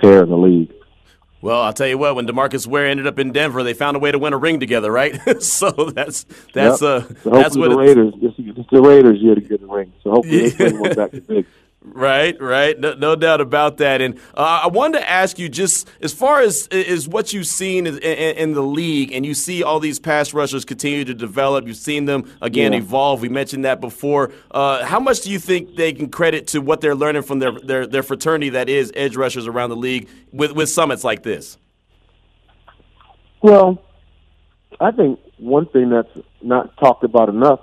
pair 0.00 0.24
in 0.24 0.30
the 0.30 0.36
league. 0.36 0.72
Well, 1.40 1.62
I'll 1.62 1.72
tell 1.72 1.86
you 1.86 1.98
what. 1.98 2.16
When 2.16 2.26
Demarcus 2.26 2.66
Ware 2.66 2.86
ended 2.86 3.06
up 3.06 3.20
in 3.20 3.30
Denver, 3.30 3.62
they 3.62 3.72
found 3.72 3.96
a 3.96 4.00
way 4.00 4.10
to 4.10 4.18
win 4.18 4.32
a 4.32 4.38
ring 4.38 4.58
together, 4.58 4.90
right? 4.90 5.20
so 5.42 5.70
that's 5.70 6.24
that's 6.52 6.82
yep. 6.82 7.04
uh 7.04 7.14
so 7.22 7.30
that's 7.30 7.56
what 7.56 7.70
the 7.70 7.76
Raiders. 7.76 8.12
It's, 8.20 8.70
the 8.72 8.82
Raiders 8.82 9.20
here 9.20 9.36
to 9.36 9.40
get 9.40 9.62
a 9.62 9.66
ring. 9.66 9.92
So 10.02 10.10
hopefully 10.10 10.42
yeah. 10.42 10.48
they 10.48 10.70
bring 10.70 10.80
one 10.80 10.94
back 10.94 11.12
to 11.12 11.20
big. 11.20 11.46
Right, 11.80 12.38
right, 12.40 12.78
no, 12.78 12.94
no, 12.94 13.14
doubt 13.14 13.40
about 13.40 13.76
that. 13.76 14.02
And 14.02 14.18
uh, 14.34 14.62
I 14.64 14.66
wanted 14.66 14.98
to 14.98 15.08
ask 15.08 15.38
you, 15.38 15.48
just 15.48 15.88
as 16.00 16.12
far 16.12 16.40
as 16.40 16.66
is 16.68 17.06
what 17.06 17.32
you've 17.32 17.46
seen 17.46 17.86
in, 17.86 17.98
in, 17.98 18.36
in, 18.36 18.52
the 18.52 18.62
league, 18.62 19.12
and 19.12 19.24
you 19.24 19.32
see 19.32 19.62
all 19.62 19.78
these 19.78 20.00
pass 20.00 20.34
rushers 20.34 20.64
continue 20.64 21.04
to 21.04 21.14
develop. 21.14 21.68
You've 21.68 21.76
seen 21.76 22.04
them 22.04 22.30
again 22.42 22.72
yeah. 22.72 22.80
evolve. 22.80 23.20
We 23.20 23.28
mentioned 23.28 23.64
that 23.64 23.80
before. 23.80 24.32
Uh, 24.50 24.84
how 24.84 24.98
much 24.98 25.20
do 25.20 25.30
you 25.30 25.38
think 25.38 25.76
they 25.76 25.92
can 25.92 26.10
credit 26.10 26.48
to 26.48 26.60
what 26.60 26.80
they're 26.80 26.96
learning 26.96 27.22
from 27.22 27.38
their, 27.38 27.52
their, 27.52 27.86
their 27.86 28.02
fraternity 28.02 28.50
that 28.50 28.68
is 28.68 28.92
edge 28.96 29.14
rushers 29.14 29.46
around 29.46 29.70
the 29.70 29.76
league 29.76 30.08
with 30.32 30.52
with 30.52 30.68
summits 30.68 31.04
like 31.04 31.22
this? 31.22 31.58
Well, 33.40 33.82
I 34.80 34.90
think 34.90 35.20
one 35.38 35.66
thing 35.66 35.90
that's 35.90 36.26
not 36.42 36.76
talked 36.78 37.04
about 37.04 37.28
enough 37.28 37.60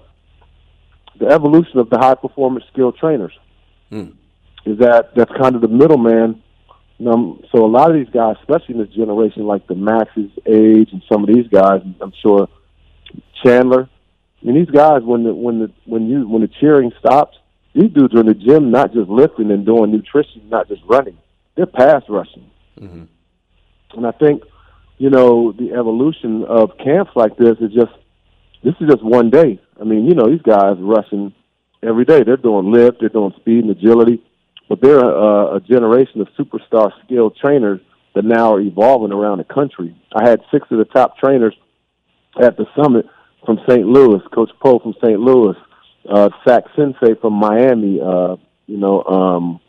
the 1.19 1.28
evolution 1.28 1.80
of 1.80 1.89
the 1.89 1.97
high 1.97 2.15
performance 2.15 2.65
skill 2.71 2.91
trainers. 2.91 3.34
Hmm. 3.89 4.12
Is 4.65 4.80
that 4.80 5.15
that's 5.15 5.32
kind 5.39 5.56
of 5.56 5.62
the 5.62 5.67
middleman. 5.67 6.41
Um, 7.06 7.43
so 7.52 7.65
a 7.65 7.67
lot 7.67 7.91
of 7.91 7.98
these 7.98 8.12
guys, 8.13 8.36
especially 8.39 8.76
in 8.76 8.82
this 8.82 8.95
generation, 8.95 9.45
like 9.45 9.67
the 9.67 9.76
Max's 9.76 10.32
age 10.45 10.89
and 10.91 11.04
some 11.12 11.24
of 11.24 11.28
these 11.34 11.48
guys, 11.48 11.82
I'm 12.02 12.13
sure 12.21 12.48
Chandler. 13.43 13.89
I 14.41 14.45
mean, 14.45 14.56
these 14.56 14.74
guys 14.74 15.02
when 15.04 15.24
the 15.24 15.34
when 15.34 15.60
the 15.60 15.71
when 15.86 16.08
you 16.08 16.28
when 16.28 16.41
the 16.41 16.50
cheering 16.60 16.91
stops, 17.00 17.38
these 17.74 17.91
dudes 17.91 18.15
are 18.15 18.21
in 18.21 18.28
the 18.28 18.34
gym 18.34 18.71
not 18.71 18.93
just 18.93 19.10
lifting 19.10 19.52
and 19.52 19.65
doing 19.65 19.91
nutrition, 19.91 20.50
not 20.50 20.67
just 20.67 20.82
running. 20.88 21.17
They're 21.56 21.65
pass 21.65 22.04
rushing. 22.10 22.50
Mm-hmm. 22.80 23.04
And 23.98 24.08
I 24.08 24.12
think, 24.12 24.43
you 24.98 25.10
know, 25.10 25.52
the 25.52 25.74
evolution 25.74 26.43
of 26.43 26.78
camps 26.78 27.12
like 27.15 27.38
this 27.38 27.58
is 27.60 27.71
just 27.74 27.91
this 28.63 28.74
is 28.80 28.89
just 28.89 29.04
one 29.04 29.30
day. 29.30 29.60
I 29.80 29.84
mean, 29.84 30.06
you 30.06 30.15
know, 30.15 30.30
these 30.30 30.41
guys 30.41 30.78
rushing 30.80 31.34
every 31.88 32.06
day. 32.06 32.24
They're 32.24 32.38
doing 32.38 32.71
lift, 32.71 33.00
they're 33.00 33.10
doing 33.10 33.34
speed 33.38 33.63
and 33.63 33.71
agility, 33.71 34.24
but 34.69 34.82
they're 34.82 35.00
a, 35.00 35.56
a 35.56 35.60
generation 35.62 36.21
of 36.21 36.28
superstar 36.39 36.91
skilled 37.04 37.38
trainers 37.38 37.80
that 38.15 38.26
now 38.26 38.54
are 38.54 38.62
evolving 38.62 39.12
around 39.12 39.39
the 39.39 39.43
country. 39.43 39.95
I 40.13 40.28
had 40.28 40.41
six 40.52 40.67
of 40.71 40.78
the 40.78 40.86
top 40.86 41.17
trainers 41.17 41.56
at 42.41 42.58
the 42.58 42.65
summit 42.82 43.06
from 43.45 43.60
St. 43.69 43.86
Louis, 43.86 44.21
Coach 44.34 44.50
Poe 44.62 44.80
from 44.80 44.93
St. 45.04 45.19
Louis, 45.19 45.56
uh, 46.10 46.30
Sack 46.48 46.63
Sensei 46.76 47.15
from 47.21 47.34
Miami, 47.34 48.00
uh, 48.02 48.38
you 48.67 48.78
know, 48.78 49.04
um, 49.04 49.60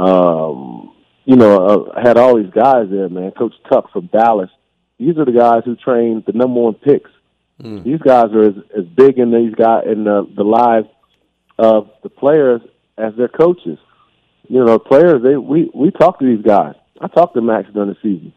um, 0.00 0.94
you 1.24 1.36
know, 1.36 1.66
uh, 1.94 2.02
had 2.02 2.16
all 2.16 2.36
these 2.36 2.52
guys 2.52 2.86
there, 2.90 3.08
man. 3.08 3.32
Coach 3.32 3.54
Tuck 3.70 3.90
from 3.92 4.06
Dallas. 4.12 4.50
These 4.98 5.16
are 5.18 5.24
the 5.24 5.32
guys 5.32 5.62
who 5.64 5.76
trained 5.76 6.24
the 6.26 6.32
number 6.32 6.60
one 6.60 6.74
picks. 6.74 7.10
Mm. 7.62 7.84
These 7.84 8.00
guys 8.00 8.26
are 8.32 8.42
as, 8.42 8.54
as 8.76 8.84
big 8.84 9.18
in 9.18 9.32
these 9.32 9.54
guys 9.54 9.84
in 9.90 10.04
the, 10.04 10.28
the 10.36 10.44
lives 10.44 10.88
of 11.58 11.90
the 12.02 12.08
players 12.08 12.60
as 12.98 13.14
their 13.16 13.28
coaches. 13.28 13.78
You 14.48 14.64
know, 14.64 14.78
players 14.78 15.22
they 15.22 15.36
we 15.36 15.70
we 15.74 15.90
talk 15.90 16.18
to 16.18 16.26
these 16.26 16.44
guys. 16.44 16.74
I 17.00 17.08
talk 17.08 17.34
to 17.34 17.40
Max 17.40 17.68
during 17.72 17.90
the 17.90 17.96
season. 18.02 18.32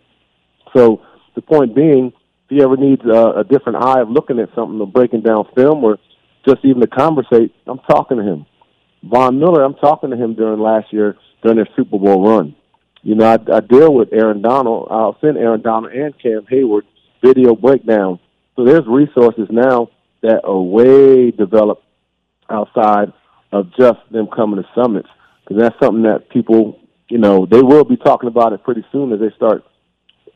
So 0.76 1.02
the 1.36 1.42
point 1.42 1.76
being, 1.76 2.08
if 2.08 2.50
he 2.50 2.62
ever 2.62 2.78
needs 2.78 3.02
a, 3.06 3.40
a 3.40 3.44
different 3.44 3.84
eye 3.84 4.02
of 4.02 4.10
looking 4.10 4.40
at 4.40 4.50
something 4.56 4.80
or 4.80 4.88
breaking 4.88 5.22
down 5.22 5.46
film 5.56 5.84
or 5.84 5.98
just 6.48 6.64
even 6.64 6.82
to 6.82 6.88
conversate, 6.88 7.54
I'm 7.68 7.80
talking 7.80 8.18
to 8.18 8.24
him. 8.24 8.46
Von 9.04 9.40
Miller, 9.40 9.64
I'm 9.64 9.76
talking 9.76 10.10
to 10.10 10.18
him 10.18 10.34
during 10.34 10.60
last 10.60 10.92
year 10.92 11.18
during 11.44 11.58
their 11.58 11.68
Super 11.76 12.00
Bowl 12.00 12.28
run. 12.28 12.56
You 13.04 13.16
know, 13.16 13.26
I, 13.26 13.56
I 13.56 13.60
deal 13.60 13.94
with 13.94 14.12
Aaron 14.12 14.42
Donald. 14.42 14.88
I'll 14.90 15.18
send 15.22 15.38
Aaron 15.38 15.62
Donald 15.62 15.94
and 15.94 16.18
Cam 16.20 16.46
Heyward 16.52 16.82
video 17.24 17.56
breakdown. 17.56 18.20
So 18.56 18.66
there's 18.66 18.88
resources 18.88 19.48
now 19.52 19.90
that 20.22 20.42
are 20.44 20.60
way 20.60 21.32
developed 21.32 21.84
outside 22.50 23.14
of 23.52 23.70
just 23.78 24.00
them 24.12 24.28
coming 24.28 24.62
to 24.62 24.70
summits 24.76 25.10
because 25.44 25.62
that's 25.62 25.80
something 25.82 26.04
that 26.04 26.30
people, 26.30 26.80
you 27.10 27.18
know, 27.18 27.46
they 27.46 27.62
will 27.62 27.84
be 27.84 27.98
talking 27.98 28.28
about 28.28 28.54
it 28.54 28.64
pretty 28.64 28.86
soon 28.92 29.14
as 29.14 29.20
they 29.20 29.32
start, 29.36 29.64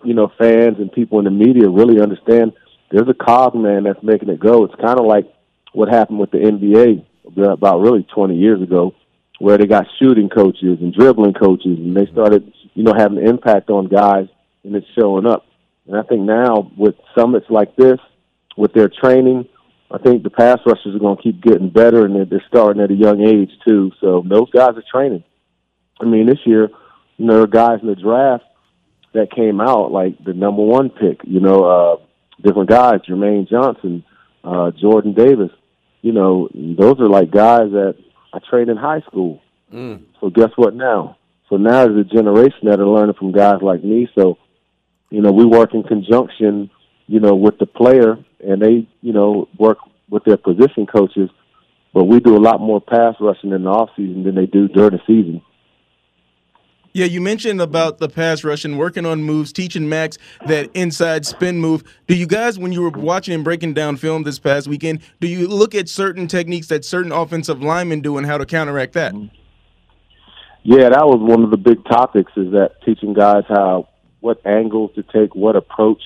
you 0.04 0.14
know, 0.14 0.32
fans 0.38 0.78
and 0.80 0.92
people 0.92 1.20
in 1.20 1.26
the 1.26 1.32
media 1.32 1.70
really 1.70 2.02
understand 2.02 2.54
there's 2.92 3.10
a 3.10 3.14
cog 3.14 3.56
man 3.56 3.84
that's 3.84 4.04
making 4.04 4.30
it 4.30 4.40
go. 4.40 4.66
It's 4.66 4.76
kind 4.76 5.00
of 5.00 5.06
like 5.06 5.26
what 5.74 5.90
happened 5.90 6.20
with 6.20 6.32
the 6.32 6.38
NBA 6.38 7.06
about 7.38 7.82
really 7.82 8.06
20 8.14 8.36
years 8.36 8.62
ago, 8.62 8.94
where 9.40 9.58
they 9.58 9.66
got 9.66 9.88
shooting 10.00 10.30
coaches 10.30 10.80
and 10.82 10.94
dribbling 10.94 11.34
coaches, 11.34 11.78
and 11.78 11.96
they 11.96 12.06
started, 12.12 12.52
you 12.74 12.84
know, 12.84 12.94
having 12.96 13.18
an 13.18 13.28
impact 13.28 13.70
on 13.70 13.88
guys, 13.88 14.28
and 14.64 14.76
it's 14.76 14.88
showing 15.00 15.26
up. 15.26 15.46
And 15.88 15.96
I 15.96 16.04
think 16.04 16.22
now 16.22 16.72
with 16.78 16.96
summits 17.18 17.48
like 17.50 17.76
this, 17.76 18.00
with 18.58 18.74
their 18.74 18.90
training, 18.90 19.48
I 19.94 19.98
think 19.98 20.24
the 20.24 20.30
pass 20.30 20.60
rushers 20.66 20.96
are 20.96 21.00
going 21.00 21.18
to 21.18 21.24
keep 21.24 21.42
getting 21.42 21.70
better, 21.70 22.06
and 22.06 22.16
they're, 22.16 22.26
they're 22.26 22.46
starting 22.48 22.82
at 22.82 22.92
a 22.92 22.96
young 22.96 23.22
age 23.22 23.52
too. 23.68 23.92
So 24.00 24.24
those 24.28 24.50
guys 24.52 24.72
are 24.76 24.84
training. 24.92 25.24
I 26.00 26.06
mean, 26.06 26.26
this 26.28 26.40
year, 26.46 26.70
you 27.18 27.26
know, 27.26 27.34
there 27.34 27.44
are 27.44 27.48
guys 27.48 27.80
in 27.82 27.88
the 27.88 27.96
draft 27.96 28.46
that 29.14 29.32
came 29.32 29.60
out 29.60 29.92
like 29.92 30.24
the 30.24 30.34
number 30.34 30.64
one 30.64 30.90
pick. 30.90 31.20
You 31.24 31.42
know, 31.42 31.64
uh, 31.66 31.96
different 32.42 32.70
guys, 32.70 33.02
Jermaine 33.08 33.50
Johnson, 33.50 34.04
uh, 34.44 34.72
Jordan 34.72 35.14
Davis. 35.14 35.52
You 36.02 36.14
know, 36.14 36.50
those 36.54 37.00
are 37.00 37.10
like 37.10 37.30
guys 37.30 37.72
that 37.72 37.96
I 38.34 38.40
trained 38.50 38.70
in 38.70 38.78
high 38.78 39.02
school. 39.02 39.42
Mm. 39.74 40.04
So 40.20 40.30
guess 40.30 40.50
what 40.56 40.74
now? 40.74 41.18
So 41.50 41.58
now 41.58 41.86
there's 41.86 42.06
a 42.06 42.16
generation 42.16 42.60
that 42.64 42.80
are 42.80 42.88
learning 42.88 43.16
from 43.20 43.34
guys 43.34 43.62
like 43.62 43.84
me. 43.84 44.08
So, 44.18 44.38
you 45.10 45.22
know, 45.22 45.32
we 45.32 45.46
work 45.46 45.74
in 45.74 45.84
conjunction, 45.84 46.72
you 47.08 47.20
know, 47.20 47.36
with 47.36 47.60
the 47.60 47.66
player 47.66 48.18
and 48.44 48.62
they, 48.62 48.88
you 49.02 49.14
know, 49.14 49.48
work 49.58 49.78
with 50.10 50.24
their 50.26 50.38
position 50.38 50.86
coaches, 50.86 51.30
but 51.94 52.06
we 52.06 52.20
do 52.20 52.36
a 52.36 52.40
lot 52.40 52.60
more 52.60 52.82
pass 52.82 53.16
rushing 53.20 53.52
in 53.52 53.64
the 53.64 53.70
off 53.70 53.90
season 53.96 54.24
than 54.24 54.36
they 54.36 54.46
do 54.46 54.68
during 54.68 54.92
the 54.92 55.02
season. 55.08 55.42
Yeah, 56.94 57.06
you 57.06 57.22
mentioned 57.22 57.62
about 57.62 58.00
the 58.00 58.10
pass 58.10 58.44
rush 58.44 58.66
and 58.66 58.78
working 58.78 59.06
on 59.06 59.24
moves, 59.24 59.54
teaching 59.54 59.88
Maxx 59.88 60.18
that 60.46 60.70
inside 60.74 61.26
spin 61.26 61.58
move. 61.58 61.86
Do 62.08 62.16
you 62.16 62.28
guys, 62.28 62.60
when 62.60 62.74
you 62.74 62.82
were 62.82 62.90
watching 62.90 63.34
and 63.34 63.46
breaking 63.46 63.74
down 63.74 63.96
film 63.96 64.24
this 64.24 64.40
past 64.40 64.68
weekend, 64.68 65.00
do 65.22 65.28
you 65.28 65.48
look 65.48 65.74
at 65.74 65.88
certain 65.88 66.28
techniques 66.28 66.68
that 66.68 66.84
certain 66.84 67.14
offensive 67.14 67.62
linemen 67.62 68.02
do 68.02 68.18
and 68.18 68.28
how 68.28 68.38
to 68.38 68.46
counteract 68.46 68.92
that? 68.94 69.14
Yeah, 70.64 70.90
that 70.90 71.08
was 71.08 71.20
one 71.22 71.46
of 71.46 71.50
the 71.50 71.58
big 71.58 71.84
topics. 71.86 72.34
Is 72.36 72.52
that 72.52 72.72
teaching 72.86 73.14
guys 73.14 73.44
how 73.48 73.88
what 74.20 74.46
angles 74.46 74.92
to 74.96 75.04
take, 75.04 75.34
what 75.34 75.56
approach 75.56 76.02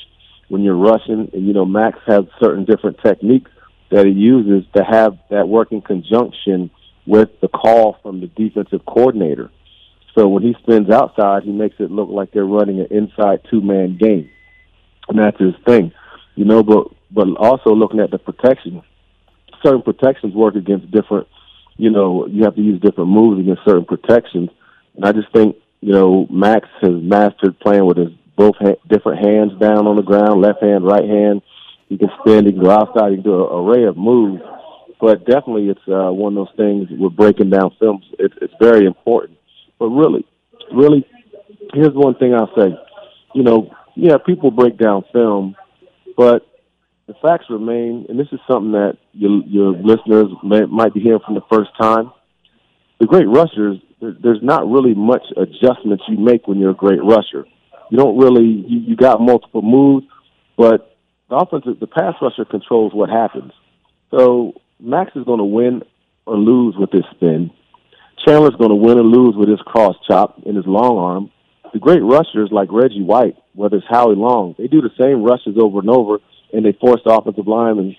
when 0.50 0.62
you're 0.62 0.78
rushing, 0.78 1.30
and 1.34 1.48
you 1.48 1.54
know 1.54 1.66
Maxx 1.66 2.00
has 2.08 2.26
certain 2.42 2.66
different 2.66 2.98
techniques 3.04 3.52
that 3.92 4.06
he 4.06 4.12
uses 4.12 4.68
to 4.76 4.84
have 4.84 5.18
that 5.30 5.48
work 5.48 5.72
in 5.72 5.82
conjunction 5.82 6.70
with 7.06 7.30
the 7.42 7.48
call 7.48 7.98
from 8.02 8.20
the 8.20 8.28
defensive 8.28 8.86
coordinator. 8.86 9.52
So 10.18 10.28
when 10.28 10.44
he 10.44 10.56
spins 10.62 10.90
outside, 10.90 11.44
he 11.44 11.52
makes 11.52 11.76
it 11.80 11.92
look 11.92 12.10
like 12.10 12.32
they're 12.32 12.46
running 12.46 12.80
an 12.80 12.88
inside 12.90 13.42
two 13.50 13.62
man 13.62 13.98
game, 14.00 14.30
and 15.10 15.20
that's 15.20 15.40
his 15.40 15.56
thing, 15.66 15.92
you 16.36 16.46
know. 16.46 16.64
But 16.64 16.88
but 17.12 17.28
also 17.38 17.72
looking 17.72 18.00
at 18.00 18.12
the 18.12 18.18
protection, 18.18 18.82
certain 19.64 19.82
protections 19.82 20.34
work 20.34 20.56
against 20.56 20.92
different. 20.92 21.28
You 21.78 21.90
know, 21.90 22.28
you 22.28 22.46
have 22.46 22.56
to 22.56 22.62
use 22.62 22.82
different 22.82 23.10
moves 23.10 23.42
against 23.42 23.64
certain 23.66 23.86
protections, 23.86 24.50
and 24.96 25.06
I 25.06 25.12
just 25.12 25.32
think 25.34 25.58
you 25.82 25.92
know 25.92 26.28
Maxx 26.30 26.68
has 26.82 26.94
mastered 26.94 27.60
playing 27.60 27.86
with 27.86 27.98
his 27.98 28.12
both 28.36 28.56
ha- 28.60 28.80
different 28.90 29.26
hands 29.26 29.52
down 29.60 29.88
on 29.88 29.96
the 29.96 30.02
ground, 30.02 30.42
left 30.42 30.62
hand, 30.62 30.86
right 30.86 31.08
hand. 31.08 31.42
He 31.88 31.98
can 31.98 32.10
spin, 32.20 32.46
he 32.46 32.52
can 32.52 32.64
go 32.64 32.72
outside, 32.72 33.12
he 33.12 33.16
can 33.18 33.24
do 33.24 33.46
an 33.46 33.66
array 33.66 33.84
of 33.84 33.98
moves. 33.98 34.42
But 35.00 35.26
definitely, 35.26 35.70
it's 35.70 35.88
uh, 35.88 36.12
one 36.12 36.38
of 36.38 36.48
those 36.48 36.56
things 36.58 36.90
with 36.90 37.16
breaking 37.16 37.50
down 37.50 37.72
films. 37.80 38.06
It's, 38.18 38.34
it's 38.42 38.54
very 38.60 38.86
important 38.86 39.38
but 39.80 39.88
really, 39.88 40.26
really, 40.74 41.06
here's 41.74 41.94
one 41.94 42.16
thing 42.16 42.34
I'll 42.34 42.54
say. 42.56 42.76
You 43.34 43.44
know, 43.44 43.72
yeah, 43.96 44.18
people 44.18 44.52
break 44.52 44.78
down 44.78 45.04
film, 45.12 45.56
but 46.18 46.46
the 47.08 47.14
facts 47.22 47.46
remain, 47.50 48.06
and 48.10 48.20
this 48.20 48.28
is 48.32 48.40
something 48.50 48.72
that 48.72 48.98
your, 49.14 49.44
your 49.46 49.72
listeners 49.72 50.28
may, 50.44 50.66
might 50.66 50.94
be 50.94 51.02
hearing 51.02 51.20
from 51.26 51.36
the 51.36 51.44
first 51.52 51.70
time. 51.80 52.12
The 53.00 53.06
great 53.06 53.28
rushers, 53.28 53.78
there's 54.00 54.42
not 54.42 54.70
really 54.70 54.94
much 54.94 55.24
adjustments 55.36 56.04
you 56.08 56.18
make 56.18 56.48
when 56.48 56.60
you're 56.60 56.72
a 56.72 56.76
great 56.76 57.04
rusher. 57.04 57.46
You 57.90 57.98
don't 57.98 58.18
really, 58.18 58.46
you, 58.46 58.80
you 58.80 58.96
got 58.96 59.22
multiple 59.22 59.62
moves, 59.62 60.06
but 60.58 60.98
the 61.30 61.36
offensive, 61.36 61.80
the 61.80 61.88
pass 61.88 62.16
rusher 62.22 62.46
controls 62.46 62.94
what 62.94 63.10
happens. 63.10 63.52
So 64.12 64.54
Maxx 64.80 65.12
is 65.16 65.26
going 65.26 65.40
to 65.40 65.46
win 65.46 65.82
or 66.26 66.38
lose 66.38 66.76
with 66.78 66.92
his 66.92 67.04
spin. 67.12 67.52
Chandler's 68.26 68.56
going 68.56 68.70
to 68.70 68.76
win 68.76 68.98
or 68.98 69.04
lose 69.04 69.36
with 69.36 69.50
his 69.50 69.60
cross 69.62 69.96
chop 70.08 70.42
and 70.46 70.56
his 70.56 70.66
long 70.66 70.98
arm. 70.98 71.32
The 71.74 71.80
great 71.80 72.02
rushers 72.02 72.50
like 72.52 72.72
Reggie 72.72 73.04
White, 73.04 73.36
whether 73.54 73.78
it's 73.78 73.86
Howie 73.90 74.16
Long, 74.16 74.56
they 74.58 74.68
do 74.68 74.82
the 74.82 74.92
same 75.00 75.24
rushes 75.24 75.58
over 75.60 75.80
and 75.80 75.90
over, 75.90 76.20
and 76.54 76.66
they 76.66 76.72
force 76.80 77.02
the 77.04 77.14
offensive 77.14 77.48
linemen 77.48 77.96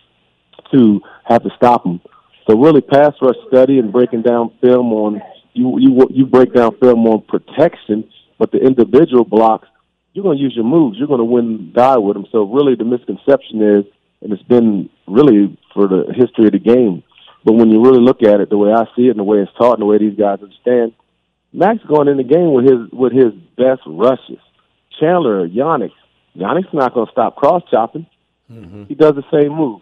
to 0.73 1.01
have 1.25 1.43
to 1.43 1.51
stop 1.57 1.85
them. 1.85 2.01
So 2.49 2.57
really, 2.57 2.81
pass 2.81 3.13
rush 3.21 3.37
study 3.49 3.79
and 3.79 3.93
breaking 3.93 4.23
down 4.23 4.53
film 4.63 4.93
on 4.93 5.21
you 5.53 5.77
you 5.79 6.07
you 6.11 6.27
break 6.27 6.55
down 6.55 6.77
film 6.79 7.07
on 7.07 7.23
protection, 7.23 8.09
but 8.39 8.53
the 8.53 8.59
individual 8.59 9.25
blocks 9.25 9.69
you're 10.17 10.25
going 10.25 10.39
to 10.39 10.43
use 10.43 10.57
your 10.57 10.65
moves. 10.65 10.99
You're 10.99 11.07
going 11.09 11.19
to 11.19 11.25
win 11.25 11.73
die 11.75 11.99
with 11.99 12.15
them. 12.17 12.27
So 12.33 12.43
really, 12.43 12.75
the 12.75 12.85
misconception 12.85 13.63
is, 13.63 13.85
and 14.23 14.33
it's 14.33 14.43
been 14.43 14.91
really 15.07 15.57
for 15.75 15.87
the 15.87 16.13
history 16.17 16.47
of 16.47 16.53
the 16.53 16.59
game 16.59 17.05
but 17.47 17.53
when 17.53 17.71
you 17.71 17.81
really 17.81 18.01
look 18.01 18.25
at 18.25 18.41
it, 18.41 18.51
the 18.51 18.59
way 18.59 18.73
I 18.73 18.87
see 18.97 19.07
it, 19.07 19.11
and 19.11 19.21
the 19.21 19.25
way 19.25 19.39
it's 19.39 19.53
taught, 19.57 19.75
and 19.75 19.83
the 19.83 19.87
way 19.87 19.99
these 19.99 20.19
guys 20.19 20.41
understand, 20.43 20.93
Maxx 21.53 21.79
going 21.87 22.09
in 22.09 22.17
the 22.17 22.25
game 22.25 22.53
with 22.53 22.65
his 22.65 22.91
with 22.93 23.13
his 23.13 23.33
best 23.57 23.83
rushes. 23.87 24.43
Chandler, 24.99 25.49
Yannick, 25.49 25.93
Yannick's 26.37 26.75
not 26.75 26.93
going 26.93 27.07
to 27.07 27.13
stop 27.13 27.37
cross 27.37 27.63
chopping. 27.71 28.07
Mm-hmm. 28.51 28.85
He 28.85 28.97
does 28.97 29.15
the 29.15 29.23
same 29.31 29.55
move. 29.55 29.81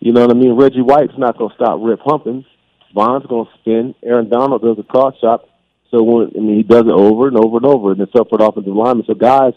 You 0.00 0.12
know 0.12 0.22
what 0.22 0.32
I 0.32 0.34
mean? 0.34 0.56
Reggie 0.56 0.82
White's 0.82 1.16
not 1.16 1.38
going 1.38 1.50
to 1.50 1.54
stop 1.54 1.78
rip 1.80 2.00
humping. 2.04 2.44
Von's 2.92 3.26
going 3.26 3.46
to 3.46 3.52
spin. 3.60 3.94
Aaron 4.02 4.28
Donald 4.28 4.62
does 4.62 4.78
a 4.80 4.82
cross 4.82 5.14
chop. 5.20 5.48
So 5.92 6.02
when 6.02 6.32
I 6.36 6.40
mean 6.40 6.56
he 6.56 6.62
does 6.64 6.82
it 6.82 6.90
over 6.90 7.28
and 7.28 7.38
over 7.38 7.58
and 7.58 7.66
over, 7.66 7.92
and 7.92 8.00
it's 8.00 8.14
up 8.18 8.28
for 8.28 8.38
the 8.38 8.44
offensive 8.44 8.74
lineman. 8.74 9.06
So 9.06 9.14
guys, 9.14 9.52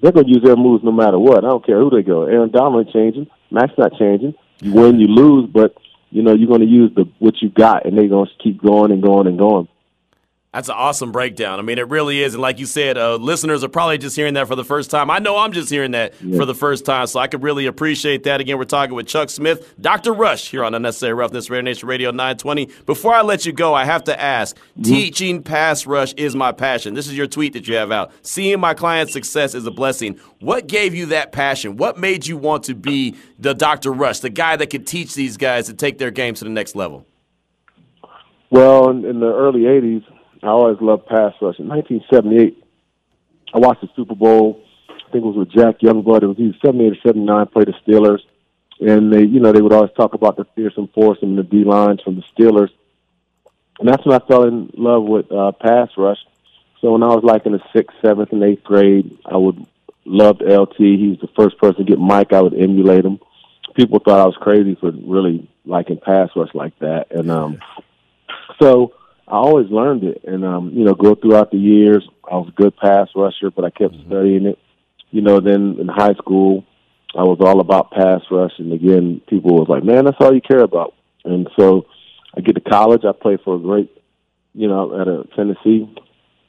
they're 0.00 0.12
going 0.12 0.26
to 0.26 0.32
use 0.32 0.42
their 0.42 0.56
moves 0.56 0.84
no 0.84 0.92
matter 0.92 1.18
what. 1.18 1.44
I 1.44 1.48
don't 1.48 1.64
care 1.64 1.78
who 1.78 1.90
they 1.90 2.02
go. 2.02 2.24
Aaron 2.24 2.50
Donald 2.50 2.90
changing. 2.92 3.28
Maxx 3.50 3.74
not 3.78 3.98
changing. 3.98 4.34
You 4.60 4.72
win, 4.72 5.00
you 5.00 5.06
lose, 5.06 5.48
but 5.50 5.74
you 6.10 6.22
know, 6.22 6.34
you're 6.34 6.48
going 6.48 6.60
to 6.60 6.66
use 6.66 6.90
the 6.94 7.08
what 7.18 7.40
you 7.40 7.50
got, 7.50 7.86
and 7.86 7.96
they're 7.96 8.08
going 8.08 8.26
to 8.26 8.42
keep 8.42 8.62
going 8.62 8.92
and 8.92 9.02
going 9.02 9.26
and 9.26 9.38
going. 9.38 9.68
That's 10.52 10.70
an 10.70 10.76
awesome 10.78 11.12
breakdown. 11.12 11.58
I 11.58 11.62
mean, 11.62 11.76
it 11.76 11.88
really 11.88 12.22
is. 12.22 12.32
And 12.32 12.40
like 12.40 12.58
you 12.58 12.64
said, 12.64 12.96
uh, 12.96 13.16
listeners 13.16 13.62
are 13.62 13.68
probably 13.68 13.98
just 13.98 14.16
hearing 14.16 14.32
that 14.34 14.48
for 14.48 14.56
the 14.56 14.64
first 14.64 14.90
time. 14.90 15.10
I 15.10 15.18
know 15.18 15.36
I'm 15.36 15.52
just 15.52 15.68
hearing 15.68 15.90
that 15.90 16.14
yeah. 16.22 16.38
for 16.38 16.46
the 16.46 16.54
first 16.54 16.86
time, 16.86 17.06
so 17.06 17.20
I 17.20 17.26
could 17.26 17.42
really 17.42 17.66
appreciate 17.66 18.22
that. 18.22 18.40
Again, 18.40 18.56
we're 18.56 18.64
talking 18.64 18.94
with 18.94 19.06
Chuck 19.06 19.28
Smith, 19.28 19.74
Dr. 19.78 20.14
Rush 20.14 20.50
here 20.50 20.64
on 20.64 20.74
Unnecessary 20.74 21.12
Roughness, 21.12 21.50
Raider 21.50 21.64
Nation 21.64 21.86
Radio 21.86 22.10
920. 22.10 22.70
Before 22.86 23.12
I 23.12 23.20
let 23.20 23.44
you 23.44 23.52
go, 23.52 23.74
I 23.74 23.84
have 23.84 24.04
to 24.04 24.18
ask 24.18 24.56
mm-hmm. 24.56 24.84
teaching 24.84 25.42
pass 25.42 25.86
rush 25.86 26.14
is 26.14 26.34
my 26.34 26.52
passion. 26.52 26.94
This 26.94 27.08
is 27.08 27.16
your 27.16 27.26
tweet 27.26 27.52
that 27.52 27.68
you 27.68 27.74
have 27.74 27.92
out. 27.92 28.10
Seeing 28.22 28.58
my 28.58 28.72
client's 28.72 29.12
success 29.12 29.54
is 29.54 29.66
a 29.66 29.70
blessing. 29.70 30.18
What 30.40 30.66
gave 30.66 30.94
you 30.94 31.06
that 31.06 31.30
passion? 31.30 31.76
What 31.76 31.98
made 31.98 32.26
you 32.26 32.38
want 32.38 32.64
to 32.64 32.74
be 32.74 33.16
the 33.38 33.52
Dr. 33.52 33.92
Rush, 33.92 34.20
the 34.20 34.30
guy 34.30 34.56
that 34.56 34.68
could 34.68 34.86
teach 34.86 35.14
these 35.14 35.36
guys 35.36 35.66
to 35.66 35.74
take 35.74 35.98
their 35.98 36.10
game 36.10 36.32
to 36.34 36.44
the 36.44 36.50
next 36.50 36.74
level? 36.74 37.06
Well, 38.50 38.88
in, 38.88 39.04
in 39.04 39.20
the 39.20 39.26
early 39.26 39.60
80s, 39.60 40.04
I 40.42 40.48
always 40.48 40.80
loved 40.80 41.06
pass 41.06 41.34
rush. 41.40 41.58
In 41.58 41.68
1978, 41.68 42.64
I 43.54 43.58
watched 43.58 43.80
the 43.80 43.88
Super 43.96 44.14
Bowl. 44.14 44.62
I 44.88 45.10
think 45.10 45.24
it 45.24 45.26
was 45.26 45.36
with 45.36 45.50
Jack 45.50 45.80
Youngblood. 45.80 46.22
It 46.22 46.26
was 46.26 46.38
either 46.38 46.56
78 46.64 46.92
or 46.92 47.00
79. 47.06 47.46
Played 47.46 47.68
the 47.68 47.74
Steelers, 47.86 48.20
and 48.80 49.12
they, 49.12 49.24
you 49.24 49.40
know, 49.40 49.52
they 49.52 49.60
would 49.60 49.72
always 49.72 49.92
talk 49.96 50.14
about 50.14 50.36
the 50.36 50.44
fearsome 50.54 50.88
force 50.88 51.18
and 51.22 51.36
the 51.36 51.42
D 51.42 51.64
lines 51.64 52.02
from 52.02 52.16
the 52.16 52.22
Steelers. 52.22 52.70
And 53.80 53.88
that's 53.88 54.04
when 54.04 54.14
I 54.14 54.26
fell 54.26 54.44
in 54.44 54.70
love 54.74 55.04
with 55.04 55.30
uh, 55.32 55.52
pass 55.52 55.88
rush. 55.96 56.18
So 56.80 56.92
when 56.92 57.02
I 57.02 57.08
was 57.08 57.24
like 57.24 57.46
in 57.46 57.52
the 57.52 57.62
sixth, 57.72 57.96
seventh, 58.04 58.32
and 58.32 58.42
eighth 58.42 58.64
grade, 58.64 59.18
I 59.24 59.36
would 59.36 59.66
loved 60.04 60.42
LT. 60.42 60.76
He's 60.78 61.18
the 61.20 61.28
first 61.36 61.58
person 61.58 61.84
to 61.84 61.90
get 61.90 61.98
Mike. 61.98 62.32
I 62.32 62.40
would 62.40 62.54
emulate 62.54 63.04
him. 63.04 63.20
People 63.74 64.00
thought 64.00 64.20
I 64.20 64.24
was 64.24 64.36
crazy 64.40 64.74
for 64.74 64.90
really 64.90 65.48
liking 65.64 65.98
pass 65.98 66.30
rush 66.34 66.54
like 66.54 66.76
that, 66.80 67.08
and 67.10 67.30
um, 67.30 67.60
so 68.60 68.94
I 69.30 69.36
always 69.36 69.70
learned 69.70 70.04
it, 70.04 70.22
and 70.26 70.44
um, 70.44 70.70
you 70.72 70.84
know, 70.84 70.94
go 70.94 71.14
throughout 71.14 71.50
the 71.50 71.58
years. 71.58 72.08
I 72.30 72.36
was 72.36 72.48
a 72.48 72.62
good 72.62 72.76
pass 72.76 73.08
rusher, 73.14 73.50
but 73.50 73.64
I 73.64 73.70
kept 73.70 73.94
mm-hmm. 73.94 74.08
studying 74.08 74.46
it. 74.46 74.58
You 75.10 75.20
know, 75.20 75.40
then 75.40 75.76
in 75.78 75.88
high 75.88 76.14
school, 76.14 76.64
I 77.14 77.22
was 77.22 77.38
all 77.40 77.60
about 77.60 77.90
pass 77.90 78.22
rush, 78.30 78.52
and 78.58 78.72
again, 78.72 79.20
people 79.28 79.56
was 79.56 79.68
like, 79.68 79.84
"Man, 79.84 80.06
that's 80.06 80.16
all 80.20 80.34
you 80.34 80.40
care 80.40 80.62
about." 80.62 80.94
And 81.24 81.48
so, 81.58 81.86
I 82.34 82.40
get 82.40 82.54
to 82.54 82.60
college. 82.62 83.02
I 83.04 83.12
played 83.12 83.40
for 83.44 83.56
a 83.56 83.58
great, 83.58 83.90
you 84.54 84.66
know, 84.66 84.98
at 84.98 85.08
a 85.08 85.24
Tennessee, 85.36 85.94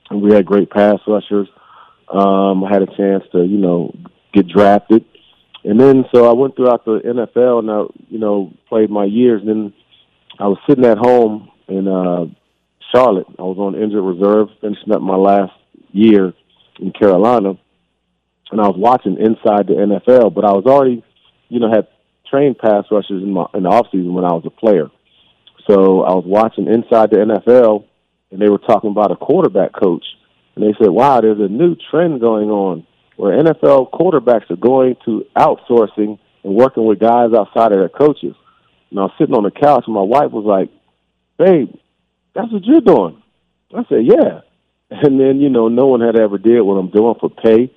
and 0.10 0.22
we 0.22 0.34
had 0.34 0.46
great 0.46 0.70
pass 0.70 1.00
rushers. 1.06 1.50
Um, 2.08 2.64
I 2.64 2.70
had 2.72 2.82
a 2.82 2.98
chance 2.98 3.24
to, 3.34 3.44
you 3.44 3.58
know, 3.58 3.94
get 4.34 4.48
drafted, 4.48 5.04
and 5.66 5.80
then 5.80 6.06
so 6.14 6.30
I 6.30 6.34
went 6.34 6.56
throughout 6.56 6.86
the 6.86 7.00
NFL, 7.00 7.60
and 7.60 7.70
I, 7.70 7.82
you 8.10 8.20
know, 8.20 8.54
played 8.70 8.90
my 8.90 9.04
years. 9.04 9.42
And 9.42 9.50
then 9.50 9.74
I 10.40 10.48
was 10.48 10.58
sitting 10.68 10.86
at 10.86 10.98
home 10.98 11.52
and 11.70 11.88
uh, 11.88 12.26
Charlotte. 12.94 13.28
I 13.38 13.44
was 13.44 13.58
on 13.58 13.76
injured 13.76 14.04
reserve, 14.04 14.50
finishing 14.62 14.92
up 14.94 15.02
my 15.02 15.16
last 15.16 15.54
year 15.92 16.34
in 16.80 16.92
Carolina, 16.92 17.58
and 18.52 18.62
I 18.62 18.68
was 18.68 18.76
watching 18.78 19.18
inside 19.20 19.68
the 19.68 19.76
NFL. 19.76 20.34
But 20.34 20.46
I 20.46 20.54
was 20.54 20.66
already, 20.66 21.04
you 21.50 21.60
know, 21.60 21.70
had 21.70 21.88
trained 22.30 22.58
pass 22.58 22.86
rushers 22.92 23.24
in 23.24 23.32
my 23.32 23.46
in 23.54 23.64
the 23.64 23.70
off 23.70 23.88
season 23.92 24.14
when 24.14 24.26
I 24.26 24.34
was 24.34 24.44
a 24.46 24.50
player. 24.50 24.90
So 25.68 26.04
I 26.04 26.14
was 26.14 26.24
watching 26.26 26.68
inside 26.68 27.12
the 27.12 27.18
NFL, 27.18 27.86
and 28.32 28.42
they 28.42 28.50
were 28.50 28.58
talking 28.58 28.90
about 28.90 29.12
a 29.12 29.16
quarterback 29.16 29.74
coach, 29.74 30.06
and 30.56 30.64
they 30.64 30.74
said, 30.80 30.90
"Wow, 30.90 31.22
there's 31.22 31.40
a 31.40 31.48
new 31.48 31.76
trend 31.92 32.22
going 32.22 32.50
on 32.50 32.86
where 33.18 33.38
NFL 33.38 33.92
quarterbacks 33.92 34.50
are 34.50 34.56
going 34.56 34.96
to 35.06 35.26
outsourcing 35.38 36.18
and 36.44 36.56
working 36.56 36.86
with 36.86 37.00
guys 37.00 37.34
outside 37.34 37.72
of 37.72 37.80
their 37.80 37.90
coaches." 37.90 38.36
And 38.90 39.00
I 39.00 39.04
was 39.04 39.12
sitting 39.20 39.36
on 39.36 39.44
the 39.44 39.52
couch, 39.52 39.84
and 39.86 39.94
my 39.94 40.02
wife 40.02 40.32
was 40.32 40.46
like, 40.46 40.70
"Babe, 41.38 41.76
that's 42.42 42.54
what 42.54 42.66
you're 42.66 42.82
doing." 42.82 43.22
I 43.76 43.84
said, 43.90 44.06
"Yeah." 44.06 44.42
And 44.92 45.20
then 45.20 45.40
you 45.40 45.50
know, 45.50 45.68
no 45.68 45.88
one 45.88 46.02
had 46.02 46.20
ever 46.20 46.38
did 46.38 46.62
what 46.62 46.76
I'm 46.76 46.90
doing 46.90 47.16
for 47.20 47.30
pay, 47.30 47.72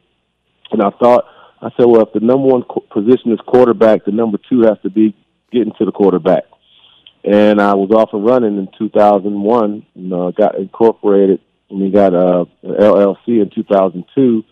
and 0.70 0.82
I 0.82 0.90
thought, 0.90 1.24
I 1.60 1.70
said, 1.76 1.86
"Well, 1.86 2.02
if 2.02 2.12
the 2.12 2.20
number 2.20 2.48
one 2.48 2.64
position 2.90 3.32
is 3.32 3.40
quarterback, 3.46 4.04
the 4.04 4.12
number 4.12 4.38
two 4.48 4.62
has 4.62 4.78
to 4.82 4.90
be 4.90 5.14
getting 5.50 5.72
to 5.78 5.84
the 5.84 5.92
quarterback." 5.92 6.44
and 7.24 7.60
I 7.60 7.74
was 7.74 7.92
off 7.92 8.12
and 8.12 8.26
running 8.26 8.58
in 8.58 8.68
2001. 8.76 9.86
You 9.94 10.08
know, 10.08 10.32
got 10.32 10.58
incorporated 10.58 11.40
and 11.72 11.80
we 11.80 11.90
got 11.90 12.14
uh, 12.14 12.44
LLC 12.62 13.40
in 13.40 13.50
2002, 13.54 14.44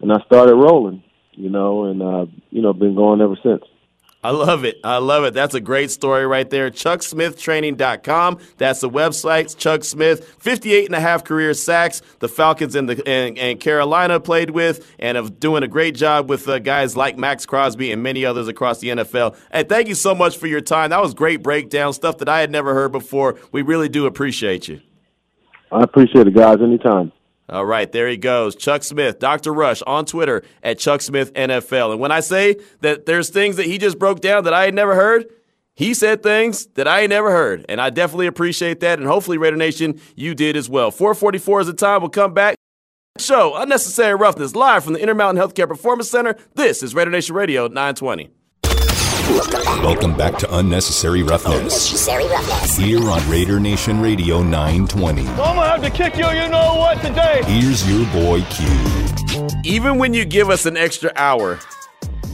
and 0.00 0.12
I 0.12 0.16
started 0.26 0.54
rolling. 0.54 1.02
You 1.32 1.50
know, 1.50 1.84
and 1.84 2.02
uh, 2.02 2.26
you 2.50 2.62
know, 2.62 2.72
been 2.72 2.96
going 2.96 3.20
ever 3.20 3.36
since. 3.42 3.62
I 4.22 4.30
love 4.30 4.64
it. 4.64 4.80
I 4.82 4.98
love 4.98 5.22
it. 5.22 5.32
That's 5.32 5.54
a 5.54 5.60
great 5.60 5.92
story 5.92 6.26
right 6.26 6.48
there. 6.50 6.70
ChuckSmithTraining.com. 6.70 8.38
That's 8.56 8.80
the 8.80 8.90
website. 8.90 9.56
Chuck 9.56 9.84
Smith, 9.84 10.24
58 10.40 10.86
and 10.86 10.94
a 10.96 11.00
half 11.00 11.22
career 11.22 11.54
sacks. 11.54 12.02
The 12.18 12.28
Falcons 12.28 12.74
and, 12.74 12.88
the, 12.88 13.08
and, 13.08 13.38
and 13.38 13.60
Carolina 13.60 14.18
played 14.18 14.50
with 14.50 14.92
and 14.98 15.16
of 15.16 15.38
doing 15.38 15.62
a 15.62 15.68
great 15.68 15.94
job 15.94 16.28
with 16.28 16.48
uh, 16.48 16.58
guys 16.58 16.96
like 16.96 17.16
Maxx 17.16 17.46
Crosby 17.46 17.92
and 17.92 18.02
many 18.02 18.24
others 18.24 18.48
across 18.48 18.80
the 18.80 18.88
NFL. 18.88 19.36
And 19.52 19.68
thank 19.68 19.86
you 19.86 19.94
so 19.94 20.16
much 20.16 20.36
for 20.36 20.48
your 20.48 20.62
time. 20.62 20.90
That 20.90 21.00
was 21.00 21.14
great 21.14 21.40
breakdown, 21.40 21.92
stuff 21.92 22.18
that 22.18 22.28
I 22.28 22.40
had 22.40 22.50
never 22.50 22.74
heard 22.74 22.90
before. 22.90 23.38
We 23.52 23.62
really 23.62 23.88
do 23.88 24.06
appreciate 24.06 24.66
you. 24.66 24.80
I 25.70 25.82
appreciate 25.82 26.26
it, 26.26 26.34
guys. 26.34 26.58
Anytime. 26.60 27.12
All 27.48 27.64
right, 27.64 27.90
there 27.90 28.08
he 28.08 28.18
goes. 28.18 28.54
Chuck 28.54 28.82
Smith, 28.82 29.18
Dr. 29.18 29.54
Rush 29.54 29.80
on 29.82 30.04
Twitter 30.04 30.42
at 30.62 30.78
Chuck 30.78 31.00
Smith 31.00 31.32
NFL. 31.32 31.92
And 31.92 32.00
when 32.00 32.12
I 32.12 32.20
say 32.20 32.56
that 32.82 33.06
there's 33.06 33.30
things 33.30 33.56
that 33.56 33.66
he 33.66 33.78
just 33.78 33.98
broke 33.98 34.20
down 34.20 34.44
that 34.44 34.52
I 34.52 34.64
had 34.64 34.74
never 34.74 34.94
heard, 34.94 35.26
he 35.74 35.94
said 35.94 36.22
things 36.22 36.66
that 36.74 36.86
I 36.86 37.02
had 37.02 37.10
never 37.10 37.30
heard. 37.30 37.64
And 37.68 37.80
I 37.80 37.88
definitely 37.88 38.26
appreciate 38.26 38.80
that. 38.80 38.98
And 38.98 39.08
hopefully, 39.08 39.38
Raider 39.38 39.56
Nation, 39.56 40.00
you 40.14 40.34
did 40.34 40.56
as 40.56 40.68
well. 40.68 40.90
444 40.90 41.60
is 41.62 41.66
the 41.68 41.72
time. 41.72 42.02
We'll 42.02 42.10
come 42.10 42.34
back. 42.34 42.56
Show 43.18 43.56
Unnecessary 43.56 44.14
Roughness 44.14 44.54
live 44.54 44.84
from 44.84 44.92
the 44.92 45.00
Intermountain 45.00 45.42
Healthcare 45.42 45.68
Performance 45.68 46.10
Center. 46.10 46.36
This 46.54 46.82
is 46.82 46.94
Raider 46.94 47.10
Nation 47.10 47.34
Radio 47.34 47.66
920. 47.66 48.30
Welcome 49.38 50.16
back 50.16 50.36
to 50.38 50.56
Unnecessary 50.56 51.22
Roughness. 51.22 51.54
Unnecessary 51.54 52.26
roughness. 52.26 52.76
Here 52.76 53.08
on 53.08 53.30
Raider 53.30 53.60
Nation 53.60 54.00
Radio 54.00 54.42
920. 54.42 55.20
I'm 55.28 55.36
gonna 55.36 55.64
have 55.64 55.80
to 55.82 55.90
kick 55.90 56.16
you, 56.16 56.28
you 56.28 56.48
know 56.48 56.74
what, 56.74 57.00
today. 57.00 57.42
Here's 57.46 57.88
your 57.88 58.04
boy 58.12 58.42
Q. 58.50 58.66
Even 59.62 59.96
when 59.96 60.12
you 60.12 60.24
give 60.24 60.50
us 60.50 60.66
an 60.66 60.76
extra 60.76 61.12
hour, 61.14 61.60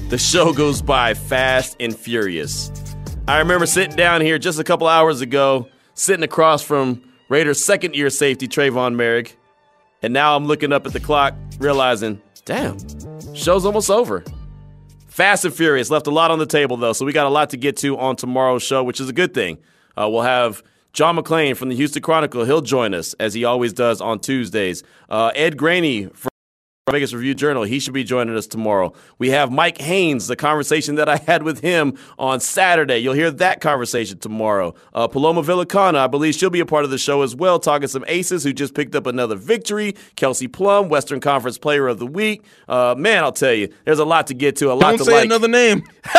the 0.08 0.16
show 0.16 0.54
goes 0.54 0.80
by 0.80 1.12
fast 1.12 1.76
and 1.78 1.94
furious. 1.94 2.72
I 3.28 3.38
remember 3.38 3.66
sitting 3.66 3.96
down 3.96 4.22
here 4.22 4.38
just 4.38 4.58
a 4.58 4.64
couple 4.64 4.86
hours 4.86 5.20
ago, 5.20 5.68
sitting 5.92 6.24
across 6.24 6.62
from 6.62 7.02
Raiders' 7.28 7.62
second 7.62 7.94
year 7.94 8.08
safety, 8.08 8.48
Tre'von 8.48 8.94
Moehrig. 8.94 9.32
And 10.00 10.14
now 10.14 10.36
I'm 10.36 10.46
looking 10.46 10.72
up 10.72 10.86
at 10.86 10.94
the 10.94 11.00
clock, 11.00 11.34
realizing, 11.58 12.22
damn, 12.46 12.78
show's 13.34 13.66
almost 13.66 13.90
over. 13.90 14.24
Fast 15.14 15.44
and 15.44 15.54
Furious 15.54 15.90
left 15.90 16.08
a 16.08 16.10
lot 16.10 16.32
on 16.32 16.40
the 16.40 16.44
table, 16.44 16.76
though, 16.76 16.92
so 16.92 17.04
we 17.04 17.12
got 17.12 17.24
a 17.24 17.30
lot 17.30 17.50
to 17.50 17.56
get 17.56 17.76
to 17.76 17.96
on 17.96 18.16
tomorrow's 18.16 18.64
show, 18.64 18.82
which 18.82 18.98
is 18.98 19.08
a 19.08 19.12
good 19.12 19.32
thing. 19.32 19.58
Uh, 19.96 20.08
we'll 20.10 20.22
have 20.22 20.60
John 20.92 21.16
McClain 21.16 21.56
from 21.56 21.68
the 21.68 21.76
Houston 21.76 22.02
Chronicle. 22.02 22.44
He'll 22.44 22.60
join 22.60 22.92
us, 22.94 23.14
as 23.20 23.32
he 23.32 23.44
always 23.44 23.72
does 23.72 24.00
on 24.00 24.18
Tuesdays. 24.18 24.82
Uh, 25.08 25.30
Ed 25.36 25.56
Graney 25.56 26.06
from 26.06 26.30
Vegas 26.94 27.12
Review 27.12 27.34
Journal. 27.34 27.64
He 27.64 27.80
should 27.80 27.92
be 27.92 28.04
joining 28.04 28.36
us 28.36 28.46
tomorrow. 28.46 28.92
We 29.18 29.30
have 29.30 29.50
Mike 29.50 29.78
Haynes, 29.78 30.28
the 30.28 30.36
conversation 30.36 30.94
that 30.94 31.08
I 31.08 31.16
had 31.16 31.42
with 31.42 31.58
him 31.58 31.98
on 32.20 32.38
Saturday. 32.38 32.98
You'll 32.98 33.14
hear 33.14 33.32
that 33.32 33.60
conversation 33.60 34.18
tomorrow. 34.18 34.76
Uh, 34.94 35.08
Paloma 35.08 35.42
Villicana, 35.42 35.96
I 35.96 36.06
believe 36.06 36.36
she'll 36.36 36.50
be 36.50 36.60
a 36.60 36.66
part 36.66 36.84
of 36.84 36.92
the 36.92 36.98
show 36.98 37.22
as 37.22 37.34
well, 37.34 37.58
talking 37.58 37.88
some 37.88 38.04
aces 38.06 38.44
who 38.44 38.52
just 38.52 38.74
picked 38.76 38.94
up 38.94 39.08
another 39.08 39.34
victory. 39.34 39.96
Kelsey 40.14 40.46
Plum, 40.46 40.88
Western 40.88 41.18
Conference 41.18 41.58
Player 41.58 41.88
of 41.88 41.98
the 41.98 42.06
Week. 42.06 42.44
Uh, 42.68 42.94
man, 42.96 43.24
I'll 43.24 43.32
tell 43.32 43.52
you, 43.52 43.74
there's 43.84 43.98
a 43.98 44.04
lot 44.04 44.28
to 44.28 44.34
get 44.34 44.54
to. 44.58 44.70
A 44.70 44.74
lot 44.74 44.90
Don't 44.90 44.98
to 44.98 45.04
say 45.06 45.14
like. 45.14 45.24
another 45.24 45.48
name. 45.48 45.82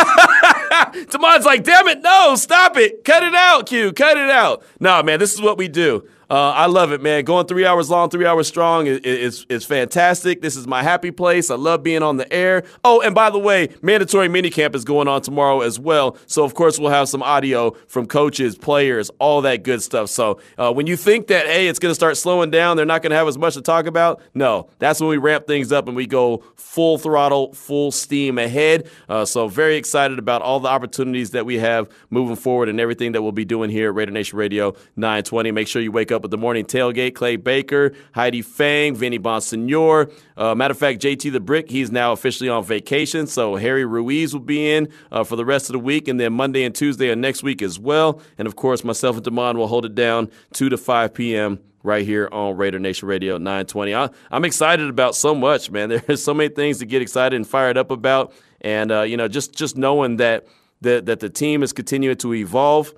Damon's 1.10 1.46
like, 1.46 1.64
damn 1.64 1.88
it, 1.88 2.02
no, 2.02 2.36
stop 2.36 2.76
it. 2.76 3.06
Cut 3.06 3.24
it 3.24 3.34
out, 3.34 3.66
Q. 3.68 3.94
Cut 3.94 4.18
it 4.18 4.30
out. 4.30 4.62
No, 4.82 5.02
man, 5.04 5.20
this 5.20 5.34
is 5.34 5.42
what 5.42 5.58
we 5.58 5.70
do. 5.70 6.06
Uh, 6.30 6.52
I 6.52 6.66
love 6.66 6.92
it, 6.92 7.02
man. 7.02 7.24
Going 7.24 7.46
three 7.46 7.66
hours 7.66 7.90
long, 7.90 8.10
three 8.10 8.26
hours 8.26 8.48
strong 8.48 8.88
is, 8.88 9.00
is, 9.00 9.46
is 9.50 9.66
fantastic. 9.66 10.42
This 10.42 10.56
is 10.56 10.68
my 10.68 10.82
happy 10.82 11.12
place. 11.12 11.52
I 11.52 11.56
love 11.56 11.84
being 11.84 12.04
on 12.04 12.18
the 12.18 12.32
air. 12.34 12.64
Oh, 12.84 13.02
and 13.02 13.14
by 13.14 13.30
the 13.30 13.38
way, 13.38 13.70
mandatory 13.82 14.28
minicamp 14.28 14.76
is 14.76 14.84
going 14.84 15.08
on 15.08 15.22
tomorrow 15.22 15.62
as 15.62 15.80
well. 15.80 16.18
So, 16.26 16.44
of 16.44 16.54
course, 16.54 16.80
we'll 16.80 16.92
have 16.92 17.10
some 17.10 17.22
audio 17.22 17.72
from 17.88 18.08
coaches, 18.08 18.58
players, 18.58 19.12
all 19.20 19.42
that 19.42 19.64
good 19.64 19.82
stuff. 19.82 20.10
So, 20.10 20.40
uh, 20.58 20.74
when 20.74 20.88
you 20.88 20.96
think 20.96 21.28
that, 21.28 21.46
hey, 21.46 21.68
it's 21.68 21.80
going 21.80 21.92
to 21.92 21.96
start 21.96 22.18
slowing 22.18 22.50
down, 22.50 22.78
they're 22.78 22.86
not 22.86 23.02
going 23.02 23.12
to 23.12 23.18
have 23.18 23.28
as 23.28 23.38
much 23.38 23.54
to 23.56 23.62
talk 23.62 23.86
about, 23.86 24.22
no. 24.34 24.70
That's 24.80 25.00
when 25.00 25.10
we 25.10 25.18
ramp 25.18 25.48
things 25.48 25.72
up 25.72 25.88
and 25.88 25.96
we 25.96 26.08
go 26.08 26.44
full 26.56 26.98
throttle, 26.98 27.54
full 27.54 27.92
steam 27.92 28.38
ahead. 28.38 28.90
Uh, 29.08 29.26
so, 29.26 29.48
very 29.48 29.76
excited 29.76 30.20
about 30.20 30.42
all 30.42 30.60
the 30.60 30.70
opportunities 30.70 31.32
that 31.32 31.46
we 31.46 31.60
have 31.60 31.90
moving 32.10 32.36
forward 32.36 32.70
and 32.70 32.80
everything 32.80 33.12
that 33.12 33.22
we'll 33.22 33.32
be 33.32 33.46
doing 33.46 33.70
here 33.70 33.90
at 33.90 33.96
Raider 33.96 34.12
Nation 34.12 34.38
Radio 34.38 34.76
920. 34.96 35.52
Make 35.52 35.68
sure 35.68 35.82
you 35.82 35.92
wake 35.92 36.12
up 36.12 36.15
with 36.22 36.32
the 36.32 36.38
morning 36.38 36.66
tailgate. 36.66 37.16
Clay 37.16 37.36
Baker, 37.36 37.94
Heidi 38.14 38.42
Fang, 38.42 38.96
Vinny 38.96 39.20
Bonsignore. 39.20 40.12
Uh, 40.38 40.56
matter 40.56 40.72
of 40.72 40.78
fact, 40.78 41.02
JT 41.02 41.32
the 41.32 41.40
Brick, 41.40 41.70
he's 41.70 41.92
now 41.92 42.12
officially 42.12 42.50
on 42.50 42.64
vacation. 42.64 43.28
So 43.28 43.56
Harry 43.56 43.86
Ruiz 43.86 44.34
will 44.34 44.42
be 44.42 44.72
in 44.72 44.90
uh, 45.12 45.24
for 45.24 45.36
the 45.36 45.46
rest 45.46 45.70
of 45.70 45.74
the 45.74 45.80
week, 45.80 46.08
and 46.08 46.20
then 46.20 46.34
Monday 46.34 46.64
and 46.64 46.74
Tuesday 46.74 47.10
of 47.10 47.18
next 47.18 47.44
week 47.44 47.62
as 47.62 47.80
well. 47.80 48.22
And 48.38 48.48
of 48.48 48.56
course, 48.56 48.84
myself 48.84 49.16
and 49.16 49.26
Damon 49.26 49.58
will 49.58 49.68
hold 49.68 49.86
it 49.86 49.96
down 49.96 50.30
2 50.54 50.70
to 50.70 50.78
5 50.78 51.14
p.m 51.14 51.60
right 51.86 52.06
here 52.06 52.28
on 52.32 52.58
Raider 52.58 52.80
Nation 52.80 53.08
Radio 53.08 53.38
920. 53.38 53.94
I, 53.94 54.10
am 54.32 54.44
excited 54.44 54.90
about 54.90 55.16
so 55.16 55.36
much, 55.36 55.70
man. 55.70 55.90
There's 56.08 56.24
so 56.24 56.34
many 56.34 56.50
things 56.50 56.80
to 56.80 56.86
get 56.86 57.02
excited 57.02 57.36
and 57.36 57.48
fired 57.48 57.78
up 57.78 57.92
about, 57.92 58.34
and 58.62 58.92
uh, 58.92 59.02
you 59.04 59.16
know, 59.16 59.28
just 59.28 59.54
just 59.54 59.78
knowing 59.78 60.18
that 60.18 60.48
that 60.82 61.06
that 61.06 61.20
the 61.20 61.30
team 61.30 61.64
is 61.64 61.72
continuing 61.72 62.18
to 62.18 62.34
evolve. 62.34 62.94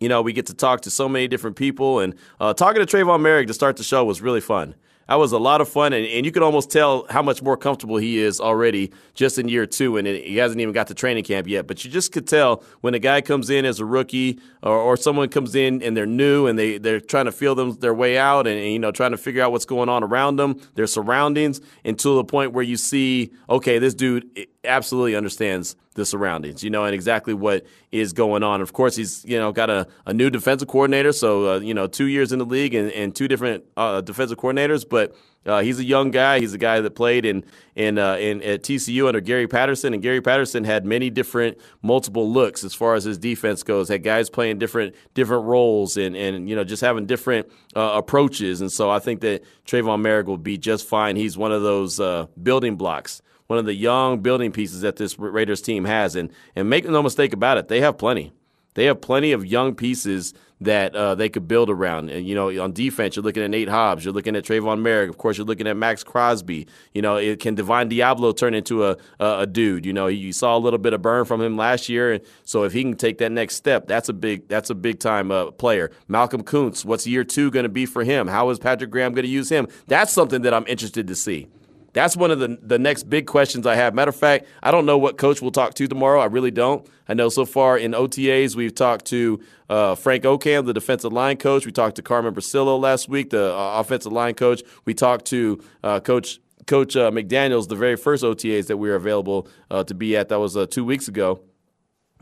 You 0.00 0.08
know, 0.08 0.22
we 0.22 0.32
get 0.32 0.46
to 0.46 0.54
talk 0.54 0.82
to 0.82 0.90
so 0.90 1.08
many 1.08 1.28
different 1.28 1.56
people, 1.56 2.00
and 2.00 2.14
uh, 2.40 2.54
talking 2.54 2.84
to 2.84 2.86
Tre'von 2.86 3.20
Moehrig 3.20 3.46
to 3.46 3.54
start 3.54 3.76
the 3.76 3.84
show 3.84 4.04
was 4.04 4.20
really 4.20 4.40
fun. 4.40 4.74
That 5.08 5.16
was 5.16 5.32
a 5.32 5.38
lot 5.38 5.60
of 5.60 5.68
fun, 5.68 5.92
and, 5.92 6.06
and 6.06 6.24
you 6.24 6.32
could 6.32 6.42
almost 6.42 6.70
tell 6.70 7.06
how 7.10 7.22
much 7.22 7.42
more 7.42 7.56
comfortable 7.56 7.96
he 7.96 8.18
is 8.18 8.40
already 8.40 8.92
just 9.14 9.36
in 9.36 9.48
year 9.48 9.66
two, 9.66 9.96
and 9.96 10.06
he 10.06 10.36
hasn't 10.36 10.60
even 10.60 10.72
got 10.72 10.86
to 10.86 10.94
training 10.94 11.24
camp 11.24 11.48
yet. 11.48 11.66
But 11.66 11.84
you 11.84 11.90
just 11.90 12.12
could 12.12 12.26
tell 12.26 12.62
when 12.80 12.94
a 12.94 12.98
guy 12.98 13.20
comes 13.20 13.50
in 13.50 13.64
as 13.64 13.80
a 13.80 13.84
rookie, 13.84 14.40
or, 14.62 14.76
or 14.76 14.96
someone 14.96 15.28
comes 15.28 15.54
in 15.54 15.82
and 15.82 15.96
they're 15.96 16.06
new 16.06 16.46
and 16.46 16.58
they 16.58 16.78
they're 16.78 17.00
trying 17.00 17.26
to 17.26 17.32
feel 17.32 17.54
them 17.54 17.74
their 17.80 17.94
way 17.94 18.16
out, 18.16 18.46
and, 18.46 18.58
and 18.58 18.72
you 18.72 18.78
know 18.78 18.92
trying 18.92 19.10
to 19.10 19.18
figure 19.18 19.42
out 19.42 19.52
what's 19.52 19.66
going 19.66 19.88
on 19.88 20.02
around 20.02 20.36
them, 20.36 20.60
their 20.76 20.86
surroundings, 20.86 21.60
until 21.84 22.16
the 22.16 22.24
point 22.24 22.52
where 22.52 22.64
you 22.64 22.76
see, 22.76 23.32
okay, 23.50 23.78
this 23.78 23.94
dude 23.94 24.48
absolutely 24.64 25.16
understands 25.16 25.76
the 25.94 26.06
surroundings, 26.06 26.62
you 26.64 26.70
know, 26.70 26.84
and 26.84 26.94
exactly 26.94 27.34
what 27.34 27.66
is 27.90 28.12
going 28.12 28.42
on. 28.42 28.60
Of 28.60 28.72
course, 28.72 28.96
he's 28.96 29.24
you 29.24 29.38
know 29.38 29.52
got 29.52 29.70
a, 29.70 29.86
a 30.06 30.14
new 30.14 30.30
defensive 30.30 30.68
coordinator, 30.68 31.12
so 31.12 31.54
uh, 31.54 31.58
you 31.60 31.74
know 31.74 31.86
two 31.86 32.06
years 32.06 32.32
in 32.32 32.38
the 32.38 32.46
league 32.46 32.74
and, 32.74 32.90
and 32.92 33.14
two 33.14 33.28
different 33.28 33.64
uh, 33.76 34.00
defensive 34.00 34.38
coordinators, 34.38 34.88
but 34.88 35.14
Uh, 35.44 35.60
he's 35.60 35.80
a 35.80 35.84
young 35.84 36.12
guy. 36.12 36.38
He's 36.38 36.54
a 36.54 36.58
guy 36.58 36.80
that 36.80 36.94
played 36.94 37.24
in 37.24 37.42
in 37.74 37.98
uh, 37.98 38.14
in 38.14 38.40
at 38.42 38.62
TCU 38.62 39.08
under 39.08 39.20
Gary 39.20 39.48
Patterson, 39.48 39.92
and 39.92 40.00
Gary 40.00 40.20
Patterson 40.20 40.62
had 40.62 40.84
many 40.86 41.10
different 41.10 41.58
multiple 41.82 42.30
looks 42.30 42.62
as 42.62 42.74
far 42.74 42.94
as 42.94 43.02
his 43.02 43.18
defense 43.18 43.64
goes. 43.64 43.88
Had 43.88 44.04
guys 44.04 44.30
playing 44.30 44.60
different 44.60 44.94
different 45.14 45.44
roles 45.46 45.96
and 45.96 46.14
and 46.14 46.48
you 46.48 46.54
know 46.54 46.62
just 46.62 46.80
having 46.80 47.06
different 47.06 47.48
uh, 47.74 47.94
approaches. 47.96 48.60
And 48.60 48.70
so 48.70 48.88
I 48.88 49.00
think 49.00 49.20
that 49.22 49.42
Tre'von 49.66 50.00
Moehrig 50.00 50.26
will 50.26 50.38
be 50.38 50.58
just 50.58 50.86
fine. 50.88 51.16
He's 51.16 51.36
one 51.36 51.50
of 51.50 51.62
those 51.62 51.98
uh, 51.98 52.26
building 52.40 52.76
blocks 52.76 53.20
one 53.52 53.58
of 53.58 53.66
the 53.66 53.74
young 53.74 54.20
building 54.20 54.50
pieces 54.50 54.80
that 54.80 54.96
this 54.96 55.18
Raiders 55.18 55.60
team 55.60 55.84
has. 55.84 56.16
And 56.16 56.30
and 56.56 56.70
make 56.70 56.88
no 56.88 57.02
mistake 57.02 57.34
about 57.34 57.58
it, 57.58 57.68
they 57.68 57.82
have 57.82 57.98
plenty. 57.98 58.32
They 58.72 58.86
have 58.86 59.02
plenty 59.02 59.32
of 59.32 59.44
young 59.44 59.74
pieces 59.74 60.32
that 60.62 60.96
uh, 60.96 61.14
they 61.14 61.28
could 61.28 61.46
build 61.46 61.68
around. 61.68 62.08
And, 62.08 62.26
you 62.26 62.34
know, 62.34 62.48
on 62.62 62.72
defense, 62.72 63.14
you're 63.14 63.22
looking 63.22 63.42
at 63.42 63.50
Nate 63.50 63.68
Hobbs. 63.68 64.06
You're 64.06 64.14
looking 64.14 64.34
at 64.36 64.44
Tre'von 64.44 64.80
Moehrig, 64.80 65.10
Of 65.10 65.18
course, 65.18 65.36
you're 65.36 65.46
looking 65.46 65.66
at 65.66 65.76
Maxx 65.76 66.02
Crosby. 66.02 66.66
You 66.94 67.02
know, 67.02 67.16
it, 67.16 67.40
can 67.40 67.54
Divine 67.54 67.90
Deablo 67.90 68.34
turn 68.34 68.54
into 68.54 68.86
a, 68.86 68.96
a, 69.20 69.40
a, 69.40 69.46
dude? 69.46 69.84
You 69.84 69.92
know, 69.92 70.06
you 70.06 70.32
saw 70.32 70.56
a 70.56 70.60
little 70.60 70.78
bit 70.78 70.94
of 70.94 71.02
burn 71.02 71.26
from 71.26 71.42
him 71.42 71.58
last 71.58 71.90
year. 71.90 72.12
And 72.12 72.24
so 72.44 72.62
if 72.62 72.72
he 72.72 72.82
can 72.82 72.96
take 72.96 73.18
that 73.18 73.32
next 73.32 73.56
step, 73.56 73.86
that's 73.86 74.08
a 74.08 74.14
big 74.14 74.48
that's 74.48 74.70
a 74.70 74.74
big 74.74 74.98
time 74.98 75.30
uh, 75.30 75.50
player. 75.50 75.90
Malcolm 76.08 76.42
Koonce, 76.42 76.86
what's 76.86 77.06
year 77.06 77.24
two 77.24 77.50
going 77.50 77.64
to 77.64 77.68
be 77.68 77.84
for 77.84 78.04
him? 78.04 78.28
How 78.28 78.48
is 78.48 78.58
Patrick 78.58 78.90
Graham 78.90 79.12
going 79.12 79.26
to 79.26 79.30
use 79.30 79.50
him? 79.50 79.68
That's 79.88 80.14
something 80.14 80.40
that 80.42 80.54
I'm 80.54 80.64
interested 80.66 81.06
to 81.08 81.14
see. 81.14 81.48
That's 81.92 82.16
one 82.16 82.30
of 82.30 82.38
the 82.38 82.58
the 82.62 82.78
next 82.78 83.04
big 83.04 83.26
questions 83.26 83.66
I 83.66 83.74
have. 83.74 83.94
Matter 83.94 84.08
of 84.08 84.16
fact, 84.16 84.46
I 84.62 84.70
don't 84.70 84.86
know 84.86 84.96
what 84.96 85.18
coach 85.18 85.42
we'll 85.42 85.50
talk 85.50 85.74
to 85.74 85.86
tomorrow. 85.86 86.20
I 86.20 86.26
really 86.26 86.50
don't. 86.50 86.86
I 87.08 87.14
know 87.14 87.28
so 87.28 87.44
far 87.44 87.76
in 87.76 87.92
OTAs 87.92 88.56
we've 88.56 88.74
talked 88.74 89.04
to 89.06 89.40
uh, 89.68 89.94
Frank 89.94 90.24
Okam, 90.24 90.64
the 90.64 90.72
defensive 90.72 91.12
line 91.12 91.36
coach. 91.36 91.66
We 91.66 91.72
talked 91.72 91.96
to 91.96 92.02
Carmen 92.02 92.34
Bricillo 92.34 92.80
last 92.80 93.08
week, 93.08 93.30
the 93.30 93.54
uh, 93.54 93.80
offensive 93.80 94.12
line 94.12 94.34
coach. 94.34 94.62
We 94.86 94.94
talked 94.94 95.26
to 95.26 95.62
uh, 95.82 96.00
Coach 96.00 96.40
Coach 96.66 96.96
uh, 96.96 97.10
McDaniels, 97.10 97.68
the 97.68 97.76
very 97.76 97.96
first 97.96 98.24
OTAs 98.24 98.68
that 98.68 98.78
we 98.78 98.88
were 98.88 98.94
available 98.94 99.48
uh, 99.70 99.84
to 99.84 99.94
be 99.94 100.16
at. 100.16 100.30
That 100.30 100.38
was 100.38 100.56
uh, 100.56 100.66
two 100.66 100.84
weeks 100.84 101.08
ago. 101.08 101.42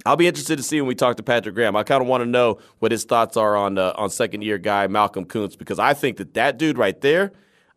I'll 0.07 0.17
be 0.17 0.27
interested 0.27 0.57
to 0.57 0.63
see 0.63 0.81
when 0.81 0.89
we 0.89 0.95
talk 0.95 1.19
to 1.19 1.23
Patrick 1.23 1.55
Graham. 1.55 1.77
I 1.77 1.83
kind 1.83 2.03
of 2.03 2.09
want 2.09 2.23
to 2.23 2.27
know 2.27 2.59
what 2.79 2.91
his 2.91 3.05
thoughts 3.05 3.37
are 3.37 3.55
on 3.55 3.79
on 3.79 4.11
second 4.11 4.43
year 4.43 4.59
guy 4.59 4.89
Malcolm 4.89 5.27
Koonce 5.27 5.57
because 5.57 5.79
I 5.79 5.95
think 5.95 6.17
that 6.17 6.35
that 6.35 6.59
dude 6.59 6.79
right 6.79 6.99
there, 7.01 7.33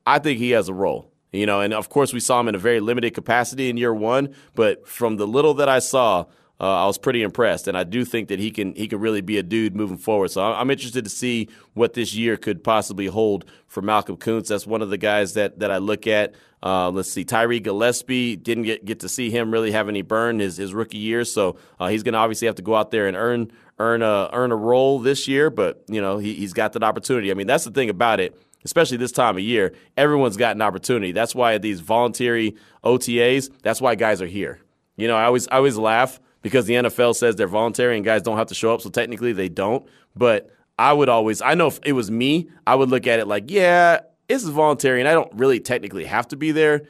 I 0.07 0.19
think 0.19 0.39
he 0.39 0.51
has 0.51 0.69
a 0.69 0.73
role. 0.73 1.12
You 1.33 1.47
know, 1.47 1.61
and 1.61 1.73
of 1.73 1.89
course 1.89 2.13
we 2.13 2.19
saw 2.19 2.39
him 2.39 2.47
in 2.47 2.55
a 2.55 2.59
very 2.59 2.79
limited 2.79 3.15
capacity 3.15 3.69
in 3.69 3.75
year 3.75 3.93
one, 3.93 4.35
but 4.53 4.87
from 4.87 5.17
the 5.17 5.25
little 5.25 5.55
that 5.55 5.67
I 5.67 5.79
saw, 5.79 6.25
uh, 6.61 6.83
I 6.83 6.85
was 6.85 6.99
pretty 6.99 7.23
impressed, 7.23 7.67
and 7.67 7.75
I 7.75 7.83
do 7.83 8.05
think 8.05 8.29
that 8.29 8.39
he 8.39 8.51
can 8.51 8.75
he 8.75 8.87
can 8.87 8.99
really 8.99 9.21
be 9.21 9.37
a 9.37 9.43
dude 9.43 9.75
moving 9.75 9.97
forward. 9.97 10.29
So 10.29 10.43
I'm 10.43 10.69
interested 10.69 11.03
to 11.03 11.09
see 11.09 11.49
what 11.73 11.93
this 11.93 12.13
year 12.13 12.37
could 12.37 12.63
possibly 12.63 13.07
hold 13.07 13.45
for 13.67 13.81
Malcolm 13.81 14.15
Koonce. 14.15 14.49
That's 14.49 14.67
one 14.67 14.83
of 14.83 14.91
the 14.91 14.97
guys 14.97 15.33
that 15.33 15.59
that 15.59 15.71
I 15.71 15.79
look 15.79 16.05
at. 16.05 16.35
Uh, 16.61 16.89
let's 16.91 17.11
see, 17.11 17.25
Tyree 17.25 17.59
Gillespie 17.59 18.37
didn't 18.37 18.63
get, 18.63 18.85
get 18.85 19.01
to 19.01 19.09
see 19.09 19.29
him 19.29 19.51
really 19.51 19.71
have 19.71 19.89
any 19.89 20.01
burn 20.01 20.39
his, 20.39 20.55
his 20.55 20.73
rookie 20.73 20.97
year, 20.97 21.25
so 21.25 21.57
uh, 21.77 21.87
he's 21.87 22.03
going 22.03 22.13
to 22.13 22.19
obviously 22.19 22.45
have 22.45 22.55
to 22.55 22.61
go 22.61 22.73
out 22.73 22.89
there 22.91 23.07
and 23.07 23.17
earn 23.17 23.51
earn 23.79 24.01
a 24.01 24.29
earn 24.31 24.51
a 24.51 24.55
role 24.55 24.99
this 24.99 25.27
year. 25.27 25.49
But 25.49 25.83
you 25.87 25.99
know 25.99 26.19
he, 26.19 26.35
he's 26.35 26.53
got 26.53 26.73
that 26.73 26.83
opportunity. 26.83 27.31
I 27.31 27.33
mean 27.33 27.47
that's 27.47 27.65
the 27.65 27.71
thing 27.71 27.89
about 27.89 28.19
it 28.19 28.39
especially 28.65 28.97
this 28.97 29.11
time 29.11 29.37
of 29.37 29.43
year, 29.43 29.73
everyone's 29.97 30.37
got 30.37 30.55
an 30.55 30.61
opportunity. 30.61 31.11
That's 31.11 31.35
why 31.35 31.57
these 31.57 31.79
voluntary 31.79 32.55
OTAs, 32.83 33.51
that's 33.61 33.81
why 33.81 33.95
guys 33.95 34.21
are 34.21 34.27
here. 34.27 34.59
You 34.95 35.07
know, 35.07 35.15
I 35.15 35.25
always 35.25 35.47
I 35.47 35.57
always 35.57 35.77
laugh 35.77 36.19
because 36.41 36.65
the 36.65 36.75
NFL 36.75 37.15
says 37.15 37.35
they're 37.35 37.47
voluntary 37.47 37.95
and 37.95 38.05
guys 38.05 38.21
don't 38.21 38.37
have 38.37 38.47
to 38.47 38.55
show 38.55 38.73
up, 38.73 38.81
so 38.81 38.89
technically 38.89 39.33
they 39.33 39.49
don't. 39.49 39.85
But 40.15 40.51
I 40.77 40.93
would 40.93 41.09
always 41.09 41.41
I 41.41 41.55
know 41.55 41.67
if 41.67 41.79
it 41.83 41.93
was 41.93 42.11
me, 42.11 42.49
I 42.67 42.75
would 42.75 42.89
look 42.89 43.07
at 43.07 43.19
it 43.19 43.27
like, 43.27 43.45
yeah, 43.49 44.01
this 44.27 44.43
is 44.43 44.49
voluntary 44.49 44.99
and 44.99 45.07
I 45.07 45.13
don't 45.13 45.31
really 45.33 45.59
technically 45.59 46.05
have 46.05 46.27
to 46.29 46.35
be 46.35 46.51
there, 46.51 46.83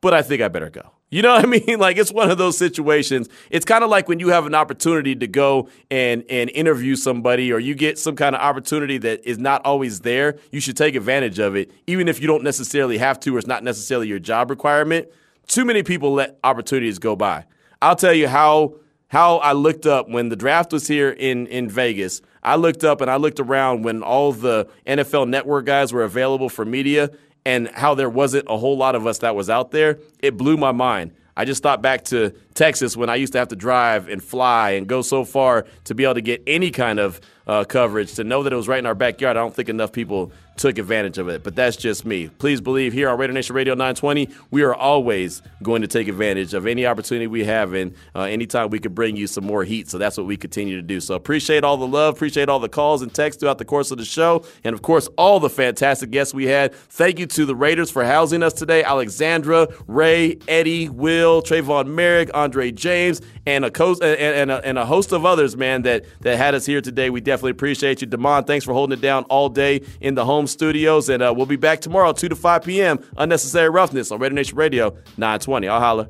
but 0.00 0.14
I 0.14 0.22
think 0.22 0.42
I 0.42 0.48
better 0.48 0.70
go. 0.70 0.92
You 1.08 1.22
know 1.22 1.34
what 1.34 1.44
I 1.44 1.46
mean? 1.66 1.78
Like 1.78 1.96
it's 1.96 2.12
one 2.12 2.30
of 2.30 2.38
those 2.38 2.58
situations. 2.58 3.28
It's 3.50 3.64
kind 3.64 3.84
of 3.84 3.90
like 3.90 4.08
when 4.08 4.18
you 4.20 4.28
have 4.28 4.46
an 4.46 4.54
opportunity 4.54 5.14
to 5.16 5.26
go 5.26 5.68
and 5.90 6.24
and 6.28 6.50
interview 6.50 6.96
somebody 6.96 7.52
or 7.52 7.58
you 7.58 7.74
get 7.74 7.98
some 7.98 8.16
kind 8.16 8.34
of 8.34 8.42
opportunity 8.42 8.98
that 8.98 9.24
is 9.24 9.38
not 9.38 9.64
always 9.64 10.00
there, 10.00 10.38
you 10.50 10.60
should 10.60 10.76
take 10.76 10.94
advantage 10.94 11.38
of 11.38 11.56
it 11.56 11.70
even 11.86 12.08
if 12.08 12.20
you 12.20 12.26
don't 12.26 12.44
necessarily 12.44 12.98
have 12.98 13.20
to 13.20 13.34
or 13.36 13.38
it's 13.38 13.46
not 13.46 13.62
necessarily 13.62 14.08
your 14.08 14.18
job 14.18 14.50
requirement. 14.50 15.08
Too 15.46 15.64
many 15.64 15.82
people 15.82 16.12
let 16.12 16.38
opportunities 16.42 16.98
go 16.98 17.14
by. 17.14 17.44
I'll 17.80 17.96
tell 17.96 18.14
you 18.14 18.28
how 18.28 18.74
how 19.08 19.36
I 19.36 19.52
looked 19.52 19.86
up 19.86 20.08
when 20.08 20.28
the 20.28 20.36
draft 20.36 20.72
was 20.72 20.88
here 20.88 21.10
in 21.10 21.46
in 21.46 21.68
Vegas. 21.68 22.20
I 22.42 22.56
looked 22.56 22.84
up 22.84 23.00
and 23.00 23.10
I 23.10 23.16
looked 23.16 23.40
around 23.40 23.82
when 23.82 24.02
all 24.02 24.32
the 24.32 24.68
NFL 24.86 25.28
network 25.28 25.66
guys 25.66 25.92
were 25.92 26.02
available 26.02 26.48
for 26.48 26.64
media 26.64 27.10
and 27.46 27.68
how 27.68 27.94
there 27.94 28.10
wasn't 28.10 28.44
a 28.48 28.58
whole 28.58 28.76
lot 28.76 28.96
of 28.96 29.06
us 29.06 29.18
that 29.18 29.36
was 29.36 29.48
out 29.48 29.70
there, 29.70 30.00
it 30.18 30.36
blew 30.36 30.56
my 30.56 30.72
mind. 30.72 31.12
I 31.36 31.44
just 31.44 31.62
thought 31.62 31.80
back 31.80 32.02
to 32.06 32.34
Texas 32.56 32.96
when 32.96 33.08
I 33.08 33.16
used 33.16 33.32
to 33.34 33.38
have 33.38 33.48
to 33.48 33.56
drive 33.56 34.08
and 34.08 34.22
fly 34.22 34.70
and 34.70 34.86
go 34.86 35.02
so 35.02 35.24
far 35.24 35.66
to 35.84 35.94
be 35.94 36.04
able 36.04 36.14
to 36.14 36.20
get 36.20 36.42
any 36.46 36.70
kind 36.70 36.98
of 36.98 37.20
uh, 37.46 37.64
coverage. 37.64 38.14
To 38.14 38.24
know 38.24 38.42
that 38.42 38.52
it 38.52 38.56
was 38.56 38.68
right 38.68 38.78
in 38.78 38.86
our 38.86 38.94
backyard, 38.94 39.36
I 39.36 39.40
don't 39.40 39.54
think 39.54 39.68
enough 39.68 39.92
people 39.92 40.32
took 40.56 40.78
advantage 40.78 41.18
of 41.18 41.28
it. 41.28 41.42
But 41.42 41.54
that's 41.54 41.76
just 41.76 42.04
me. 42.04 42.28
Please 42.28 42.60
believe 42.60 42.92
here 42.92 43.08
on 43.08 43.18
Raider 43.18 43.32
Nation 43.32 43.54
Radio 43.54 43.74
920, 43.74 44.28
we 44.50 44.62
are 44.62 44.74
always 44.74 45.42
going 45.62 45.82
to 45.82 45.88
take 45.88 46.08
advantage 46.08 46.54
of 46.54 46.66
any 46.66 46.86
opportunity 46.86 47.26
we 47.26 47.44
have 47.44 47.74
and 47.74 47.94
uh, 48.14 48.22
anytime 48.22 48.70
we 48.70 48.78
can 48.78 48.92
bring 48.94 49.16
you 49.16 49.26
some 49.26 49.44
more 49.44 49.64
heat. 49.64 49.88
So 49.88 49.98
that's 49.98 50.16
what 50.16 50.26
we 50.26 50.36
continue 50.36 50.76
to 50.76 50.82
do. 50.82 51.00
So 51.00 51.14
appreciate 51.14 51.64
all 51.64 51.76
the 51.76 51.86
love, 51.86 52.14
appreciate 52.14 52.48
all 52.48 52.58
the 52.58 52.68
calls 52.68 53.02
and 53.02 53.12
texts 53.12 53.40
throughout 53.40 53.58
the 53.58 53.64
course 53.64 53.90
of 53.90 53.98
the 53.98 54.04
show, 54.04 54.44
and 54.64 54.74
of 54.74 54.82
course, 54.82 55.08
all 55.18 55.40
the 55.40 55.50
fantastic 55.50 56.10
guests 56.10 56.32
we 56.32 56.46
had. 56.46 56.74
Thank 56.74 57.18
you 57.18 57.26
to 57.26 57.44
the 57.44 57.54
Raiders 57.54 57.90
for 57.90 58.04
housing 58.04 58.42
us 58.42 58.52
today 58.52 58.82
Alexandra, 58.82 59.68
Ray, 59.86 60.38
Eddie, 60.48 60.88
Will, 60.88 61.42
Tre'von 61.42 61.86
Moehrig, 61.88 62.30
Andre 62.46 62.70
James, 62.70 63.20
and 63.44 63.64
a, 63.64 63.70
co- 63.70 63.94
and, 63.94 64.04
and, 64.04 64.50
a, 64.50 64.64
and 64.64 64.78
a 64.78 64.86
host 64.86 65.12
of 65.12 65.24
others, 65.26 65.56
man, 65.56 65.82
that, 65.82 66.04
that 66.20 66.36
had 66.38 66.54
us 66.54 66.64
here 66.64 66.80
today. 66.80 67.10
We 67.10 67.20
definitely 67.20 67.50
appreciate 67.50 68.00
you. 68.00 68.06
Damon, 68.06 68.44
thanks 68.44 68.64
for 68.64 68.72
holding 68.72 68.96
it 68.96 69.02
down 69.02 69.24
all 69.24 69.48
day 69.48 69.82
in 70.00 70.14
the 70.14 70.24
home 70.24 70.46
studios. 70.46 71.08
And 71.08 71.22
uh, 71.22 71.34
we'll 71.36 71.46
be 71.46 71.56
back 71.56 71.80
tomorrow, 71.80 72.12
2 72.12 72.28
to 72.28 72.36
5 72.36 72.62
p.m. 72.62 72.98
Unnecessary 73.16 73.68
Roughness 73.68 74.12
on 74.12 74.20
Raider 74.20 74.34
Nation 74.34 74.56
Radio 74.56 74.90
920. 75.16 75.66
I'll 75.68 75.80
holler. 75.80 76.08